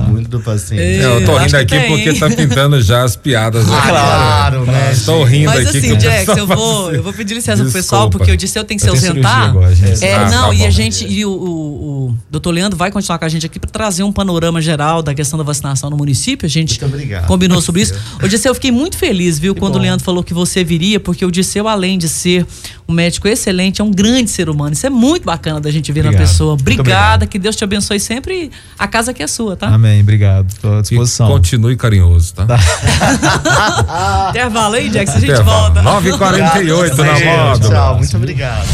Tá? 0.00 0.08
Muito 0.08 0.28
do 0.28 0.40
paciente. 0.40 0.82
É, 0.82 1.04
eu 1.04 1.24
tô 1.24 1.32
Eu 1.32 1.38
rindo 1.38 1.50
que 1.50 1.56
aqui 1.56 1.66
tem, 1.78 1.88
porque 1.88 2.14
tá 2.18 2.30
pintando 2.30 2.80
já 2.82 3.02
as 3.04 3.16
piadas. 3.16 3.64
Ah, 3.70 3.78
aqui. 3.78 3.88
claro, 3.88 4.66
né? 4.66 4.92
Estou 4.92 5.24
rindo 5.24 5.46
Mas 5.46 5.68
aqui. 5.68 5.78
assim, 5.78 5.88
que 5.88 5.92
o 5.94 6.00
Jax, 6.00 6.18
pessoal 6.18 6.38
eu 6.38 6.46
vou, 6.46 6.56
fala 6.84 6.94
eu 6.96 7.02
vou 7.02 7.12
pedir 7.12 7.34
licença 7.34 7.56
pro 7.62 7.64
Desculpa. 7.64 7.78
pessoal, 7.82 8.10
porque 8.10 8.30
o 8.32 8.36
Disseu 8.36 8.64
tem 8.64 8.76
que 8.76 8.82
se 8.82 8.88
Eu 8.88 8.92
tenho 8.94 9.02
cirurgia 9.06 9.28
ausentar. 9.30 9.50
agora, 9.50 9.74
gente. 9.74 10.04
É, 10.04 10.14
Ah, 10.14 10.30
não, 10.30 10.48
tá 10.48 10.54
e 10.54 10.58
bom. 10.58 10.66
a 10.66 10.70
gente, 10.70 11.06
e 11.06 11.24
o, 11.24 11.30
o, 11.30 12.06
o 12.10 12.14
doutor 12.30 12.50
Leandro 12.50 12.76
vai 12.78 12.90
continuar 12.90 13.18
com 13.18 13.24
a 13.24 13.28
gente 13.28 13.46
aqui 13.46 13.58
para 13.58 13.70
trazer 13.70 14.02
um 14.02 14.12
panorama 14.12 14.60
geral 14.60 15.02
da 15.02 15.14
questão 15.14 15.38
da 15.38 15.44
vacinação 15.44 15.90
no 15.90 15.96
município. 15.96 16.46
A 16.46 16.48
gente 16.48 16.80
combinou 17.26 17.60
sobre 17.60 17.82
isso. 17.82 17.94
O 18.22 18.28
Disseu, 18.28 18.50
eu 18.50 18.54
fiquei 18.54 18.70
muito 18.72 18.96
feliz, 18.96 19.38
viu, 19.38 19.54
quando 19.54 19.76
o 19.76 19.78
Leandro 19.78 20.04
falou 20.04 20.22
que 20.22 20.34
você 20.34 20.62
viria, 20.64 20.98
porque 21.00 21.24
o 21.24 21.30
Disseu, 21.30 21.68
além 21.68 21.98
de 21.98 22.08
ser 22.08 22.46
um 22.86 22.92
médico 22.92 23.26
excelente, 23.26 23.80
é 23.80 23.84
um 23.84 23.90
grande 23.90 24.30
ser 24.30 24.48
humano. 24.48 24.72
Isso 24.74 24.86
é 24.86 24.90
muito 24.90 25.24
bacana 25.24 25.60
da 25.60 25.70
gente 25.70 25.90
ver 25.90 26.02
na 26.02 26.10
Obrigado. 26.10 26.28
pessoa. 26.28 26.50
Muito 26.50 26.62
Obrigada, 26.62 27.14
obrigado. 27.14 27.28
que 27.30 27.38
Deus 27.38 27.56
te 27.56 27.64
abençoe 27.64 27.98
sempre. 27.98 28.50
A 28.78 28.86
casa 28.86 29.10
aqui 29.12 29.22
é 29.22 29.26
sua, 29.26 29.56
tá? 29.56 29.68
Amém, 29.68 30.00
obrigado. 30.02 30.48
Estou 30.48 30.74
à 30.76 30.78
E 30.78 30.82
disposição. 30.82 31.28
continue 31.28 31.76
carinhoso, 31.76 32.34
tá? 32.34 32.46
Intervalo 34.30 34.74
aí, 34.74 34.92
Jax, 34.92 35.10
a 35.16 35.18
gente 35.20 35.30
Intervalo. 35.32 35.74
volta. 35.74 35.82
9h48 35.82 36.96
na 36.98 37.48
moda. 37.48 37.68
Tchau, 37.68 37.96
muito 37.98 38.16
obrigado. 38.16 38.66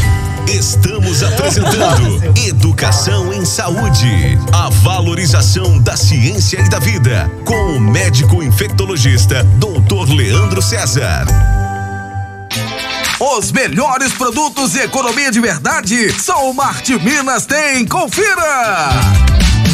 Estamos 0.47 1.23
apresentando 1.23 2.33
Educação 2.47 3.31
em 3.31 3.45
Saúde. 3.45 4.37
A 4.51 4.69
valorização 4.69 5.79
da 5.79 5.95
ciência 5.95 6.59
e 6.59 6.69
da 6.69 6.79
vida. 6.79 7.31
Com 7.45 7.77
o 7.77 7.79
médico 7.79 8.43
infectologista, 8.43 9.43
Dr. 9.59 10.11
Leandro 10.13 10.61
César. 10.61 11.25
Os 13.21 13.51
melhores 13.51 14.11
produtos 14.13 14.73
e 14.73 14.79
economia 14.79 15.31
de 15.31 15.39
verdade 15.39 16.11
só 16.19 16.49
o 16.49 16.55
Marte 16.55 16.97
Minas 16.97 17.45
tem. 17.45 17.85
Confira! 17.85 18.89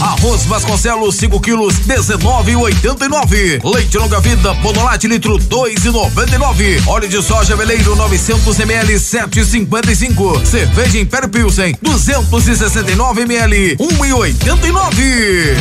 Arroz 0.02 0.44
Vasconcelos 0.44 1.16
5 1.16 1.40
quilos 1.40 1.76
19,89. 1.76 3.62
Leite 3.64 3.98
longa 3.98 4.20
vida 4.20 4.54
Bonolate 4.56 5.08
litro 5.08 5.40
2,99. 5.40 6.86
Óleo 6.88 7.08
de 7.08 7.24
soja 7.24 7.56
veleiro 7.56 7.96
900 7.96 8.60
ml 8.60 8.94
7,55. 8.96 10.46
Cerveja 10.46 11.00
Império 11.00 11.30
Pilsen 11.30 11.74
269 11.82 13.22
ml 13.22 13.78
1,89. 13.78 15.56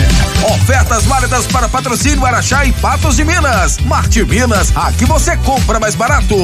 Ofertas 0.56 1.04
válidas 1.04 1.46
para 1.46 1.68
patrocínio 1.68 2.26
Araxá 2.26 2.64
e 2.64 2.72
Patos 2.72 3.14
de 3.14 3.22
Minas. 3.22 3.78
Marte 3.78 4.24
Minas, 4.24 4.72
aqui 4.74 5.04
você 5.04 5.36
compra 5.36 5.78
mais 5.78 5.94
barato. 5.94 6.34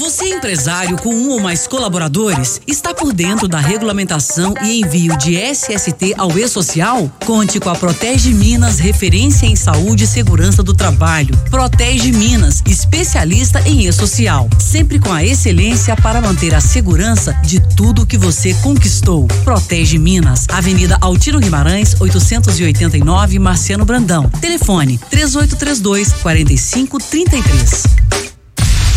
Você 0.00 0.24
é 0.24 0.28
empresário 0.30 0.96
com 0.96 1.14
um 1.14 1.28
ou 1.28 1.40
mais 1.40 1.66
colaboradores? 1.66 2.58
Está 2.66 2.94
por 2.94 3.12
dentro 3.12 3.46
da 3.46 3.60
regulamentação 3.60 4.54
e 4.62 4.80
envio 4.80 5.14
de 5.18 5.36
SST 5.36 6.14
ao 6.16 6.38
E-Social? 6.38 7.12
Conte 7.26 7.60
com 7.60 7.68
a 7.68 7.74
Protege 7.74 8.32
Minas, 8.32 8.78
referência 8.78 9.44
em 9.44 9.54
saúde 9.54 10.04
e 10.04 10.06
segurança 10.06 10.62
do 10.62 10.72
trabalho. 10.72 11.36
Protege 11.50 12.12
Minas, 12.12 12.62
especialista 12.66 13.60
em 13.68 13.86
E-Social. 13.86 14.48
Sempre 14.58 14.98
com 14.98 15.12
a 15.12 15.22
excelência 15.22 15.94
para 15.94 16.22
manter 16.22 16.54
a 16.54 16.62
segurança 16.62 17.34
de 17.44 17.60
tudo 17.60 18.06
que 18.06 18.16
você 18.16 18.54
conquistou. 18.54 19.28
Protege 19.44 19.98
Minas, 19.98 20.46
Avenida 20.48 20.96
Altino 21.02 21.38
Guimarães, 21.38 21.94
889, 22.00 23.38
Marciano 23.38 23.84
Brandão. 23.84 24.30
Telefone 24.40 24.98
3832 25.10 26.14
4533. 26.22 28.29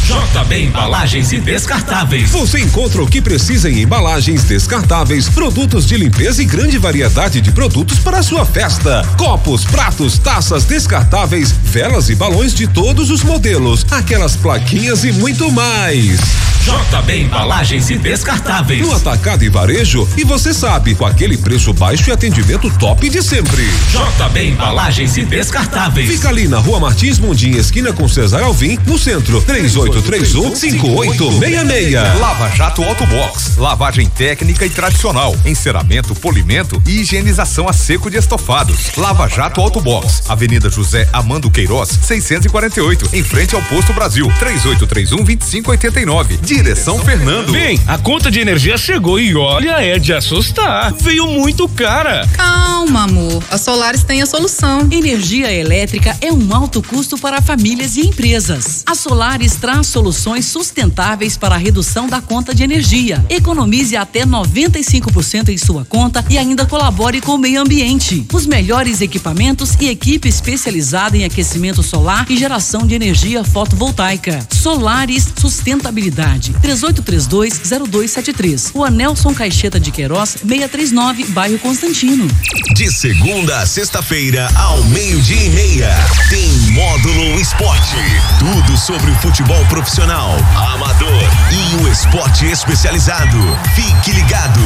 JB 0.03 0.65
Embalagens 0.65 1.31
e 1.31 1.39
Descartáveis. 1.39 2.29
Você 2.29 2.59
encontra 2.59 3.01
o 3.01 3.07
que 3.07 3.21
precisa 3.21 3.69
em 3.69 3.83
embalagens 3.83 4.43
descartáveis, 4.43 5.29
produtos 5.29 5.85
de 5.85 5.95
limpeza 5.95 6.41
e 6.43 6.45
grande 6.45 6.77
variedade 6.77 7.39
de 7.39 7.53
produtos 7.53 7.99
para 7.99 8.19
a 8.19 8.23
sua 8.23 8.45
festa. 8.45 9.07
Copos, 9.17 9.63
pratos, 9.63 10.19
taças 10.19 10.65
descartáveis, 10.65 11.51
velas 11.51 12.09
e 12.09 12.15
balões 12.15 12.53
de 12.53 12.67
todos 12.67 13.09
os 13.09 13.23
modelos, 13.23 13.85
aquelas 13.91 14.35
plaquinhas 14.35 15.05
e 15.05 15.13
muito 15.13 15.49
mais. 15.49 16.19
JB 16.63 17.23
Embalagens 17.23 17.89
e 17.89 17.97
Descartáveis. 17.97 18.87
No 18.87 18.95
atacado 18.95 19.43
e 19.43 19.49
varejo, 19.49 20.07
e 20.15 20.23
você 20.23 20.53
sabe, 20.53 20.95
com 20.95 21.05
aquele 21.05 21.37
preço 21.37 21.73
baixo 21.73 22.09
e 22.09 22.13
atendimento 22.13 22.69
top 22.77 23.09
de 23.09 23.21
sempre. 23.21 23.67
JB 23.91 24.49
Embalagens 24.51 25.17
e 25.17 25.25
Descartáveis. 25.25 26.09
Fica 26.09 26.29
ali 26.29 26.47
na 26.47 26.59
Rua 26.59 26.79
Martins 26.79 27.19
Mundim, 27.19 27.51
esquina 27.51 27.91
com 27.91 28.07
Cesar 28.07 28.43
Alvim, 28.43 28.79
no 28.85 28.97
centro. 28.97 29.41
3831 29.41 29.92
5866. 30.01 31.93
Lava 32.19 32.49
Jato 32.49 32.83
Autobox. 32.83 33.57
Lavagem 33.57 34.07
técnica 34.09 34.65
e 34.65 34.69
tradicional. 34.69 35.35
Enceramento, 35.45 36.15
polimento 36.15 36.81
e 36.85 37.01
higienização 37.01 37.67
a 37.69 37.73
seco 37.73 38.09
de 38.09 38.17
estofados. 38.17 38.95
Lava 38.97 39.27
Jato 39.27 39.61
Autobox. 39.61 40.23
Avenida 40.27 40.69
José 40.69 41.07
Amando 41.13 41.51
Queiroz, 41.51 41.99
648, 42.01 43.09
em 43.13 43.23
frente 43.23 43.55
ao 43.55 43.61
Posto 43.63 43.93
Brasil. 43.93 44.25
3831 44.39 45.23
2589 45.23 46.37
Direção 46.37 46.97
Fernando. 46.99 47.51
Bem, 47.51 47.79
a 47.85 47.97
conta 47.97 48.31
de 48.31 48.39
energia 48.39 48.77
chegou 48.77 49.19
e 49.19 49.35
olha, 49.35 49.83
é 49.83 49.99
de 49.99 50.13
assustar. 50.13 50.93
Veio 50.93 51.27
muito 51.27 51.67
cara. 51.69 52.27
Calma, 52.33 53.03
amor. 53.03 53.43
A 53.51 53.57
Solares 53.57 54.03
tem 54.03 54.21
a 54.21 54.25
solução. 54.25 54.87
Energia 54.91 55.51
elétrica 55.51 56.17
é 56.21 56.31
um 56.31 56.53
alto 56.53 56.81
custo 56.81 57.17
para 57.17 57.41
famílias 57.41 57.95
e 57.95 58.01
empresas. 58.01 58.83
A 58.85 58.95
Solares 58.95 59.55
traz 59.55 59.82
soluções 59.83 60.45
sustentáveis 60.45 61.37
para 61.37 61.55
a 61.55 61.57
redução 61.57 62.07
da 62.07 62.21
conta 62.21 62.53
de 62.53 62.63
energia. 62.63 63.25
Economize 63.29 63.95
até 63.95 64.25
95% 64.25 65.49
em 65.49 65.57
sua 65.57 65.85
conta 65.85 66.23
e 66.29 66.37
ainda 66.37 66.65
colabore 66.65 67.21
com 67.21 67.33
o 67.33 67.37
meio 67.37 67.61
ambiente. 67.61 68.25
Os 68.33 68.45
melhores 68.45 69.01
equipamentos 69.01 69.75
e 69.79 69.89
equipe 69.89 70.29
especializada 70.29 71.17
em 71.17 71.23
aquecimento 71.23 71.83
solar 71.83 72.25
e 72.29 72.37
geração 72.37 72.85
de 72.85 72.95
energia 72.95 73.43
fotovoltaica. 73.43 74.47
Solares 74.51 75.27
Sustentabilidade. 75.39 76.53
3832-0273. 76.63 78.71
O 78.73 78.83
Anelson 78.83 79.33
Caixeta 79.33 79.79
de 79.79 79.91
Queiroz, 79.91 80.29
639, 80.29 81.25
bairro 81.25 81.59
Constantino. 81.59 82.27
De 82.75 82.91
segunda 82.91 83.59
a 83.59 83.65
sexta-feira, 83.65 84.49
ao 84.55 84.83
meio-dia 84.85 85.43
e 85.43 85.49
meia, 85.49 85.93
tem 86.29 86.49
Módulo 86.71 87.39
Esporte. 87.39 87.95
Tudo 88.39 88.77
sobre 88.77 89.11
o 89.11 89.15
futebol 89.15 89.63
profissional, 89.73 90.37
amador 90.55 91.09
e 91.51 91.83
o 91.83 91.87
esporte 91.91 92.45
especializado. 92.45 93.39
Fique 93.73 94.11
ligado. 94.11 94.61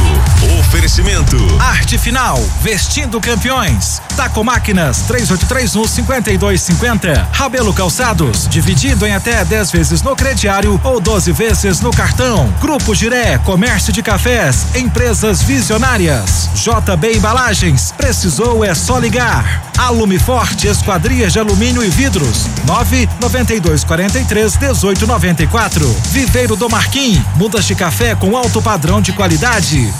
Oferecimento. 0.67 1.37
Arte 1.61 1.97
Final, 1.97 2.37
vestindo 2.61 3.21
campeões. 3.21 4.01
Taco 4.17 4.43
Máquinas, 4.43 5.03
3831 5.07 5.87
5250. 5.87 7.29
Rabelo 7.31 7.73
Calçados, 7.73 8.49
dividido 8.49 9.05
em 9.05 9.15
até 9.15 9.45
10 9.45 9.71
vezes 9.71 10.01
no 10.01 10.13
crediário 10.13 10.79
ou 10.83 10.99
12 10.99 11.31
vezes 11.31 11.79
no 11.79 11.89
cartão. 11.89 12.53
Grupo 12.59 12.93
Giré, 12.93 13.37
comércio 13.37 13.93
de 13.93 14.03
cafés, 14.03 14.75
empresas 14.75 15.41
visionárias. 15.41 16.49
JB 16.53 17.15
Embalagens, 17.15 17.93
precisou 17.95 18.65
é 18.65 18.75
só 18.75 18.99
ligar. 18.99 19.71
Alume 19.77 20.17
Forte, 20.17 20.67
esquadrias 20.67 21.31
de 21.31 21.39
alumínio 21.39 21.83
e 21.83 21.89
vidros. 21.89 22.45
99243 22.65 24.57
1894. 24.57 25.95
Viveiro 26.09 26.55
do 26.55 26.67
Marquim, 26.67 27.23
mudas 27.35 27.63
de 27.63 27.75
café 27.75 28.15
com 28.15 28.35
alto 28.35 28.61
padrão 28.61 28.99
de 29.01 29.13
qualidade. 29.13 29.93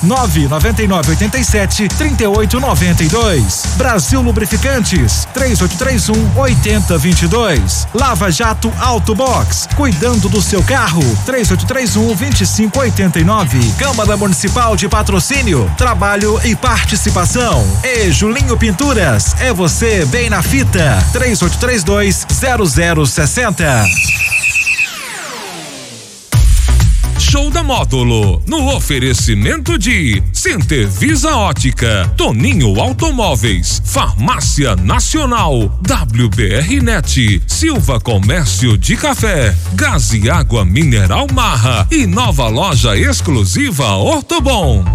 99987 0.59 1.87
3892. 1.89 3.63
Brasil 3.77 4.21
Lubrificantes, 4.21 5.27
3831 5.33 6.39
8022. 6.39 7.87
Lava 7.93 8.31
Jato 8.31 8.71
Auto 8.79 9.15
Box, 9.15 9.67
cuidando 9.75 10.29
do 10.29 10.41
seu 10.41 10.63
carro. 10.63 11.03
3831 11.25 12.15
2589. 12.15 13.73
Câmara 13.77 14.17
Municipal 14.17 14.75
de 14.75 14.89
Patrocínio, 14.89 15.71
Trabalho 15.77 16.39
e 16.43 16.55
Participação. 16.55 17.65
E 17.83 18.11
Julinho 18.11 18.57
Pinturas, 18.57 19.35
é 19.39 19.53
você 19.53 20.05
bem 20.05 20.29
na 20.29 20.41
fita. 20.41 21.03
3832 21.13 22.25
0060. 22.29 24.56
Show 27.29 27.51
da 27.51 27.61
Módulo, 27.61 28.41
no 28.47 28.73
oferecimento 28.73 29.77
de 29.77 30.23
Center 30.31 30.87
Visa 30.87 31.35
Ótica, 31.35 32.09
Toninho 32.15 32.79
Automóveis, 32.79 33.81
Farmácia 33.83 34.77
Nacional, 34.77 35.59
WBR 35.81 36.81
Net, 36.81 37.41
Silva 37.45 37.99
Comércio 37.99 38.77
de 38.77 38.95
Café, 38.95 39.53
Gás 39.73 40.13
e 40.13 40.29
Água 40.29 40.63
Mineral 40.63 41.27
Marra 41.33 41.85
e 41.91 42.07
nova 42.07 42.47
loja 42.47 42.97
exclusiva 42.97 43.97
Ortobon. 43.97 44.85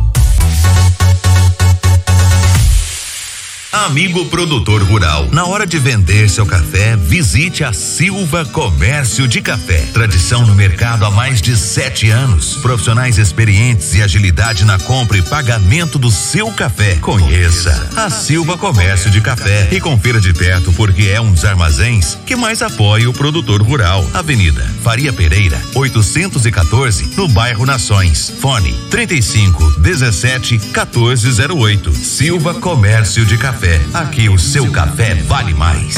Amigo 3.73 4.27
produtor 4.27 4.83
rural, 4.83 5.31
na 5.33 5.47
hora 5.47 5.67
de 5.67 5.79
vender 5.79 6.29
seu 6.29 6.45
café, 6.45 6.95
visite 6.95 7.65
a 7.65 7.73
Silva 7.73 8.45
Comércio 8.45 9.27
de 9.27 9.41
Café. 9.41 9.79
Tradição 9.95 10.47
no 10.47 10.55
mercado 10.55 11.07
há 11.07 11.11
mais 11.11 11.41
de 11.41 11.57
sete 11.57 12.11
anos. 12.11 12.57
Profissionais 12.57 13.17
experientes 13.17 13.95
e 13.95 14.03
agilidade 14.03 14.67
na 14.67 14.79
compra 14.79 15.17
e 15.17 15.23
pagamento 15.23 15.99
do 15.99 16.11
seu 16.11 16.53
café. 16.53 16.97
Conheça 16.97 17.91
a 17.97 18.11
Silva 18.11 18.59
Comércio 18.59 19.11
de 19.11 19.23
Café 19.23 19.67
e 19.73 19.81
confira 19.81 20.21
de 20.21 20.35
perto 20.35 20.71
porque 20.75 21.05
é 21.05 21.19
um 21.19 21.33
dos 21.33 21.47
armazéns 21.47 22.19
que 22.27 22.37
mais 22.37 22.61
apoia 22.61 23.09
o 23.09 23.15
produtor 23.15 23.63
rural. 23.63 24.07
Avenida 24.13 24.63
Faria 24.83 25.15
Pereira, 25.15 25.59
814, 25.75 27.13
no 27.17 27.27
bairro 27.27 27.65
Nações. 27.65 28.31
Fone 28.39 28.75
35 28.91 29.81
17 29.81 30.59
1408. 30.59 31.91
Silva 31.95 32.53
Comércio 32.53 33.25
de 33.25 33.39
Café. 33.39 33.62
Aqui 33.95 34.29
o 34.29 34.39
seu 34.39 34.71
café 34.73 35.15
vale 35.15 35.55
mais. 35.55 35.95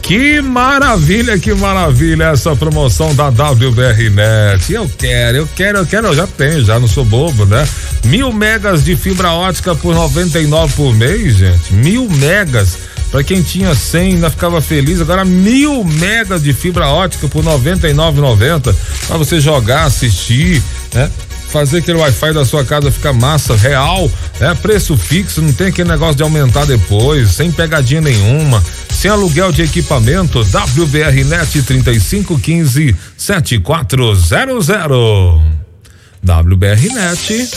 Que 0.00 0.40
maravilha, 0.40 1.38
que 1.38 1.52
maravilha 1.54 2.24
essa 2.24 2.54
promoção 2.54 3.14
da 3.14 3.28
WBR 3.28 4.10
Net. 4.10 4.72
Eu 4.72 4.90
quero, 4.98 5.38
eu 5.38 5.48
quero, 5.54 5.78
eu 5.78 5.86
quero, 5.86 6.06
eu 6.08 6.14
já 6.14 6.26
tenho, 6.26 6.64
já 6.64 6.78
não 6.78 6.86
sou 6.86 7.04
bobo, 7.04 7.46
né? 7.46 7.66
Mil 8.04 8.32
megas 8.32 8.84
de 8.84 8.96
fibra 8.96 9.32
ótica 9.32 9.74
por 9.74 9.94
99 9.94 10.74
por 10.74 10.94
mês, 10.94 11.36
gente. 11.36 11.72
Mil 11.72 12.08
megas. 12.08 12.76
Para 13.10 13.22
quem 13.22 13.42
tinha 13.42 13.74
100 13.74 14.14
ainda 14.14 14.28
ficava 14.28 14.60
feliz. 14.60 15.00
Agora 15.00 15.24
mil 15.24 15.84
megas 15.84 16.42
de 16.42 16.52
fibra 16.52 16.88
ótica 16.88 17.28
por 17.28 17.44
99,90 17.44 18.74
para 19.06 19.16
você 19.16 19.40
jogar, 19.40 19.84
assistir, 19.84 20.62
né? 20.92 21.10
Fazer 21.54 21.78
aquele 21.78 21.98
Wi-Fi 21.98 22.32
da 22.32 22.44
sua 22.44 22.64
casa 22.64 22.90
ficar 22.90 23.12
massa, 23.12 23.54
real, 23.54 24.10
é 24.40 24.52
preço 24.54 24.96
fixo, 24.96 25.40
não 25.40 25.52
tem 25.52 25.68
aquele 25.68 25.88
negócio 25.88 26.16
de 26.16 26.24
aumentar 26.24 26.64
depois, 26.64 27.30
sem 27.30 27.52
pegadinha 27.52 28.00
nenhuma, 28.00 28.60
sem 28.90 29.08
aluguel 29.08 29.52
de 29.52 29.62
equipamento, 29.62 30.40
WBR 30.40 31.22
Net 31.22 31.62
3515 31.62 32.96
7400. 33.16 35.40
WBR 36.24 36.92
Net 36.92 37.48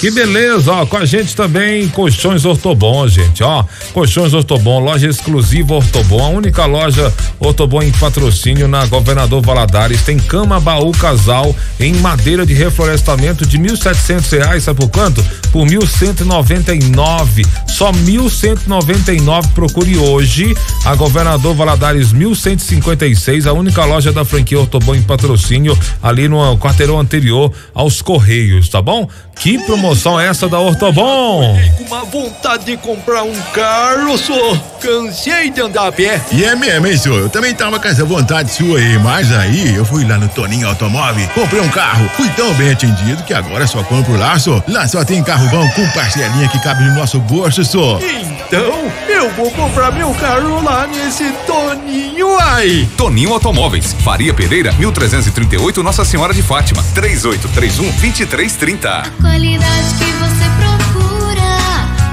que 0.00 0.10
beleza, 0.10 0.72
ó, 0.72 0.86
com 0.86 0.96
a 0.96 1.04
gente 1.04 1.36
também 1.36 1.86
Colchões 1.90 2.46
Ortobon, 2.46 3.06
gente, 3.06 3.42
ó, 3.42 3.62
Colchões 3.92 4.32
Ortobon, 4.32 4.78
loja 4.78 5.06
exclusiva 5.06 5.74
Ortobon, 5.74 6.24
a 6.24 6.28
única 6.28 6.64
loja 6.64 7.12
Ortobon 7.38 7.82
em 7.82 7.92
patrocínio 7.92 8.66
na 8.66 8.86
Governador 8.86 9.42
Valadares, 9.42 10.02
tem 10.02 10.18
cama, 10.18 10.58
baú, 10.58 10.90
casal 10.92 11.54
em 11.78 11.92
madeira 11.96 12.46
de 12.46 12.54
reflorestamento 12.54 13.44
de 13.44 13.58
mil 13.58 13.76
setecentos 13.76 14.30
reais, 14.30 14.64
sabe 14.64 14.80
por 14.80 14.88
quanto? 14.88 15.22
por 15.52 15.66
1.199. 15.66 17.46
Só 17.66 17.92
1.199. 17.92 19.48
Procure 19.52 19.96
hoje 19.98 20.54
a 20.84 20.94
Governador 20.94 21.54
Valadares 21.54 22.12
1156, 22.12 23.46
a 23.46 23.52
única 23.52 23.84
loja 23.84 24.12
da 24.12 24.24
franquia 24.24 24.58
Ortobon 24.58 24.94
em 24.94 25.02
patrocínio, 25.02 25.78
ali 26.02 26.28
no 26.28 26.56
quarteirão 26.58 26.98
anterior 26.98 27.52
aos 27.74 28.02
Correios, 28.02 28.68
tá 28.68 28.80
bom? 28.80 29.08
Que 29.40 29.56
promoção 29.64 30.20
é 30.20 30.26
essa 30.26 30.50
da 30.50 30.60
Ortobon? 30.60 31.58
Com 31.78 31.84
uma 31.84 32.04
vontade 32.04 32.66
de 32.66 32.76
comprar 32.76 33.22
um 33.22 33.32
carro, 33.54 34.18
só 34.18 34.54
cansei 34.78 35.48
de 35.48 35.62
andar 35.62 35.86
a 35.86 35.92
pé. 35.92 36.20
E 36.30 36.44
é 36.44 36.54
mesmo, 36.54 36.86
hein, 36.86 36.98
senhor? 36.98 37.20
Eu 37.20 37.30
também 37.30 37.54
tava 37.54 37.80
com 37.80 37.88
essa 37.88 38.04
vontade 38.04 38.52
sua 38.52 38.78
aí, 38.78 38.98
mas 38.98 39.32
aí 39.32 39.74
eu 39.74 39.82
fui 39.82 40.06
lá 40.06 40.18
no 40.18 40.28
Toninho 40.28 40.68
Automóvel, 40.68 41.26
comprei 41.34 41.62
um 41.62 41.70
carro, 41.70 42.06
fui 42.18 42.28
tão 42.36 42.52
bem 42.52 42.72
atendido 42.72 43.22
que 43.22 43.32
agora 43.32 43.66
só 43.66 43.82
compro 43.82 44.14
lá, 44.18 44.38
só. 44.38 44.62
Lá 44.68 44.86
só 44.86 45.02
tem 45.06 45.24
carro 45.24 45.48
bom 45.48 45.66
com 45.70 45.88
parcelinha 45.92 46.46
que 46.48 46.60
cabe 46.62 46.84
no 46.84 46.94
nosso 46.94 47.18
bolso, 47.20 47.64
só. 47.64 47.98
Então, 47.98 48.92
eu 49.08 49.30
vou 49.30 49.50
comprar 49.52 49.90
meu 49.90 50.12
carro 50.16 50.62
lá 50.62 50.86
nesse 50.86 51.32
Toninho 51.46 52.09
aí. 52.28 52.88
Toninho 52.96 53.32
Automóveis, 53.32 53.94
Faria 54.04 54.34
Pereira, 54.34 54.72
1338, 54.72 55.82
Nossa 55.82 56.04
Senhora 56.04 56.34
de 56.34 56.42
Fátima, 56.42 56.82
3831 56.94 57.84
2330 57.90 59.12
qualidade 59.20 59.94
que 59.98 60.12
você 60.12 60.50
procura, 60.58 61.42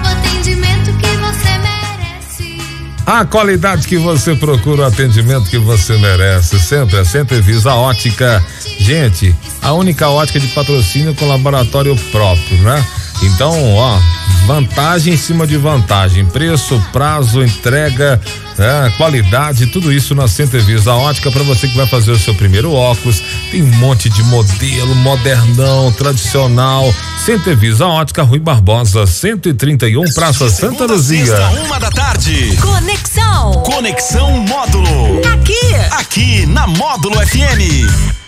o 0.03 0.07
atendimento 0.07 0.93
que 0.97 1.17
você 1.17 1.57
merece. 1.57 2.57
A 3.05 3.25
qualidade 3.25 3.87
que 3.87 3.97
você 3.97 4.35
procura, 4.35 4.83
o 4.83 4.85
atendimento 4.85 5.49
que 5.49 5.57
você 5.57 5.97
merece. 5.97 6.59
Sempre, 6.59 6.97
é 6.97 7.05
sempre 7.05 7.41
Visa 7.41 7.73
Ótica. 7.73 8.43
Gente, 8.79 9.35
a 9.61 9.73
única 9.73 10.09
ótica 10.09 10.39
de 10.39 10.47
patrocínio 10.47 11.15
com 11.15 11.25
laboratório 11.27 11.95
próprio, 12.11 12.57
né? 12.61 12.85
Então, 13.21 13.75
ó, 13.75 13.99
vantagem 14.45 15.13
em 15.13 15.17
cima 15.17 15.47
de 15.47 15.57
vantagem, 15.57 16.25
preço, 16.25 16.81
prazo, 16.91 17.43
entrega, 17.43 18.21
é, 18.59 18.89
qualidade, 18.97 19.67
tudo 19.67 19.91
isso 19.91 20.15
na 20.15 20.27
Centervisa 20.27 20.93
Ótica 20.93 21.31
para 21.31 21.43
você 21.43 21.67
que 21.67 21.75
vai 21.75 21.87
fazer 21.87 22.11
o 22.11 22.19
seu 22.19 22.33
primeiro 22.35 22.71
óculos. 22.71 23.21
Tem 23.51 23.61
um 23.61 23.75
monte 23.77 24.09
de 24.09 24.23
modelo, 24.23 24.95
modernão, 24.95 25.91
tradicional. 25.91 26.93
Centervisa 27.23 27.85
Ótica, 27.85 28.23
Rui 28.23 28.39
Barbosa, 28.39 29.05
131, 29.05 30.13
Praça 30.13 30.49
Santa 30.49 30.85
Luzia. 30.85 31.25
Sexta, 31.25 31.49
uma 31.65 31.79
da 31.79 31.89
tarde. 31.89 32.55
Conexão. 32.61 33.51
Conexão 33.63 34.31
Módulo. 34.47 35.21
Aqui. 35.33 35.75
Aqui 35.91 36.45
na 36.45 36.67
Módulo 36.67 37.15
FM. 37.25 38.26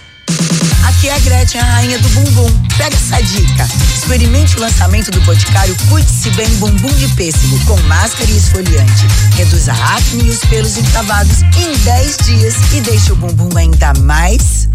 Aqui 1.00 1.08
é 1.08 1.16
a 1.16 1.20
Gretchen, 1.20 1.62
a 1.62 1.64
rainha 1.64 2.00
do 2.00 2.10
bumbum. 2.10 2.52
Pega 2.78 2.96
essa 2.96 3.22
dica. 3.24 3.68
Experimente 3.96 4.58
o 4.58 4.60
lançamento 4.60 5.12
do 5.12 5.22
Boticário 5.22 5.76
Cuide-se 5.88 6.30
Bem 6.32 6.50
Bumbum 6.56 6.94
de 6.96 7.08
Pêssego 7.10 7.60
com 7.66 7.78
máscara 7.84 8.30
e 8.30 8.38
esfoliante. 8.38 9.08
Reduz 9.36 9.70
a 9.70 9.74
acne 9.74 10.26
e 10.26 10.30
os 10.30 10.40
pelos 10.46 10.78
encravados 10.78 11.42
em 11.58 11.78
10 11.84 12.18
dias 12.26 12.56
e 12.74 12.82
deixa 12.82 13.14
o 13.14 13.16
bumbum 13.16 13.58
ainda 13.58 13.94
mais. 14.02 14.68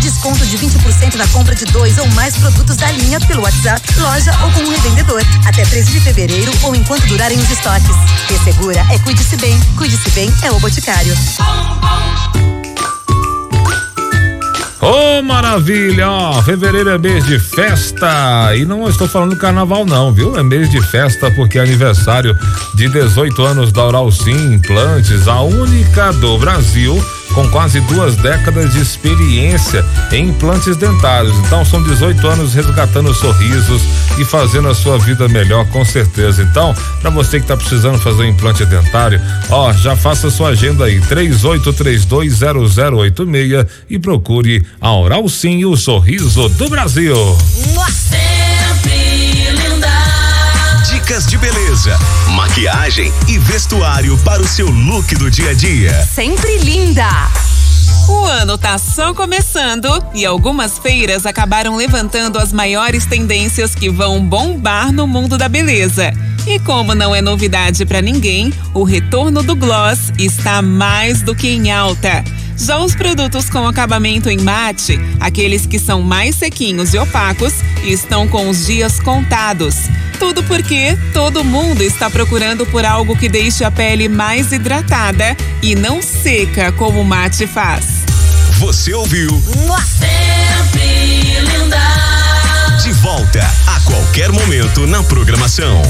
Desconto 0.00 0.44
de 0.46 0.58
20% 0.58 1.14
na 1.14 1.26
compra 1.28 1.54
de 1.54 1.64
dois 1.66 1.98
ou 1.98 2.06
mais 2.10 2.36
produtos 2.36 2.76
da 2.76 2.90
linha 2.92 3.18
pelo 3.20 3.42
WhatsApp, 3.42 3.82
loja 3.98 4.32
ou 4.42 4.52
com 4.52 4.60
um 4.60 4.70
revendedor. 4.70 5.22
Até 5.46 5.64
13 5.64 5.90
de 5.90 6.00
fevereiro 6.00 6.52
ou 6.62 6.76
enquanto 6.76 7.06
durarem 7.06 7.38
os 7.38 7.50
estoques. 7.50 7.96
Ressegura 8.28 8.86
é 8.90 8.98
Cuide-se 8.98 9.36
Bem. 9.36 9.58
Cuide-se 9.76 10.10
Bem 10.10 10.32
é 10.42 10.50
o 10.52 10.60
Boticário. 10.60 11.16
Ô 11.40 12.51
oh, 14.82 15.22
maravilha, 15.22 16.10
ó, 16.10 16.42
fevereiro 16.42 16.90
é 16.90 16.98
mês 16.98 17.24
de 17.24 17.38
festa 17.38 18.54
e 18.56 18.64
não 18.64 18.88
estou 18.88 19.08
falando 19.08 19.36
carnaval 19.36 19.86
não, 19.86 20.12
viu? 20.12 20.36
É 20.36 20.42
mês 20.42 20.68
de 20.70 20.82
festa 20.82 21.30
porque 21.30 21.58
é 21.58 21.62
aniversário 21.62 22.36
de 22.74 22.88
18 22.88 23.42
anos 23.42 23.72
da 23.72 23.84
Oral 23.86 24.10
Sim 24.10 24.54
Implantes, 24.54 25.28
a 25.28 25.40
única 25.40 26.12
do 26.12 26.36
Brasil 26.38 27.02
com 27.34 27.48
quase 27.48 27.80
duas 27.82 28.16
décadas 28.16 28.72
de 28.72 28.80
experiência 28.80 29.84
em 30.10 30.28
implantes 30.28 30.76
dentários. 30.76 31.36
Então 31.38 31.64
são 31.64 31.80
18 31.82 32.26
anos 32.26 32.52
resgatando 32.54 33.14
sorrisos 33.14 33.82
e 34.18 34.24
fazendo 34.24 34.68
a 34.68 34.74
sua 34.74 34.98
vida 34.98 35.28
melhor, 35.28 35.64
com 35.68 35.84
certeza. 35.84 36.42
Então, 36.42 36.74
para 37.00 37.10
você 37.10 37.38
que 37.38 37.44
está 37.44 37.56
precisando 37.56 37.98
fazer 37.98 38.22
um 38.22 38.28
implante 38.28 38.64
dentário, 38.64 39.20
ó, 39.50 39.72
já 39.72 39.94
faça 39.96 40.30
sua 40.30 40.50
agenda 40.50 40.84
aí, 40.84 41.00
38320086 41.00 43.66
e 43.88 43.98
procure 43.98 44.64
a 44.80 44.92
Oral 44.92 45.28
Sim, 45.28 45.64
o 45.64 45.76
sorriso 45.76 46.48
do 46.50 46.68
Brasil. 46.68 47.16
Dicas 51.02 51.26
de 51.26 51.36
beleza, 51.36 51.98
maquiagem 52.28 53.12
e 53.26 53.36
vestuário 53.36 54.16
para 54.18 54.40
o 54.40 54.46
seu 54.46 54.70
look 54.70 55.12
do 55.16 55.28
dia 55.28 55.50
a 55.50 55.52
dia. 55.52 56.06
Sempre 56.06 56.58
linda. 56.58 57.08
O 58.08 58.24
ano 58.24 58.56
tá 58.56 58.78
só 58.78 59.12
começando 59.12 59.88
e 60.14 60.24
algumas 60.24 60.78
feiras 60.78 61.26
acabaram 61.26 61.74
levantando 61.74 62.38
as 62.38 62.52
maiores 62.52 63.04
tendências 63.04 63.74
que 63.74 63.90
vão 63.90 64.24
bombar 64.24 64.92
no 64.92 65.08
mundo 65.08 65.36
da 65.36 65.48
beleza. 65.48 66.12
E 66.46 66.60
como 66.60 66.94
não 66.94 67.12
é 67.12 67.20
novidade 67.20 67.84
para 67.84 68.00
ninguém, 68.00 68.52
o 68.72 68.84
retorno 68.84 69.42
do 69.42 69.56
gloss 69.56 70.12
está 70.16 70.62
mais 70.62 71.20
do 71.20 71.34
que 71.34 71.48
em 71.48 71.72
alta. 71.72 72.22
Já 72.56 72.78
os 72.78 72.94
produtos 72.94 73.48
com 73.48 73.66
acabamento 73.66 74.28
em 74.28 74.38
mate, 74.38 74.98
aqueles 75.18 75.66
que 75.66 75.78
são 75.78 76.02
mais 76.02 76.36
sequinhos 76.36 76.94
e 76.94 76.98
opacos, 76.98 77.54
estão 77.84 78.28
com 78.28 78.48
os 78.48 78.66
dias 78.66 79.00
contados. 79.00 79.76
Tudo 80.18 80.42
porque 80.44 80.96
todo 81.12 81.44
mundo 81.44 81.82
está 81.82 82.08
procurando 82.08 82.64
por 82.66 82.84
algo 82.84 83.16
que 83.16 83.28
deixe 83.28 83.64
a 83.64 83.70
pele 83.70 84.08
mais 84.08 84.52
hidratada 84.52 85.36
e 85.62 85.74
não 85.74 86.00
seca 86.00 86.70
como 86.72 87.00
o 87.00 87.04
mate 87.04 87.46
faz. 87.46 87.84
Você 88.58 88.94
ouviu? 88.94 89.30
Sempre 89.98 91.40
linda. 91.40 91.78
De 92.82 92.92
volta 92.92 93.44
a 93.66 93.80
qualquer 93.80 94.30
momento 94.30 94.86
na 94.86 95.02
programação 95.02 95.82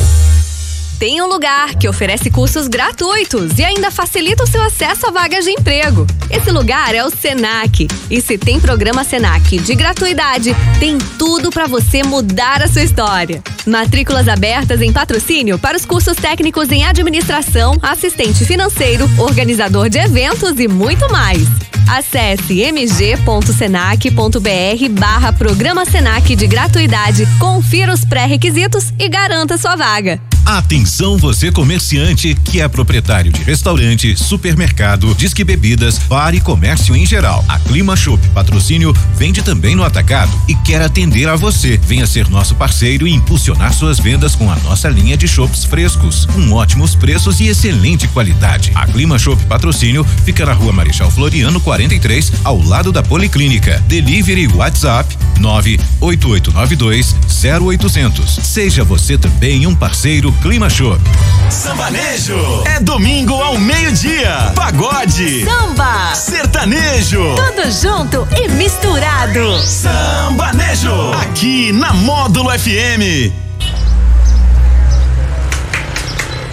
tem 1.02 1.20
um 1.20 1.26
lugar 1.26 1.74
que 1.74 1.88
oferece 1.88 2.30
cursos 2.30 2.68
gratuitos 2.68 3.58
e 3.58 3.64
ainda 3.64 3.90
facilita 3.90 4.44
o 4.44 4.46
seu 4.46 4.62
acesso 4.62 5.08
a 5.08 5.10
vagas 5.10 5.44
de 5.44 5.50
emprego. 5.50 6.06
Esse 6.30 6.48
lugar 6.52 6.94
é 6.94 7.04
o 7.04 7.10
Senac. 7.10 7.88
E 8.08 8.20
se 8.20 8.38
tem 8.38 8.60
programa 8.60 9.02
Senac 9.02 9.58
de 9.58 9.74
gratuidade, 9.74 10.54
tem 10.78 10.98
tudo 11.18 11.50
para 11.50 11.66
você 11.66 12.04
mudar 12.04 12.62
a 12.62 12.68
sua 12.68 12.84
história. 12.84 13.42
Matrículas 13.66 14.28
abertas 14.28 14.80
em 14.80 14.92
patrocínio 14.92 15.58
para 15.58 15.76
os 15.76 15.84
cursos 15.84 16.16
técnicos 16.16 16.70
em 16.70 16.84
administração, 16.84 17.76
assistente 17.82 18.44
financeiro, 18.44 19.10
organizador 19.18 19.88
de 19.88 19.98
eventos 19.98 20.60
e 20.60 20.68
muito 20.68 21.10
mais. 21.10 21.48
Acesse 21.88 22.60
mg.senac.br 22.60 24.98
barra 24.98 25.32
programa 25.32 25.84
Senac 25.84 26.34
de 26.34 26.46
gratuidade, 26.46 27.26
confira 27.38 27.92
os 27.92 28.04
pré-requisitos 28.04 28.92
e 28.98 29.08
garanta 29.08 29.58
sua 29.58 29.76
vaga. 29.76 30.20
Atenção 30.44 31.16
você 31.16 31.52
comerciante 31.52 32.34
que 32.34 32.60
é 32.60 32.66
proprietário 32.66 33.30
de 33.30 33.44
restaurante, 33.44 34.16
supermercado, 34.16 35.14
disque 35.14 35.44
bebidas, 35.44 35.98
bar 35.98 36.34
e 36.34 36.40
comércio 36.40 36.96
em 36.96 37.06
geral. 37.06 37.44
A 37.48 37.60
Clima 37.60 37.94
Shop 37.94 38.20
Patrocínio 38.30 38.92
vende 39.16 39.40
também 39.40 39.76
no 39.76 39.84
atacado 39.84 40.32
e 40.48 40.56
quer 40.56 40.82
atender 40.82 41.28
a 41.28 41.36
você. 41.36 41.78
Venha 41.86 42.08
ser 42.08 42.28
nosso 42.28 42.56
parceiro 42.56 43.06
e 43.06 43.12
impulsionar 43.12 43.72
suas 43.72 44.00
vendas 44.00 44.34
com 44.34 44.50
a 44.50 44.56
nossa 44.56 44.88
linha 44.88 45.16
de 45.16 45.28
chopps 45.28 45.64
frescos, 45.64 46.26
com 46.26 46.52
ótimos 46.52 46.96
preços 46.96 47.38
e 47.38 47.46
excelente 47.46 48.08
qualidade. 48.08 48.72
A 48.74 48.84
Clima 48.86 49.20
Shop 49.20 49.40
Patrocínio 49.44 50.04
fica 50.24 50.44
na 50.44 50.52
Rua 50.52 50.72
Marechal 50.72 51.10
Floriano 51.10 51.60
43, 51.72 52.32
ao 52.44 52.60
lado 52.60 52.92
da 52.92 53.02
Policlínica. 53.02 53.82
Delivery 53.86 54.46
WhatsApp 54.48 55.16
98892 55.40 57.16
0800. 57.62 58.40
Seja 58.42 58.84
você 58.84 59.16
também 59.16 59.66
um 59.66 59.74
parceiro 59.74 60.30
Clima 60.42 60.68
Show. 60.68 60.98
Sambanejo 61.48 62.62
é 62.66 62.78
domingo 62.78 63.32
ao 63.32 63.56
meio-dia. 63.56 64.52
Pagode. 64.54 65.46
Samba. 65.46 66.14
Sertanejo. 66.14 67.36
Tudo 67.36 67.70
junto 67.70 68.28
e 68.36 68.48
misturado. 68.50 69.58
Sambanejo. 69.62 71.12
Aqui 71.22 71.72
na 71.72 71.94
Módulo 71.94 72.50
FM. 72.50 73.32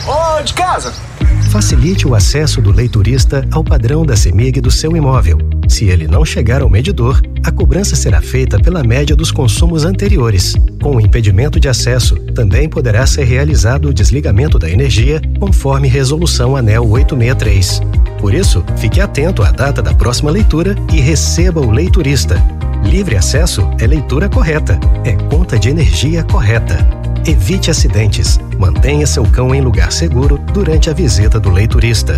Ô, 0.07 0.41
de 0.41 0.53
casa. 0.53 1.09
Facilite 1.50 2.08
o 2.08 2.14
acesso 2.14 2.62
do 2.62 2.72
leiturista 2.72 3.43
ao 3.52 3.64
padrão 3.64 4.06
da 4.06 4.16
CEMIG 4.16 4.62
do 4.62 4.70
seu 4.70 4.95
imóvel. 4.95 5.39
Se 5.68 5.86
ele 5.86 6.08
não 6.08 6.24
chegar 6.24 6.62
ao 6.62 6.70
medidor, 6.70 7.20
a 7.43 7.52
cobrança 7.52 7.95
será 7.95 8.22
feita 8.22 8.60
pela 8.60 8.84
média 8.84 9.16
dos 9.16 9.32
consumos 9.32 9.84
anteriores. 9.84 10.54
Com 10.80 10.95
o 10.95 11.02
impedimento 11.02 11.60
de 11.60 11.68
acesso, 11.68 12.16
também 12.36 12.70
poderá 12.70 13.06
ser 13.08 13.24
realizado 13.24 13.89
o 13.89 13.93
desligamento 13.93 14.60
da 14.60 14.70
energia, 14.70 15.20
conforme 15.39 15.88
resolução 15.88 16.56
ANEL 16.56 16.88
863. 16.88 17.82
Por 18.20 18.32
isso, 18.32 18.64
fique 18.78 19.02
atento 19.02 19.41
à 19.41 19.50
data 19.50 19.82
da 19.82 19.93
próxima 19.93 20.30
leitura 20.30 20.76
e 20.93 21.00
receba 21.00 21.60
o 21.60 21.72
leiturista. 21.72 22.36
Livre 22.84 23.16
acesso 23.16 23.68
é 23.80 23.88
leitura 23.88 24.30
correta, 24.30 24.80
é 25.04 25.14
conta 25.14 25.58
de 25.58 25.70
energia 25.70 26.24
correta. 26.24 26.99
Evite 27.26 27.70
acidentes. 27.70 28.39
Mantenha 28.57 29.05
seu 29.05 29.24
cão 29.24 29.53
em 29.53 29.61
lugar 29.61 29.91
seguro 29.91 30.38
durante 30.53 30.89
a 30.89 30.93
visita 30.93 31.39
do 31.39 31.49
leiturista. 31.49 32.17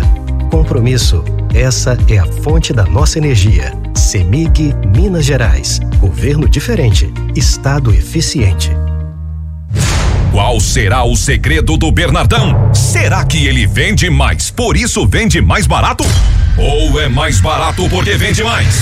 Compromisso. 0.50 1.24
Essa 1.54 1.98
é 2.08 2.18
a 2.18 2.26
fonte 2.26 2.72
da 2.72 2.84
nossa 2.84 3.18
energia. 3.18 3.72
CEMIG 3.94 4.74
Minas 4.94 5.24
Gerais. 5.24 5.80
Governo 5.98 6.48
diferente. 6.48 7.12
Estado 7.34 7.92
eficiente. 7.92 8.70
Qual 10.30 10.58
será 10.60 11.04
o 11.04 11.14
segredo 11.14 11.76
do 11.76 11.92
Bernardão? 11.92 12.74
Será 12.74 13.22
que 13.22 13.46
ele 13.46 13.66
vende 13.66 14.08
mais, 14.08 14.50
por 14.50 14.78
isso 14.78 15.06
vende 15.06 15.42
mais 15.42 15.66
barato? 15.66 16.04
Ou 16.56 17.00
é 17.00 17.08
mais 17.08 17.40
barato 17.40 17.88
porque 17.88 18.16
vende 18.16 18.44
mais? 18.44 18.76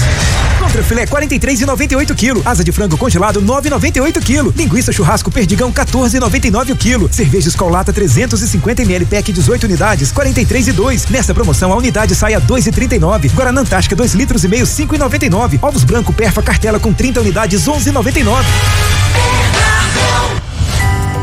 Contra 0.58 0.82
filé 0.82 1.06
43,98 1.06 2.14
kg, 2.14 2.42
asa 2.44 2.62
de 2.62 2.70
frango 2.72 2.98
congelado 2.98 3.40
9,98 3.40 4.20
kg, 4.20 4.52
linguiça 4.56 4.92
churrasco 4.92 5.30
perdigão 5.30 5.72
14,99 5.72 6.76
kg, 6.76 7.12
cerveja 7.12 7.48
Escolata 7.48 7.92
350 7.92 8.82
ml 8.82 9.06
pack 9.06 9.32
18 9.32 9.64
unidades 9.64 10.12
43,2. 10.12 11.10
Nessa 11.10 11.32
promoção 11.32 11.72
a 11.72 11.76
unidade 11.76 12.14
sai 12.14 12.34
a 12.34 12.40
2,39. 12.40 13.32
Guaraná 13.32 13.60
Antártica 13.62 13.96
2 13.96 14.14
litros 14.14 14.44
e 14.44 14.48
meio 14.48 14.66
5,99. 14.66 15.58
Ovos 15.62 15.84
branco 15.84 16.12
perfa 16.12 16.42
cartela 16.42 16.78
com 16.78 16.92
30 16.92 17.20
unidades 17.20 17.64
11,99. 17.66 18.44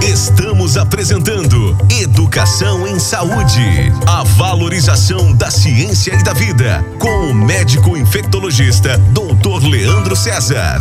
Estamos 0.02 0.78
apresentando 0.78 1.76
Educação 2.02 2.88
em 2.88 3.00
Saúde. 3.00 3.92
A 4.08 4.24
valorização 4.24 5.36
da 5.36 5.50
ciência 5.50 6.14
e 6.14 6.24
da 6.24 6.34
vida. 6.34 6.86
Com 7.00 7.32
o 7.32 7.34
médico 7.34 7.98
infectologista, 7.98 8.98
Dr. 8.98 9.68
Leandro 9.68 10.16
César. 10.16 10.80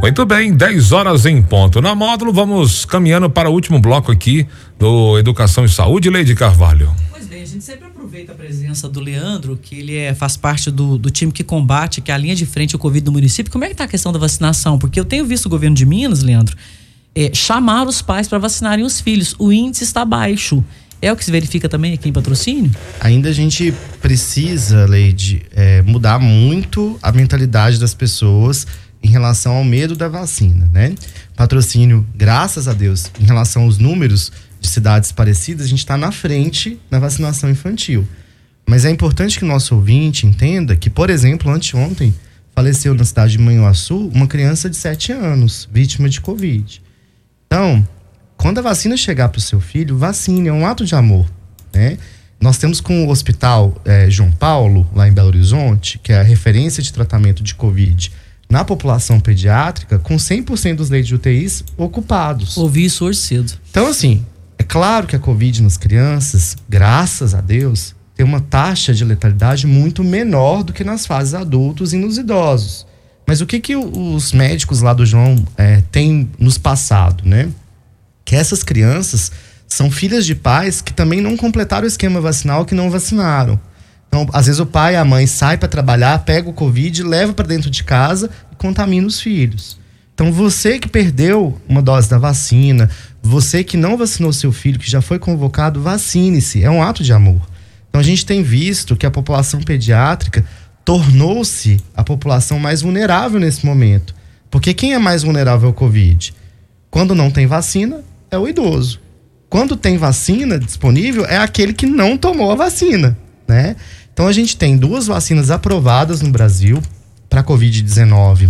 Muito 0.00 0.24
bem, 0.24 0.54
10 0.54 0.92
horas 0.92 1.26
em 1.26 1.42
ponto. 1.42 1.82
Na 1.82 1.94
módulo, 1.94 2.32
vamos 2.32 2.86
caminhando 2.86 3.28
para 3.28 3.50
o 3.50 3.52
último 3.52 3.78
bloco 3.78 4.10
aqui 4.10 4.46
do 4.78 5.18
Educação 5.18 5.64
em 5.64 5.68
Saúde, 5.68 6.08
Leide 6.08 6.34
Carvalho. 6.34 6.90
Pois 7.10 7.26
bem, 7.26 7.42
a 7.42 7.46
gente 7.46 7.62
sempre 7.62 7.86
aproveita 7.86 8.32
a 8.32 8.34
presença 8.34 8.88
do 8.88 8.98
Leandro, 8.98 9.58
que 9.60 9.78
ele 9.78 9.96
é, 9.96 10.14
faz 10.14 10.38
parte 10.38 10.70
do, 10.70 10.96
do 10.96 11.10
time 11.10 11.30
que 11.30 11.44
combate, 11.44 12.00
que 12.00 12.10
é 12.10 12.14
a 12.14 12.18
linha 12.18 12.34
de 12.34 12.46
frente 12.46 12.74
ao 12.74 12.78
Covid 12.80 13.04
do 13.04 13.12
município. 13.12 13.52
Como 13.52 13.62
é 13.64 13.66
que 13.66 13.74
está 13.74 13.84
a 13.84 13.88
questão 13.88 14.10
da 14.10 14.18
vacinação? 14.18 14.78
Porque 14.78 14.98
eu 14.98 15.04
tenho 15.04 15.26
visto 15.26 15.46
o 15.46 15.48
governo 15.50 15.76
de 15.76 15.84
Minas, 15.84 16.22
Leandro, 16.22 16.56
é, 17.14 17.30
chamar 17.34 17.86
os 17.86 18.02
pais 18.02 18.28
para 18.28 18.38
vacinarem 18.38 18.84
os 18.84 19.00
filhos. 19.00 19.34
O 19.38 19.52
índice 19.52 19.84
está 19.84 20.04
baixo. 20.04 20.64
É 21.02 21.10
o 21.10 21.16
que 21.16 21.24
se 21.24 21.30
verifica 21.30 21.68
também 21.68 21.94
aqui 21.94 22.08
em 22.08 22.12
patrocínio? 22.12 22.70
Ainda 23.00 23.30
a 23.30 23.32
gente 23.32 23.72
precisa, 24.02 24.84
Leide, 24.86 25.42
é, 25.52 25.80
mudar 25.82 26.18
muito 26.18 26.98
a 27.02 27.10
mentalidade 27.10 27.78
das 27.78 27.94
pessoas 27.94 28.66
em 29.02 29.08
relação 29.08 29.56
ao 29.56 29.64
medo 29.64 29.96
da 29.96 30.08
vacina, 30.08 30.68
né? 30.72 30.94
Patrocínio, 31.34 32.06
graças 32.14 32.68
a 32.68 32.74
Deus, 32.74 33.10
em 33.18 33.24
relação 33.24 33.62
aos 33.62 33.78
números 33.78 34.30
de 34.60 34.68
cidades 34.68 35.10
parecidas, 35.10 35.64
a 35.64 35.68
gente 35.68 35.78
está 35.78 35.96
na 35.96 36.12
frente 36.12 36.78
na 36.90 36.98
vacinação 36.98 37.48
infantil. 37.50 38.06
Mas 38.66 38.84
é 38.84 38.90
importante 38.90 39.38
que 39.38 39.44
o 39.44 39.48
nosso 39.48 39.74
ouvinte 39.74 40.26
entenda 40.26 40.76
que, 40.76 40.90
por 40.90 41.08
exemplo, 41.08 41.50
anteontem 41.50 42.14
faleceu 42.54 42.94
na 42.94 43.04
cidade 43.04 43.32
de 43.32 43.38
Manhuaçu 43.38 44.10
uma 44.14 44.26
criança 44.26 44.68
de 44.68 44.76
7 44.76 45.12
anos, 45.12 45.66
vítima 45.72 46.10
de 46.10 46.20
Covid. 46.20 46.82
Então, 47.52 47.84
quando 48.36 48.58
a 48.58 48.62
vacina 48.62 48.96
chegar 48.96 49.28
para 49.28 49.40
o 49.40 49.42
seu 49.42 49.58
filho, 49.58 49.98
vacine, 49.98 50.48
é 50.48 50.52
um 50.52 50.64
ato 50.64 50.84
de 50.84 50.94
amor, 50.94 51.28
né? 51.74 51.98
Nós 52.40 52.58
temos 52.58 52.80
com 52.80 53.04
o 53.04 53.10
Hospital 53.10 53.74
eh, 53.84 54.08
João 54.08 54.30
Paulo, 54.30 54.88
lá 54.94 55.08
em 55.08 55.12
Belo 55.12 55.26
Horizonte, 55.26 55.98
que 55.98 56.12
é 56.12 56.20
a 56.20 56.22
referência 56.22 56.80
de 56.80 56.92
tratamento 56.92 57.42
de 57.42 57.56
Covid 57.56 58.12
na 58.48 58.64
população 58.64 59.18
pediátrica, 59.18 59.98
com 59.98 60.14
100% 60.14 60.76
dos 60.76 60.90
leitos 60.90 61.08
de 61.08 61.16
UTIs 61.16 61.64
ocupados. 61.76 62.56
Ouvi 62.56 62.84
isso 62.84 63.04
hoje 63.04 63.18
cedo. 63.18 63.52
Então, 63.68 63.88
assim, 63.88 64.24
é 64.56 64.62
claro 64.62 65.08
que 65.08 65.16
a 65.16 65.18
Covid 65.18 65.60
nas 65.60 65.76
crianças, 65.76 66.56
graças 66.68 67.34
a 67.34 67.40
Deus, 67.40 67.96
tem 68.14 68.24
uma 68.24 68.40
taxa 68.40 68.94
de 68.94 69.04
letalidade 69.04 69.66
muito 69.66 70.04
menor 70.04 70.62
do 70.62 70.72
que 70.72 70.84
nas 70.84 71.04
fases 71.04 71.34
adultos 71.34 71.92
e 71.92 71.96
nos 71.96 72.16
idosos. 72.16 72.86
Mas 73.30 73.40
o 73.40 73.46
que, 73.46 73.60
que 73.60 73.76
os 73.76 74.32
médicos 74.32 74.82
lá 74.82 74.92
do 74.92 75.06
João 75.06 75.36
é, 75.56 75.84
têm 75.92 76.28
nos 76.36 76.58
passado, 76.58 77.22
né? 77.24 77.48
Que 78.24 78.34
essas 78.34 78.64
crianças 78.64 79.30
são 79.68 79.88
filhas 79.88 80.26
de 80.26 80.34
pais 80.34 80.80
que 80.80 80.92
também 80.92 81.20
não 81.20 81.36
completaram 81.36 81.84
o 81.84 81.86
esquema 81.86 82.20
vacinal, 82.20 82.64
que 82.64 82.74
não 82.74 82.90
vacinaram. 82.90 83.60
Então, 84.08 84.28
às 84.32 84.46
vezes 84.46 84.58
o 84.58 84.66
pai 84.66 84.94
e 84.94 84.96
a 84.96 85.04
mãe 85.04 85.28
saem 85.28 85.56
para 85.56 85.68
trabalhar, 85.68 86.18
pega 86.24 86.50
o 86.50 86.52
Covid, 86.52 87.04
leva 87.04 87.32
para 87.32 87.46
dentro 87.46 87.70
de 87.70 87.84
casa 87.84 88.28
e 88.50 88.56
contamina 88.56 89.06
os 89.06 89.20
filhos. 89.20 89.78
Então, 90.12 90.32
você 90.32 90.80
que 90.80 90.88
perdeu 90.88 91.56
uma 91.68 91.80
dose 91.80 92.10
da 92.10 92.18
vacina, 92.18 92.90
você 93.22 93.62
que 93.62 93.76
não 93.76 93.96
vacinou 93.96 94.32
seu 94.32 94.50
filho, 94.50 94.80
que 94.80 94.90
já 94.90 95.00
foi 95.00 95.20
convocado, 95.20 95.80
vacine-se. 95.80 96.64
É 96.64 96.70
um 96.70 96.82
ato 96.82 97.04
de 97.04 97.12
amor. 97.12 97.48
Então, 97.88 98.00
a 98.00 98.04
gente 98.04 98.26
tem 98.26 98.42
visto 98.42 98.96
que 98.96 99.06
a 99.06 99.10
população 99.10 99.60
pediátrica 99.60 100.44
tornou-se 100.84 101.78
a 101.96 102.02
população 102.02 102.58
mais 102.58 102.82
vulnerável 102.82 103.38
nesse 103.38 103.64
momento. 103.64 104.14
Porque 104.50 104.74
quem 104.74 104.94
é 104.94 104.98
mais 104.98 105.22
vulnerável 105.22 105.68
ao 105.68 105.74
Covid? 105.74 106.34
Quando 106.90 107.14
não 107.14 107.30
tem 107.30 107.46
vacina, 107.46 108.02
é 108.30 108.38
o 108.38 108.48
idoso. 108.48 109.00
Quando 109.48 109.76
tem 109.76 109.96
vacina 109.96 110.58
disponível, 110.58 111.24
é 111.24 111.36
aquele 111.36 111.72
que 111.72 111.86
não 111.86 112.16
tomou 112.16 112.52
a 112.52 112.56
vacina, 112.56 113.16
né? 113.46 113.76
Então 114.12 114.26
a 114.26 114.32
gente 114.32 114.56
tem 114.56 114.76
duas 114.76 115.06
vacinas 115.06 115.50
aprovadas 115.50 116.20
no 116.20 116.30
Brasil 116.30 116.80
para 117.28 117.42
Covid-19 117.42 118.48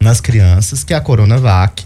nas 0.00 0.20
crianças, 0.20 0.84
que 0.84 0.94
é 0.94 0.96
a 0.96 1.00
Coronavac, 1.00 1.84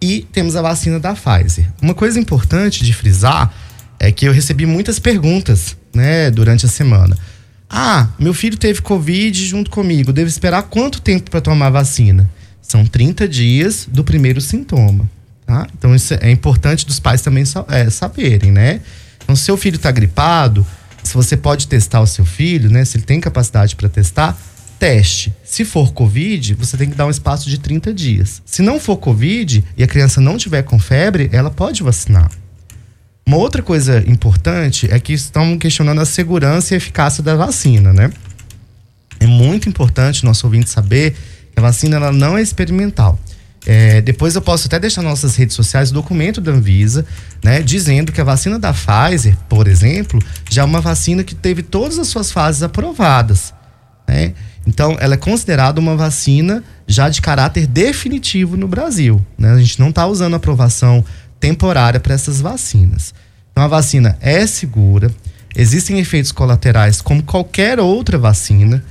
e 0.00 0.26
temos 0.32 0.54
a 0.54 0.62
vacina 0.62 1.00
da 1.00 1.14
Pfizer. 1.14 1.70
Uma 1.82 1.94
coisa 1.94 2.18
importante 2.18 2.84
de 2.84 2.92
frisar 2.92 3.52
é 3.98 4.12
que 4.12 4.26
eu 4.26 4.32
recebi 4.32 4.64
muitas 4.64 4.98
perguntas, 4.98 5.76
né, 5.92 6.30
durante 6.30 6.66
a 6.66 6.68
semana. 6.68 7.16
Ah, 7.68 8.08
meu 8.18 8.32
filho 8.32 8.56
teve 8.56 8.80
Covid 8.80 9.44
junto 9.44 9.70
comigo. 9.70 10.12
Devo 10.12 10.28
esperar 10.28 10.62
quanto 10.62 11.00
tempo 11.00 11.30
para 11.30 11.40
tomar 11.40 11.66
a 11.66 11.70
vacina? 11.70 12.28
São 12.62 12.84
30 12.84 13.28
dias 13.28 13.88
do 13.90 14.02
primeiro 14.02 14.40
sintoma. 14.40 15.08
Tá? 15.46 15.66
Então, 15.76 15.94
isso 15.94 16.14
é 16.14 16.30
importante 16.30 16.86
dos 16.86 17.00
pais 17.00 17.22
também 17.22 17.44
é, 17.68 17.88
saberem, 17.88 18.52
né? 18.52 18.80
Então, 19.22 19.34
se 19.34 19.44
seu 19.44 19.56
filho 19.56 19.76
está 19.76 19.90
gripado, 19.90 20.66
se 21.02 21.14
você 21.14 21.36
pode 21.36 21.66
testar 21.66 22.00
o 22.00 22.06
seu 22.06 22.24
filho, 22.24 22.70
né? 22.70 22.84
Se 22.84 22.98
ele 22.98 23.04
tem 23.04 23.20
capacidade 23.20 23.74
para 23.74 23.88
testar, 23.88 24.38
teste. 24.78 25.34
Se 25.42 25.64
for 25.64 25.92
Covid, 25.92 26.54
você 26.54 26.76
tem 26.76 26.90
que 26.90 26.96
dar 26.96 27.06
um 27.06 27.10
espaço 27.10 27.48
de 27.48 27.58
30 27.58 27.92
dias. 27.94 28.42
Se 28.44 28.62
não 28.62 28.78
for 28.78 28.98
Covid 28.98 29.64
e 29.76 29.82
a 29.82 29.86
criança 29.86 30.20
não 30.20 30.36
tiver 30.36 30.62
com 30.62 30.78
febre, 30.78 31.30
ela 31.32 31.50
pode 31.50 31.82
vacinar. 31.82 32.30
Uma 33.28 33.36
outra 33.36 33.62
coisa 33.62 34.02
importante 34.06 34.88
é 34.90 34.98
que 34.98 35.12
estão 35.12 35.58
questionando 35.58 36.00
a 36.00 36.06
segurança 36.06 36.72
e 36.72 36.78
eficácia 36.78 37.22
da 37.22 37.36
vacina, 37.36 37.92
né? 37.92 38.10
É 39.20 39.26
muito 39.26 39.68
importante 39.68 40.24
nosso 40.24 40.46
ouvinte 40.46 40.70
saber 40.70 41.14
que 41.52 41.58
a 41.58 41.60
vacina 41.60 41.96
ela 41.96 42.10
não 42.10 42.38
é 42.38 42.40
experimental. 42.40 43.18
É, 43.66 44.00
depois 44.00 44.34
eu 44.34 44.40
posso 44.40 44.66
até 44.66 44.80
deixar 44.80 45.02
nas 45.02 45.10
nossas 45.10 45.36
redes 45.36 45.54
sociais 45.54 45.90
o 45.90 45.92
documento 45.92 46.40
da 46.40 46.52
Anvisa, 46.52 47.04
né, 47.44 47.60
dizendo 47.60 48.12
que 48.12 48.20
a 48.22 48.24
vacina 48.24 48.58
da 48.58 48.72
Pfizer, 48.72 49.36
por 49.46 49.68
exemplo, 49.68 50.18
já 50.48 50.62
é 50.62 50.64
uma 50.64 50.80
vacina 50.80 51.22
que 51.22 51.34
teve 51.34 51.62
todas 51.62 51.98
as 51.98 52.06
suas 52.06 52.32
fases 52.32 52.62
aprovadas. 52.62 53.52
Né? 54.08 54.32
Então, 54.66 54.96
ela 54.98 55.14
é 55.14 55.18
considerada 55.18 55.78
uma 55.78 55.96
vacina 55.96 56.64
já 56.86 57.10
de 57.10 57.20
caráter 57.20 57.66
definitivo 57.66 58.56
no 58.56 58.66
Brasil. 58.66 59.22
Né? 59.36 59.50
A 59.50 59.58
gente 59.58 59.78
não 59.78 59.90
está 59.90 60.06
usando 60.06 60.34
aprovação 60.34 61.04
temporária 61.40 62.00
para 62.00 62.14
essas 62.14 62.40
vacinas. 62.40 63.14
Então 63.50 63.64
a 63.64 63.68
vacina 63.68 64.16
é 64.20 64.46
segura, 64.46 65.10
existem 65.56 65.98
efeitos 65.98 66.32
colaterais 66.32 67.00
como 67.00 67.22
qualquer 67.22 67.80
outra 67.80 68.18
vacina. 68.18 68.84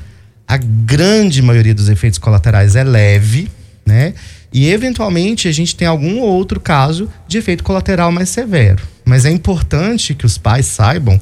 A 0.48 0.58
grande 0.58 1.42
maioria 1.42 1.76
dos 1.76 1.90
efeitos 1.90 2.20
colaterais 2.20 2.76
é 2.76 2.84
leve, 2.84 3.50
né? 3.86 4.14
E 4.52 4.70
eventualmente 4.70 5.48
a 5.48 5.52
gente 5.52 5.76
tem 5.76 5.88
algum 5.88 6.20
outro 6.20 6.60
caso 6.60 7.10
de 7.28 7.38
efeito 7.38 7.64
colateral 7.64 8.12
mais 8.12 8.30
severo. 8.30 8.82
Mas 9.06 9.26
é 9.26 9.30
importante 9.30 10.16
que 10.16 10.26
os 10.26 10.38
pais 10.38 10.66
saibam 10.66 11.20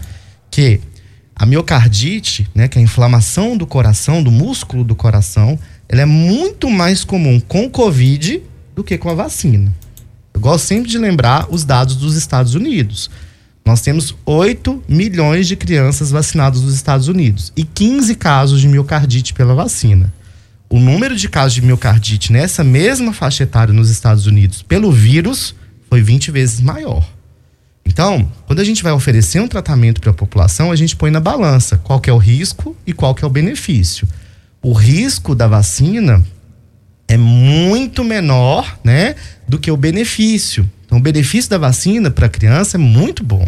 que 0.50 0.80
a 1.36 1.46
miocardite, 1.46 2.48
né, 2.56 2.68
que 2.68 2.78
é 2.78 2.82
a 2.82 2.84
inflamação 2.84 3.58
do 3.58 3.68
coração, 3.68 4.24
do 4.24 4.32
músculo 4.32 4.84
do 4.84 4.96
coração, 4.96 5.60
ela 5.90 6.02
é 6.02 6.06
muito 6.06 6.70
mais 6.70 7.04
comum 7.04 7.40
com 7.40 7.70
Covid 7.70 8.42
do 8.74 8.84
que 8.84 8.98
com 8.98 9.10
a 9.10 9.14
vacina. 9.14 9.74
Eu 10.36 10.42
gosto 10.42 10.66
sempre 10.66 10.92
de 10.92 10.98
lembrar 10.98 11.48
os 11.50 11.64
dados 11.64 11.96
dos 11.96 12.18
Estados 12.18 12.56
Unidos. 12.56 13.10
Nós 13.66 13.80
temos 13.80 14.14
8 14.26 14.84
milhões 14.86 15.48
de 15.48 15.56
crianças 15.56 16.12
vacinadas 16.12 16.62
nos 16.62 16.76
Estados 16.76 17.08
Unidos 17.08 17.54
e 17.56 17.64
15 17.64 18.14
casos 18.16 18.60
de 18.60 18.68
miocardite 18.68 19.34
pela 19.34 19.56
vacina. 19.56 20.14
O 20.70 20.78
número 20.78 21.16
de 21.16 21.30
casos 21.30 21.54
de 21.54 21.62
miocardite 21.62 22.34
nessa 22.34 22.66
mesma 22.66 23.14
faixa 23.14 23.44
etária 23.44 23.74
nos 23.74 23.90
Estados 23.90 24.28
Unidos 24.28 24.62
pelo 24.62 24.92
vírus 24.92 25.56
foi 25.90 26.02
20 26.02 26.32
vezes 26.32 26.60
maior. 26.60 27.10
Então, 27.86 28.30
quando 28.46 28.60
a 28.60 28.66
gente 28.66 28.84
vai 28.84 28.92
oferecer 28.92 29.40
um 29.40 29.48
tratamento 29.48 30.02
para 30.02 30.12
a 30.12 30.14
população, 30.14 30.70
a 30.70 30.76
gente 30.76 30.98
põe 30.98 31.12
na 31.12 31.22
balança 31.22 31.78
qual 31.78 32.02
é 32.06 32.12
o 32.12 32.18
risco 32.18 32.76
e 32.86 32.92
qual 32.92 33.16
é 33.22 33.26
o 33.26 33.30
benefício. 33.30 34.06
O 34.62 34.74
risco 34.74 35.34
da 35.34 35.48
vacina 35.48 36.22
é 37.08 37.16
muito 37.16 38.04
menor, 38.04 38.78
né, 38.84 39.16
do 39.48 39.60
que 39.60 39.72
o 39.72 39.78
benefício. 39.78 40.70
Então, 40.86 40.98
o 40.98 41.02
benefício 41.02 41.50
da 41.50 41.58
vacina 41.58 42.12
para 42.12 42.28
a 42.28 42.30
criança 42.30 42.78
é 42.78 42.80
muito 42.80 43.24
bom. 43.24 43.48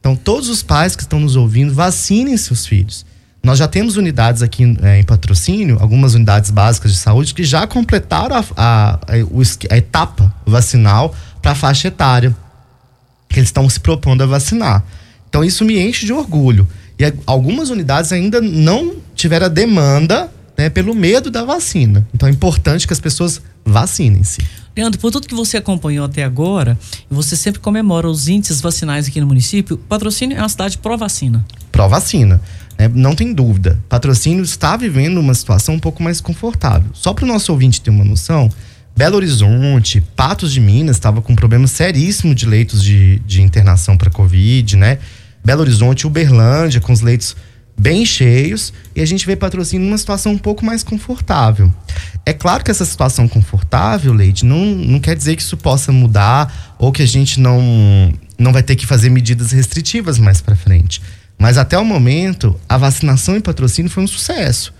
Então, 0.00 0.14
todos 0.16 0.48
os 0.48 0.62
pais 0.62 0.94
que 0.96 1.02
estão 1.02 1.20
nos 1.20 1.36
ouvindo, 1.36 1.74
vacinem 1.74 2.36
seus 2.36 2.66
filhos. 2.66 3.04
Nós 3.42 3.58
já 3.58 3.68
temos 3.68 3.96
unidades 3.96 4.42
aqui 4.42 4.76
é, 4.82 4.98
em 4.98 5.04
patrocínio, 5.04 5.78
algumas 5.80 6.14
unidades 6.14 6.50
básicas 6.50 6.92
de 6.92 6.98
saúde, 6.98 7.34
que 7.34 7.44
já 7.44 7.66
completaram 7.66 8.36
a, 8.36 8.44
a, 8.56 8.90
a, 8.94 9.74
a 9.74 9.76
etapa 9.76 10.34
vacinal 10.44 11.14
para 11.40 11.52
a 11.52 11.54
faixa 11.54 11.88
etária 11.88 12.34
que 13.28 13.38
eles 13.38 13.48
estão 13.48 13.68
se 13.68 13.78
propondo 13.78 14.22
a 14.22 14.26
vacinar. 14.26 14.84
Então, 15.28 15.44
isso 15.44 15.64
me 15.64 15.78
enche 15.78 16.06
de 16.06 16.12
orgulho. 16.12 16.66
E 16.98 17.12
algumas 17.26 17.70
unidades 17.70 18.12
ainda 18.12 18.40
não 18.40 18.96
tiveram 19.14 19.46
a 19.46 19.48
demanda 19.48 20.30
né, 20.56 20.68
pelo 20.68 20.94
medo 20.94 21.30
da 21.30 21.44
vacina. 21.44 22.06
Então, 22.12 22.28
é 22.28 22.32
importante 22.32 22.86
que 22.86 22.92
as 22.92 23.00
pessoas 23.00 23.40
vacinem-se. 23.72 24.42
Leandro, 24.76 25.00
por 25.00 25.10
tudo 25.10 25.26
que 25.26 25.34
você 25.34 25.56
acompanhou 25.56 26.04
até 26.06 26.22
agora, 26.22 26.78
você 27.10 27.36
sempre 27.36 27.60
comemora 27.60 28.08
os 28.08 28.28
índices 28.28 28.60
vacinais 28.60 29.08
aqui 29.08 29.20
no 29.20 29.26
município, 29.26 29.76
Patrocínio 29.76 30.36
é 30.36 30.40
uma 30.40 30.48
cidade 30.48 30.78
pró-vacina. 30.78 31.44
Pró-vacina. 31.72 32.40
Né? 32.78 32.88
Não 32.94 33.14
tem 33.14 33.34
dúvida. 33.34 33.78
Patrocínio 33.88 34.44
está 34.44 34.76
vivendo 34.76 35.18
uma 35.18 35.34
situação 35.34 35.74
um 35.74 35.80
pouco 35.80 36.02
mais 36.02 36.20
confortável. 36.20 36.90
Só 36.92 37.12
para 37.12 37.24
o 37.24 37.28
nosso 37.28 37.50
ouvinte 37.50 37.80
ter 37.80 37.90
uma 37.90 38.04
noção, 38.04 38.48
Belo 38.96 39.16
Horizonte, 39.16 40.00
Patos 40.14 40.52
de 40.52 40.60
Minas 40.60 40.96
estava 40.96 41.20
com 41.20 41.32
um 41.32 41.36
problema 41.36 41.66
seríssimo 41.66 42.34
de 42.34 42.46
leitos 42.46 42.82
de, 42.82 43.20
de 43.20 43.42
internação 43.42 43.96
para 43.96 44.10
Covid, 44.10 44.76
né? 44.76 44.98
Belo 45.44 45.60
Horizonte, 45.60 46.06
Uberlândia, 46.06 46.80
com 46.80 46.92
os 46.92 47.00
leitos 47.00 47.36
bem 47.78 48.04
cheios 48.04 48.72
e 48.94 49.00
a 49.00 49.06
gente 49.06 49.24
vê 49.24 49.36
patrocínio 49.36 49.86
numa 49.86 49.96
situação 49.96 50.32
um 50.32 50.38
pouco 50.38 50.64
mais 50.64 50.82
confortável. 50.82 51.72
É 52.26 52.32
claro 52.32 52.64
que 52.64 52.70
essa 52.70 52.84
situação 52.84 53.28
confortável, 53.28 54.12
Leide, 54.12 54.44
não, 54.44 54.64
não 54.66 54.98
quer 54.98 55.16
dizer 55.16 55.36
que 55.36 55.42
isso 55.42 55.56
possa 55.56 55.92
mudar 55.92 56.76
ou 56.78 56.90
que 56.90 57.02
a 57.02 57.06
gente 57.06 57.40
não, 57.40 58.12
não 58.36 58.52
vai 58.52 58.62
ter 58.62 58.74
que 58.74 58.86
fazer 58.86 59.08
medidas 59.08 59.52
restritivas 59.52 60.18
mais 60.18 60.40
para 60.40 60.56
frente. 60.56 61.00
Mas 61.38 61.56
até 61.56 61.78
o 61.78 61.84
momento, 61.84 62.58
a 62.68 62.76
vacinação 62.76 63.36
em 63.36 63.40
patrocínio 63.40 63.90
foi 63.90 64.02
um 64.02 64.08
sucesso. 64.08 64.74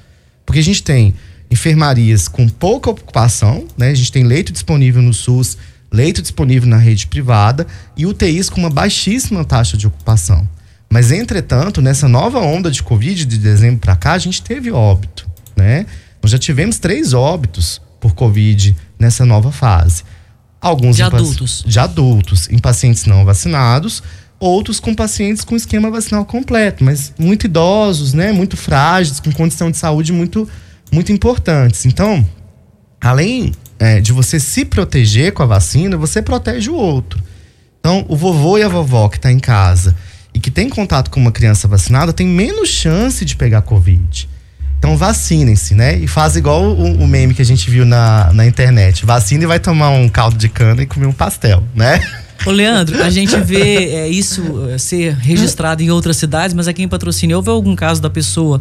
Porque 0.44 0.58
a 0.58 0.64
gente 0.64 0.82
tem 0.82 1.14
enfermarias 1.50 2.26
com 2.26 2.48
pouca 2.48 2.90
ocupação, 2.90 3.66
né? 3.76 3.90
A 3.90 3.94
gente 3.94 4.10
tem 4.10 4.24
leito 4.24 4.52
disponível 4.52 5.00
no 5.00 5.14
SUS, 5.14 5.56
leito 5.90 6.20
disponível 6.20 6.68
na 6.68 6.76
rede 6.76 7.06
privada 7.06 7.66
e 7.96 8.04
UTIs 8.04 8.50
com 8.50 8.60
uma 8.60 8.70
baixíssima 8.70 9.44
taxa 9.44 9.76
de 9.76 9.86
ocupação. 9.86 10.46
Mas, 10.90 11.12
entretanto, 11.12 11.82
nessa 11.82 12.08
nova 12.08 12.38
onda 12.40 12.70
de 12.70 12.82
Covid 12.82 13.24
de 13.24 13.38
dezembro 13.38 13.78
para 13.78 13.94
cá, 13.94 14.12
a 14.12 14.18
gente 14.18 14.42
teve 14.42 14.70
óbito, 14.70 15.28
né? 15.54 15.84
Nós 16.22 16.32
já 16.32 16.38
tivemos 16.38 16.78
três 16.78 17.12
óbitos 17.12 17.80
por 18.00 18.14
Covid 18.14 18.74
nessa 18.98 19.24
nova 19.24 19.52
fase. 19.52 20.02
Alguns 20.60 20.96
de 20.96 21.02
adultos. 21.02 21.62
De 21.66 21.78
adultos, 21.78 22.48
em 22.50 22.58
pacientes 22.58 23.04
não 23.04 23.24
vacinados, 23.24 24.02
outros 24.40 24.80
com 24.80 24.94
pacientes 24.94 25.44
com 25.44 25.54
esquema 25.54 25.90
vacinal 25.90 26.24
completo, 26.24 26.82
mas 26.82 27.12
muito 27.18 27.44
idosos, 27.44 28.14
né? 28.14 28.32
Muito 28.32 28.56
frágeis, 28.56 29.20
com 29.20 29.30
condição 29.30 29.70
de 29.70 29.76
saúde 29.76 30.12
muito, 30.12 30.48
muito 30.90 31.12
importantes. 31.12 31.84
Então, 31.84 32.26
além 33.00 33.52
é, 33.78 34.00
de 34.00 34.12
você 34.12 34.40
se 34.40 34.64
proteger 34.64 35.32
com 35.32 35.42
a 35.42 35.46
vacina, 35.46 35.96
você 35.96 36.22
protege 36.22 36.70
o 36.70 36.74
outro. 36.74 37.22
Então, 37.78 38.04
o 38.08 38.16
vovô 38.16 38.58
e 38.58 38.62
a 38.62 38.68
vovó 38.68 39.08
que 39.08 39.16
está 39.16 39.30
em 39.30 39.38
casa 39.38 39.94
e 40.38 40.40
que 40.40 40.52
tem 40.52 40.68
contato 40.68 41.10
com 41.10 41.18
uma 41.18 41.32
criança 41.32 41.66
vacinada 41.66 42.12
tem 42.12 42.24
menos 42.24 42.68
chance 42.68 43.24
de 43.24 43.34
pegar 43.34 43.60
Covid. 43.62 44.28
Então 44.78 44.96
vacinem-se, 44.96 45.74
né? 45.74 45.98
E 45.98 46.06
faz 46.06 46.36
igual 46.36 46.62
o, 46.62 47.02
o, 47.02 47.08
meme 47.08 47.34
que 47.34 47.42
a 47.42 47.44
gente 47.44 47.68
viu 47.68 47.84
na, 47.84 48.32
na 48.32 48.46
internet. 48.46 49.04
Vacina 49.04 49.42
e 49.42 49.46
vai 49.48 49.58
tomar 49.58 49.90
um 49.90 50.08
caldo 50.08 50.38
de 50.38 50.48
cana 50.48 50.80
e 50.80 50.86
comer 50.86 51.06
um 51.06 51.12
pastel, 51.12 51.64
né? 51.74 52.00
Ô 52.46 52.52
Leandro, 52.52 53.02
a 53.02 53.10
gente 53.10 53.36
vê 53.40 53.86
é, 53.86 54.08
isso 54.08 54.68
é, 54.70 54.78
ser 54.78 55.16
registrado 55.16 55.82
em 55.82 55.90
outras 55.90 56.16
cidades, 56.16 56.54
mas 56.54 56.68
aqui 56.68 56.84
em 56.84 56.88
Patrocínio 56.88 57.36
houve 57.36 57.50
algum 57.50 57.74
caso 57.74 58.00
da 58.00 58.08
pessoa 58.08 58.60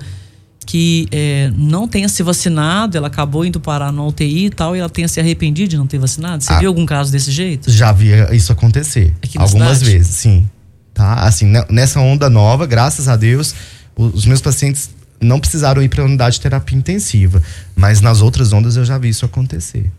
que 0.65 1.07
é, 1.11 1.51
não 1.55 1.87
tenha 1.87 2.09
se 2.09 2.23
vacinado, 2.23 2.97
ela 2.97 3.05
acabou 3.05 3.45
indo 3.45 3.59
parar 3.59 3.91
no 3.91 4.07
UTI 4.07 4.47
e 4.47 4.49
tal, 4.49 4.75
e 4.75 4.79
ela 4.79 4.89
tenha 4.89 5.07
se 5.07 5.19
arrependido 5.19 5.69
de 5.69 5.77
não 5.77 5.85
ter 5.85 5.99
vacinado? 5.99 6.43
Você 6.43 6.51
ah, 6.51 6.57
viu 6.57 6.69
algum 6.69 6.87
caso 6.87 7.11
desse 7.11 7.29
jeito? 7.29 7.69
Já 7.69 7.91
vi 7.91 8.09
isso 8.31 8.51
acontecer. 8.51 9.13
Algumas 9.37 9.77
cidade? 9.77 9.91
vezes, 9.91 10.15
sim 10.15 10.49
tá? 10.97 11.13
Assim, 11.13 11.53
nessa 11.69 11.99
onda 11.99 12.27
nova, 12.27 12.65
graças 12.65 13.07
a 13.07 13.15
Deus, 13.15 13.53
os 13.95 14.25
meus 14.25 14.41
pacientes 14.41 14.89
não 15.21 15.39
precisaram 15.39 15.79
ir 15.83 15.89
para 15.89 16.01
a 16.01 16.05
unidade 16.05 16.37
de 16.37 16.41
terapia 16.41 16.75
intensiva, 16.75 17.41
mas 17.75 18.01
nas 18.01 18.19
outras 18.19 18.51
ondas 18.51 18.75
eu 18.75 18.83
já 18.83 18.97
vi 18.97 19.09
isso 19.09 19.23
acontecer. 19.23 19.91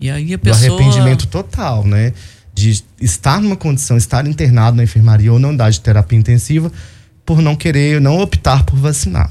E 0.00 0.10
aí 0.10 0.32
a 0.32 0.38
pessoa... 0.38 0.66
Do 0.66 0.74
arrependimento 0.74 1.26
total, 1.26 1.84
né? 1.84 2.14
De 2.54 2.82
estar 2.98 3.38
numa 3.38 3.54
condição, 3.54 3.98
estar 3.98 4.26
internado 4.26 4.78
na 4.78 4.84
enfermaria 4.84 5.30
ou 5.30 5.38
na 5.38 5.48
unidade 5.48 5.76
de 5.76 5.82
terapia 5.82 6.18
intensiva 6.18 6.72
por 7.26 7.42
não 7.42 7.54
querer, 7.54 8.00
não 8.00 8.18
optar 8.18 8.64
por 8.64 8.78
vacinar. 8.78 9.30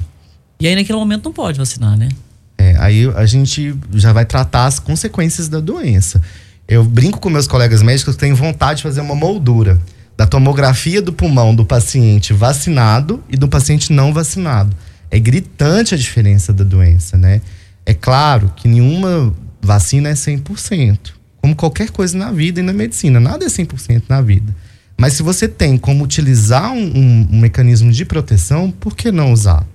E 0.60 0.68
aí 0.68 0.76
naquele 0.76 1.00
momento 1.00 1.26
não 1.26 1.34
pode 1.34 1.58
vacinar, 1.58 1.98
né? 1.98 2.10
É, 2.56 2.78
aí 2.78 3.12
a 3.16 3.26
gente 3.26 3.76
já 3.96 4.14
vai 4.14 4.26
tratar 4.26 4.68
as 4.68 4.78
consequências 4.78 5.50
da 5.50 5.60
doença. 5.60 6.22
Eu 6.68 6.84
brinco 6.84 7.20
com 7.20 7.32
meus 7.32 7.48
colegas 7.48 7.82
médicos 7.82 8.14
que 8.14 8.20
têm 8.20 8.34
vontade 8.34 8.78
de 8.78 8.84
fazer 8.84 9.02
uma 9.02 9.16
moldura 9.16 9.82
da 10.18 10.26
tomografia 10.26 11.02
do 11.02 11.12
pulmão 11.12 11.54
do 11.54 11.66
paciente 11.66 12.34
vacinado 12.34 13.24
e 13.30 13.36
do 13.36 13.48
paciente 13.48 13.92
não 13.92 14.14
vacinado. 14.14 14.76
É 15.12 15.20
gritante 15.20 15.94
a 15.94 15.98
diferença 15.98 16.54
da 16.54 16.64
doença, 16.64 17.18
né? 17.18 17.42
É 17.86 17.94
claro 17.94 18.52
que 18.56 18.68
nenhuma 18.68 19.34
vacina 19.62 20.10
é 20.10 20.14
100%, 20.14 20.98
como 21.42 21.56
qualquer 21.56 21.90
coisa 21.90 22.18
na 22.18 22.32
vida 22.32 22.60
e 22.60 22.64
na 22.64 22.74
medicina. 22.74 23.20
Nada 23.20 23.46
é 23.46 23.48
100% 23.48 24.04
na 24.08 24.22
vida. 24.22 24.56
Mas 24.98 25.14
se 25.14 25.24
você 25.24 25.48
tem 25.48 25.78
como 25.78 26.04
utilizar 26.04 26.72
um, 26.72 26.86
um, 26.86 27.28
um, 27.32 27.40
mecanismo 27.40 27.92
de 27.92 28.06
proteção, 28.06 28.72
por 28.72 28.96
que 28.96 29.12
não 29.12 29.34
usar? 29.34 29.66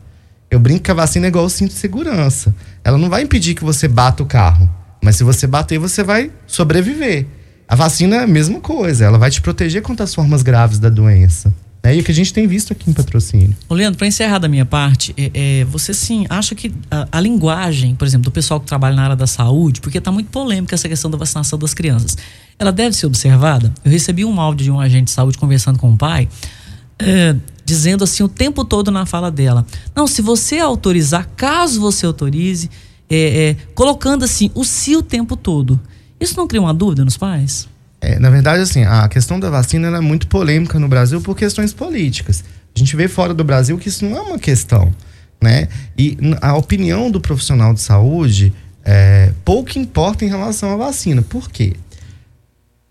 Eu 0.51 0.59
brinco 0.59 0.81
que 0.81 0.91
a 0.91 0.95
vacina 0.95 1.27
é 1.27 1.29
igual 1.29 1.45
ao 1.45 1.51
cinto 1.51 1.73
de 1.73 1.79
segurança. 1.79 2.55
Ela 2.83 2.99
não 2.99 3.11
vai 3.11 3.23
impedir 3.23 3.55
que 3.55 3.63
você 3.63 3.87
bata 3.87 4.23
o 4.23 4.27
carro, 4.27 4.69
mas 5.03 5.17
se 5.17 5.23
você 5.25 5.47
bater, 5.47 5.79
você 5.79 6.03
vai 6.03 6.33
sobreviver. 6.47 7.27
A 7.71 7.77
vacina 7.77 8.17
é 8.17 8.25
a 8.25 8.27
mesma 8.27 8.59
coisa, 8.59 9.05
ela 9.05 9.17
vai 9.17 9.31
te 9.31 9.41
proteger 9.41 9.81
contra 9.81 10.03
as 10.03 10.13
formas 10.13 10.43
graves 10.43 10.81
da 10.81 10.89
doença. 10.89 11.55
É 11.85 11.97
o 11.97 12.03
que 12.03 12.11
a 12.11 12.15
gente 12.15 12.33
tem 12.33 12.45
visto 12.45 12.73
aqui 12.73 12.91
em 12.91 12.93
patrocínio. 12.93 13.57
Ô 13.69 13.75
Leandro, 13.75 13.97
para 13.97 14.09
encerrar 14.09 14.39
da 14.39 14.49
minha 14.49 14.67
parte, 14.67 15.15
é, 15.17 15.31
é, 15.33 15.65
você 15.67 15.95
sim 15.95 16.27
acha 16.29 16.53
que 16.57 16.75
a, 16.91 17.07
a, 17.13 17.21
linguagem, 17.21 17.95
por 17.95 18.09
exemplo, 18.09 18.25
do 18.25 18.33
pessoal 18.33 18.59
que 18.59 18.67
trabalha 18.67 18.97
na 18.97 19.05
área 19.05 19.15
da 19.15 19.27
saúde, 19.29 19.81
porque 19.81 19.99
está 19.99 20.11
muito 20.11 20.31
polêmica 20.31 20.75
essa 20.75 20.89
questão 20.89 21.09
da 21.09 21.17
vacinação 21.17 21.57
das 21.61 21.73
crianças, 21.73 22.19
ela 22.59 22.73
deve 22.73 22.97
ser 22.97 23.07
observada? 23.07 23.73
Eu 23.85 23.93
recebi 23.93 24.25
um 24.25 24.41
áudio 24.41 24.65
de 24.65 24.71
um 24.73 24.81
agente 24.81 25.05
de 25.05 25.13
saúde 25.13 25.39
conversando 25.39 25.79
com 25.79 25.93
o 25.93 25.97
pai, 25.97 26.29
é, 26.99 27.37
dizendo 27.65 28.03
assim 28.03 28.25
o 28.25 28.29
tempo 28.29 28.65
todo 28.65 28.91
na 28.91 29.07
fala 29.07 29.31
dela: 29.31 29.65
não, 29.95 30.09
se 30.09 30.21
você 30.21 30.59
autorizar, 30.59 31.31
caso 31.37 31.81
você 31.81 32.05
autorize, 32.05 32.69
é, 33.09 33.51
é, 33.51 33.57
colocando 33.77 34.25
assim 34.25 34.51
o 34.57 34.65
se 34.65 34.97
o 34.97 35.03
tempo 35.03 35.37
todo. 35.37 35.79
Isso 36.21 36.37
não 36.37 36.47
cria 36.47 36.61
uma 36.61 36.75
dúvida 36.75 37.05
nos 37.05 37.17
pais? 37.17 37.67
É, 38.01 38.19
na 38.19 38.31
verdade, 38.31 38.63
assim, 38.63 38.85
a 38.85 39.09
questão 39.09 39.41
da 39.41 39.51
vacina 39.51 39.89
é 39.89 40.01
muito 40.01 40.27
polêmica 40.27 40.79
no 40.79 40.89
Brasil 40.89 41.21
por 41.21 41.37
questões 41.37 41.73
políticas. 41.73 42.45
A 42.75 42.79
gente 42.79 42.95
vê 42.95 43.09
fora 43.09 43.35
do 43.35 43.43
Brasil 43.43 43.77
que 43.79 43.89
isso 43.89 44.05
não 44.05 44.17
é 44.17 44.21
uma 44.21 44.39
questão, 44.39 44.93
né? 45.43 45.69
E 45.99 46.17
a 46.41 46.57
opinião 46.57 47.11
do 47.11 47.21
profissional 47.21 47.75
de 47.75 47.81
saúde 47.81 48.53
é, 48.85 49.33
pouco 49.45 49.79
importa 49.79 50.25
em 50.25 50.29
relação 50.29 50.73
à 50.73 50.77
vacina. 50.77 51.23
Por 51.23 51.51
quê? 51.51 51.75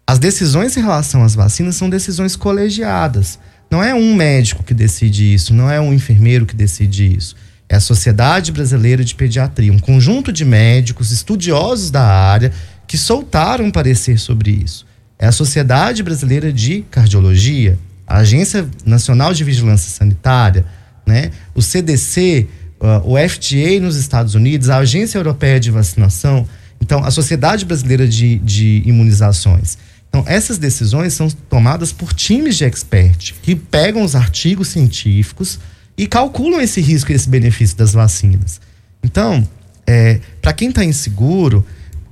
As 0.06 0.20
decisões 0.20 0.76
em 0.76 0.82
relação 0.82 1.24
às 1.24 1.36
vacinas 1.36 1.76
são 1.76 1.90
decisões 1.90 2.36
colegiadas. 2.36 3.40
Não 3.70 3.84
é 3.84 3.94
um 3.94 4.16
médico 4.16 4.64
que 4.64 4.74
decide 4.74 5.34
isso, 5.34 5.54
não 5.54 5.70
é 5.70 5.80
um 5.80 5.94
enfermeiro 5.94 6.46
que 6.46 6.56
decide 6.56 7.16
isso. 7.16 7.36
É 7.68 7.76
a 7.76 7.80
Sociedade 7.80 8.52
Brasileira 8.52 9.04
de 9.04 9.14
Pediatria, 9.14 9.72
um 9.72 9.78
conjunto 9.78 10.32
de 10.32 10.44
médicos 10.44 11.12
estudiosos 11.12 11.92
da 11.92 12.04
área 12.04 12.52
que 12.90 12.98
soltaram 12.98 13.70
parecer 13.70 14.18
sobre 14.18 14.50
isso. 14.50 14.84
É 15.20 15.28
a 15.28 15.32
Sociedade 15.32 16.02
Brasileira 16.02 16.52
de 16.52 16.84
Cardiologia, 16.90 17.78
a 18.08 18.18
Agência 18.18 18.68
Nacional 18.84 19.32
de 19.32 19.44
Vigilância 19.44 19.92
Sanitária, 19.92 20.66
né? 21.06 21.30
o 21.54 21.62
CDC, 21.62 22.48
uh, 22.82 23.08
o 23.08 23.30
FDA 23.30 23.80
nos 23.80 23.96
Estados 23.96 24.34
Unidos, 24.34 24.72
a 24.72 24.78
Agência 24.78 25.20
Europeia 25.20 25.60
de 25.60 25.70
Vacinação, 25.70 26.48
então 26.82 27.06
a 27.06 27.12
Sociedade 27.12 27.64
Brasileira 27.64 28.08
de, 28.08 28.40
de 28.40 28.82
Imunizações. 28.84 29.78
Então, 30.10 30.24
essas 30.26 30.58
decisões 30.58 31.14
são 31.14 31.30
tomadas 31.48 31.94
por 31.94 32.12
times 32.12 32.58
de 32.58 32.66
expert 32.66 33.36
que 33.44 33.56
pegam 33.56 34.02
os 34.02 34.16
artigos 34.16 34.70
científicos 34.70 35.60
e 35.96 36.08
calculam 36.08 36.60
esse 36.60 36.82
risco 36.82 37.12
e 37.12 37.16
esse 37.16 37.30
benefício 37.30 37.78
das 37.78 37.94
vacinas. 37.94 38.60
Então, 39.04 39.48
é, 39.86 40.20
para 40.42 40.54
quem 40.54 40.70
está 40.70 40.84
inseguro, 40.84 41.64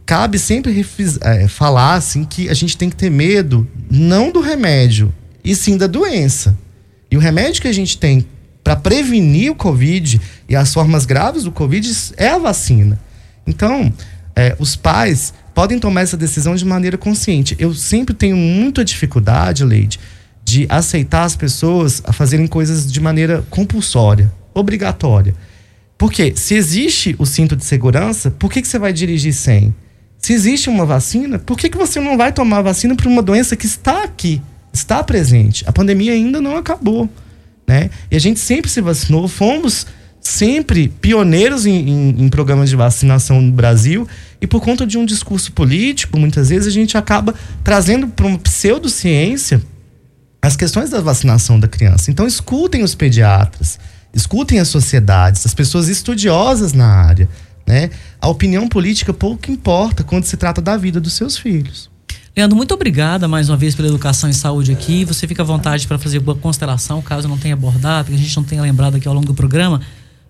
cabe 0.08 0.40
sempre 0.40 0.86
é, 1.22 1.48
falar 1.50 1.96
assim 1.96 2.24
que 2.24 2.50
a 2.50 2.54
gente 2.54 2.78
tem 2.78 2.90
que 2.90 2.96
ter 2.96 3.12
medo 3.12 3.68
não 3.92 4.32
do 4.32 4.40
remédio, 4.40 5.14
e 5.44 5.54
sim 5.54 5.78
da 5.78 5.86
doença. 5.86 6.58
E 7.12 7.18
o 7.18 7.20
remédio 7.20 7.62
que 7.62 7.68
a 7.68 7.74
gente 7.74 7.98
tem 7.98 8.26
para 8.64 8.78
prevenir 8.78 9.52
o 9.52 9.56
Covid 9.56 10.20
e 10.48 10.56
as 10.56 10.74
formas 10.74 11.06
graves 11.06 11.44
do 11.44 11.52
Covid 11.52 11.90
é 12.16 12.30
a 12.30 12.38
vacina. 12.38 12.98
Então, 13.46 13.94
é, 14.34 14.56
os 14.58 14.78
pais 14.78 15.34
podem 15.54 15.78
tomar 15.78 16.02
essa 16.02 16.16
decisão 16.16 16.56
de 16.56 16.64
maneira 16.64 16.98
consciente. 16.98 17.56
Eu 17.60 17.74
sempre 17.74 18.16
tenho 18.16 18.38
muita 18.38 18.86
dificuldade, 18.86 19.66
Leide, 19.66 20.00
de 20.44 20.66
aceitar 20.70 21.24
as 21.24 21.36
pessoas 21.36 22.02
a 22.06 22.14
fazerem 22.14 22.48
coisas 22.48 22.90
de 22.90 23.02
maneira 23.02 23.44
compulsória, 23.50 24.32
obrigatória. 24.54 25.36
Porque 25.98 26.34
se 26.36 26.56
existe 26.56 27.14
o 27.20 27.26
cinto 27.26 27.58
de 27.58 27.66
segurança, 27.66 28.32
por 28.32 28.50
que, 28.50 28.62
que 28.62 28.68
você 28.68 28.80
vai 28.80 28.94
dirigir 28.94 29.34
sem? 29.34 29.74
Se 30.20 30.34
existe 30.34 30.70
uma 30.70 30.86
vacina, 30.86 31.40
por 31.40 31.58
que, 31.58 31.70
que 31.70 31.78
você 31.78 32.00
não 32.00 32.18
vai 32.18 32.32
tomar 32.34 32.62
vacina 32.62 32.96
para 32.96 33.08
uma 33.08 33.22
doença 33.22 33.56
que 33.56 33.66
está 33.66 34.04
aqui, 34.04 34.42
está 34.74 35.04
presente? 35.04 35.64
A 35.68 35.72
pandemia 35.72 36.14
ainda 36.14 36.42
não 36.42 36.58
acabou. 36.58 37.10
Né? 37.68 37.90
E 38.10 38.16
a 38.16 38.20
gente 38.20 38.40
sempre 38.40 38.70
se 38.70 38.82
vacinou, 38.82 39.28
fomos 39.28 39.86
sempre 40.22 40.90
pioneiros 40.90 41.66
em, 41.66 41.90
em, 41.90 42.24
em, 42.24 42.30
programas 42.30 42.70
de 42.70 42.76
vacinação 42.76 43.42
no 43.42 43.52
Brasil 43.52 44.08
e 44.42 44.48
por 44.48 44.62
conta 44.62 44.86
de 44.86 44.98
um 44.98 45.06
discurso 45.06 45.52
político, 45.54 46.20
muitas 46.20 46.50
vezes 46.50 46.68
a 46.68 46.72
gente 46.72 46.98
acaba 46.98 47.34
trazendo 47.64 48.08
para 48.08 48.26
uma 48.26 48.38
pseudociência 48.38 49.62
as 50.42 50.56
questões 50.56 50.90
da 50.90 51.02
vacinação 51.02 51.60
da 51.60 51.68
criança. 51.68 52.12
Então 52.12 52.28
escutem 52.28 52.84
os 52.84 52.94
pediatras, 52.94 53.80
escutem 54.14 54.60
as 54.60 54.68
sociedades, 54.68 55.46
as 55.46 55.54
pessoas 55.54 55.88
estudiosas 55.88 56.74
na 56.74 56.88
área, 56.88 57.28
né? 57.68 57.90
A 58.22 58.30
opinião 58.30 58.68
política 58.70 59.14
pouco 59.14 59.52
importa 59.52 60.04
quando 60.04 60.24
se 60.24 60.38
trata 60.38 60.62
da 60.62 60.78
vida 60.78 61.02
dos 61.02 61.14
seus 61.14 61.38
filhos. 61.38 61.90
Leandro, 62.36 62.56
muito 62.56 62.74
obrigada 62.74 63.28
mais 63.28 63.50
uma 63.50 63.58
vez 63.58 63.76
pela 63.76 63.88
educação 63.88 64.30
e 64.30 64.34
saúde 64.34 64.72
aqui. 64.72 65.04
Você 65.06 65.28
fica 65.28 65.42
à 65.42 65.46
vontade 65.46 65.88
para 65.88 65.98
fazer 65.98 66.20
uma 66.20 66.36
constelação, 66.36 67.02
caso 67.02 67.28
não 67.28 67.38
tenha 67.38 67.56
abordado, 67.56 68.10
que 68.10 68.16
a 68.16 68.18
gente 68.18 68.38
não 68.38 68.44
tenha 68.44 68.62
lembrado 68.62 68.96
aqui 68.96 69.08
ao 69.08 69.14
longo 69.14 69.26
do 69.26 69.34
programa. 69.34 69.82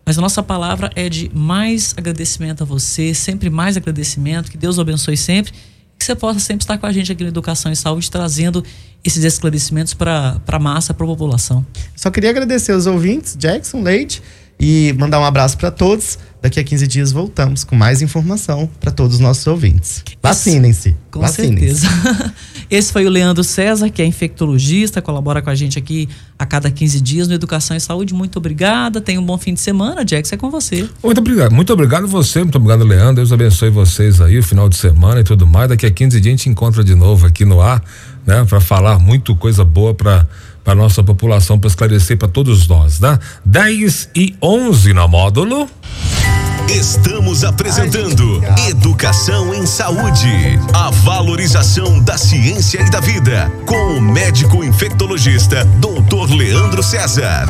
Mas 0.06 0.18
a 0.18 0.22
nossa 0.22 0.42
palavra 0.42 0.90
é 0.96 1.10
de 1.10 1.30
mais 1.34 1.94
agradecimento 1.98 2.64
a 2.64 2.66
você, 2.66 3.14
sempre 3.14 3.50
mais 3.50 3.76
agradecimento, 3.76 4.50
que 4.50 4.58
Deus 4.58 4.78
o 4.78 4.82
abençoe 4.82 5.18
sempre, 5.18 5.52
que 6.00 6.06
você 6.06 6.16
possa 6.16 6.40
sempre 6.40 6.64
estar 6.64 6.78
com 6.78 6.86
a 6.86 6.94
gente 6.94 7.12
aqui 7.12 7.24
na 7.24 7.30
Educação 7.30 7.70
e 7.74 7.76
Saúde, 7.76 8.10
trazendo 8.10 8.64
esses 9.04 9.26
esclarecimentos 9.26 9.94
para 9.94 10.40
a 10.48 10.60
massa, 10.60 10.94
para 10.94 11.06
a 11.06 11.10
população. 11.10 11.66
Só 11.94 12.10
queria 12.10 12.30
agradecer 12.30 12.72
os 12.72 12.88
ouvintes, 12.88 13.36
Jackson, 13.36 13.82
Leite, 13.82 14.22
e 14.60 14.93
mandar 14.97 15.20
um 15.20 15.26
abraço 15.26 15.58
para 15.58 15.72
todos. 15.72 16.18
Daqui 16.39 16.60
a 16.60 16.64
15 16.64 16.88
dias 16.88 17.12
voltamos 17.12 17.64
com 17.64 17.76
mais 17.76 18.01
informação 18.01 18.70
para 18.80 18.91
todos 18.91 19.16
os 19.16 19.20
nossos 19.20 19.45
ouvintes. 19.47 20.03
Vacinem-se. 20.22 20.95
Com 21.10 21.20
Vacinem 21.20 21.58
certeza. 21.58 21.88
Esse 22.70 22.93
foi 22.93 23.05
o 23.05 23.10
Leandro 23.10 23.43
César, 23.43 23.89
que 23.89 24.01
é 24.01 24.05
infectologista, 24.05 25.01
colabora 25.01 25.41
com 25.41 25.49
a 25.49 25.55
gente 25.55 25.80
aqui 25.80 26.08
a 26.38 26.45
cada 26.45 26.70
15 26.70 27.01
dias 27.01 27.28
no 27.28 27.34
Educação 27.34 27.76
e 27.76 27.80
Saúde. 27.80 28.14
Muito 28.14 28.38
obrigada. 28.38 29.01
Tenha 29.01 29.20
um 29.20 29.26
bom 29.26 29.38
fim 29.38 29.53
de 29.53 29.62
semana. 29.62 30.05
Jax, 30.08 30.32
é 30.32 30.38
com 30.38 30.51
você. 30.51 30.88
Muito 31.03 31.18
obrigado. 31.18 31.51
Muito 31.51 31.74
obrigado 31.74 32.08
você, 32.08 32.39
muito 32.39 32.58
obrigado, 32.58 32.84
Leandro. 32.84 33.16
Deus 33.16 33.32
abençoe 33.32 33.70
vocês 33.70 34.22
aí, 34.22 34.38
o 34.38 34.43
final 34.43 34.70
de 34.70 34.76
semana 34.78 35.22
e 35.22 35.24
tudo 35.24 35.47
mais. 35.47 35.70
Daqui 35.70 35.88
a 35.88 35.91
15 35.91 36.22
dias 36.22 36.34
a 36.34 36.38
gente 36.38 36.49
encontra 36.49 36.84
de 36.84 36.93
novo 36.93 37.26
aqui 37.26 37.45
no 37.45 37.60
ar, 37.62 37.84
né? 38.26 38.45
Para 38.47 38.62
falar 38.62 38.99
muito 38.99 39.36
coisa 39.36 39.66
boa 39.66 39.93
para 39.93 40.28
para 40.68 40.76
nossa 40.76 41.01
população, 41.01 41.57
para 41.57 41.70
esclarecer 41.70 42.18
para 42.18 42.28
todos 42.28 42.68
nós, 42.68 42.99
né? 42.99 43.18
10 43.45 44.09
e 44.13 44.36
11 44.43 44.91
na 44.91 45.07
módulo. 45.07 45.65
Estamos 46.68 47.45
apresentando 47.45 48.43
Educação 48.68 49.53
em 49.53 49.65
Saúde, 49.65 50.59
a 50.74 50.89
valorização 50.89 52.03
da 52.03 52.18
ciência 52.18 52.82
e 52.82 52.89
da 52.89 52.99
vida, 52.99 53.49
com 53.65 53.93
o 53.93 54.01
médico 54.01 54.61
infectologista 54.61 55.63
Dr. 55.63 56.36
Leandro 56.36 56.84
César. 56.84 57.47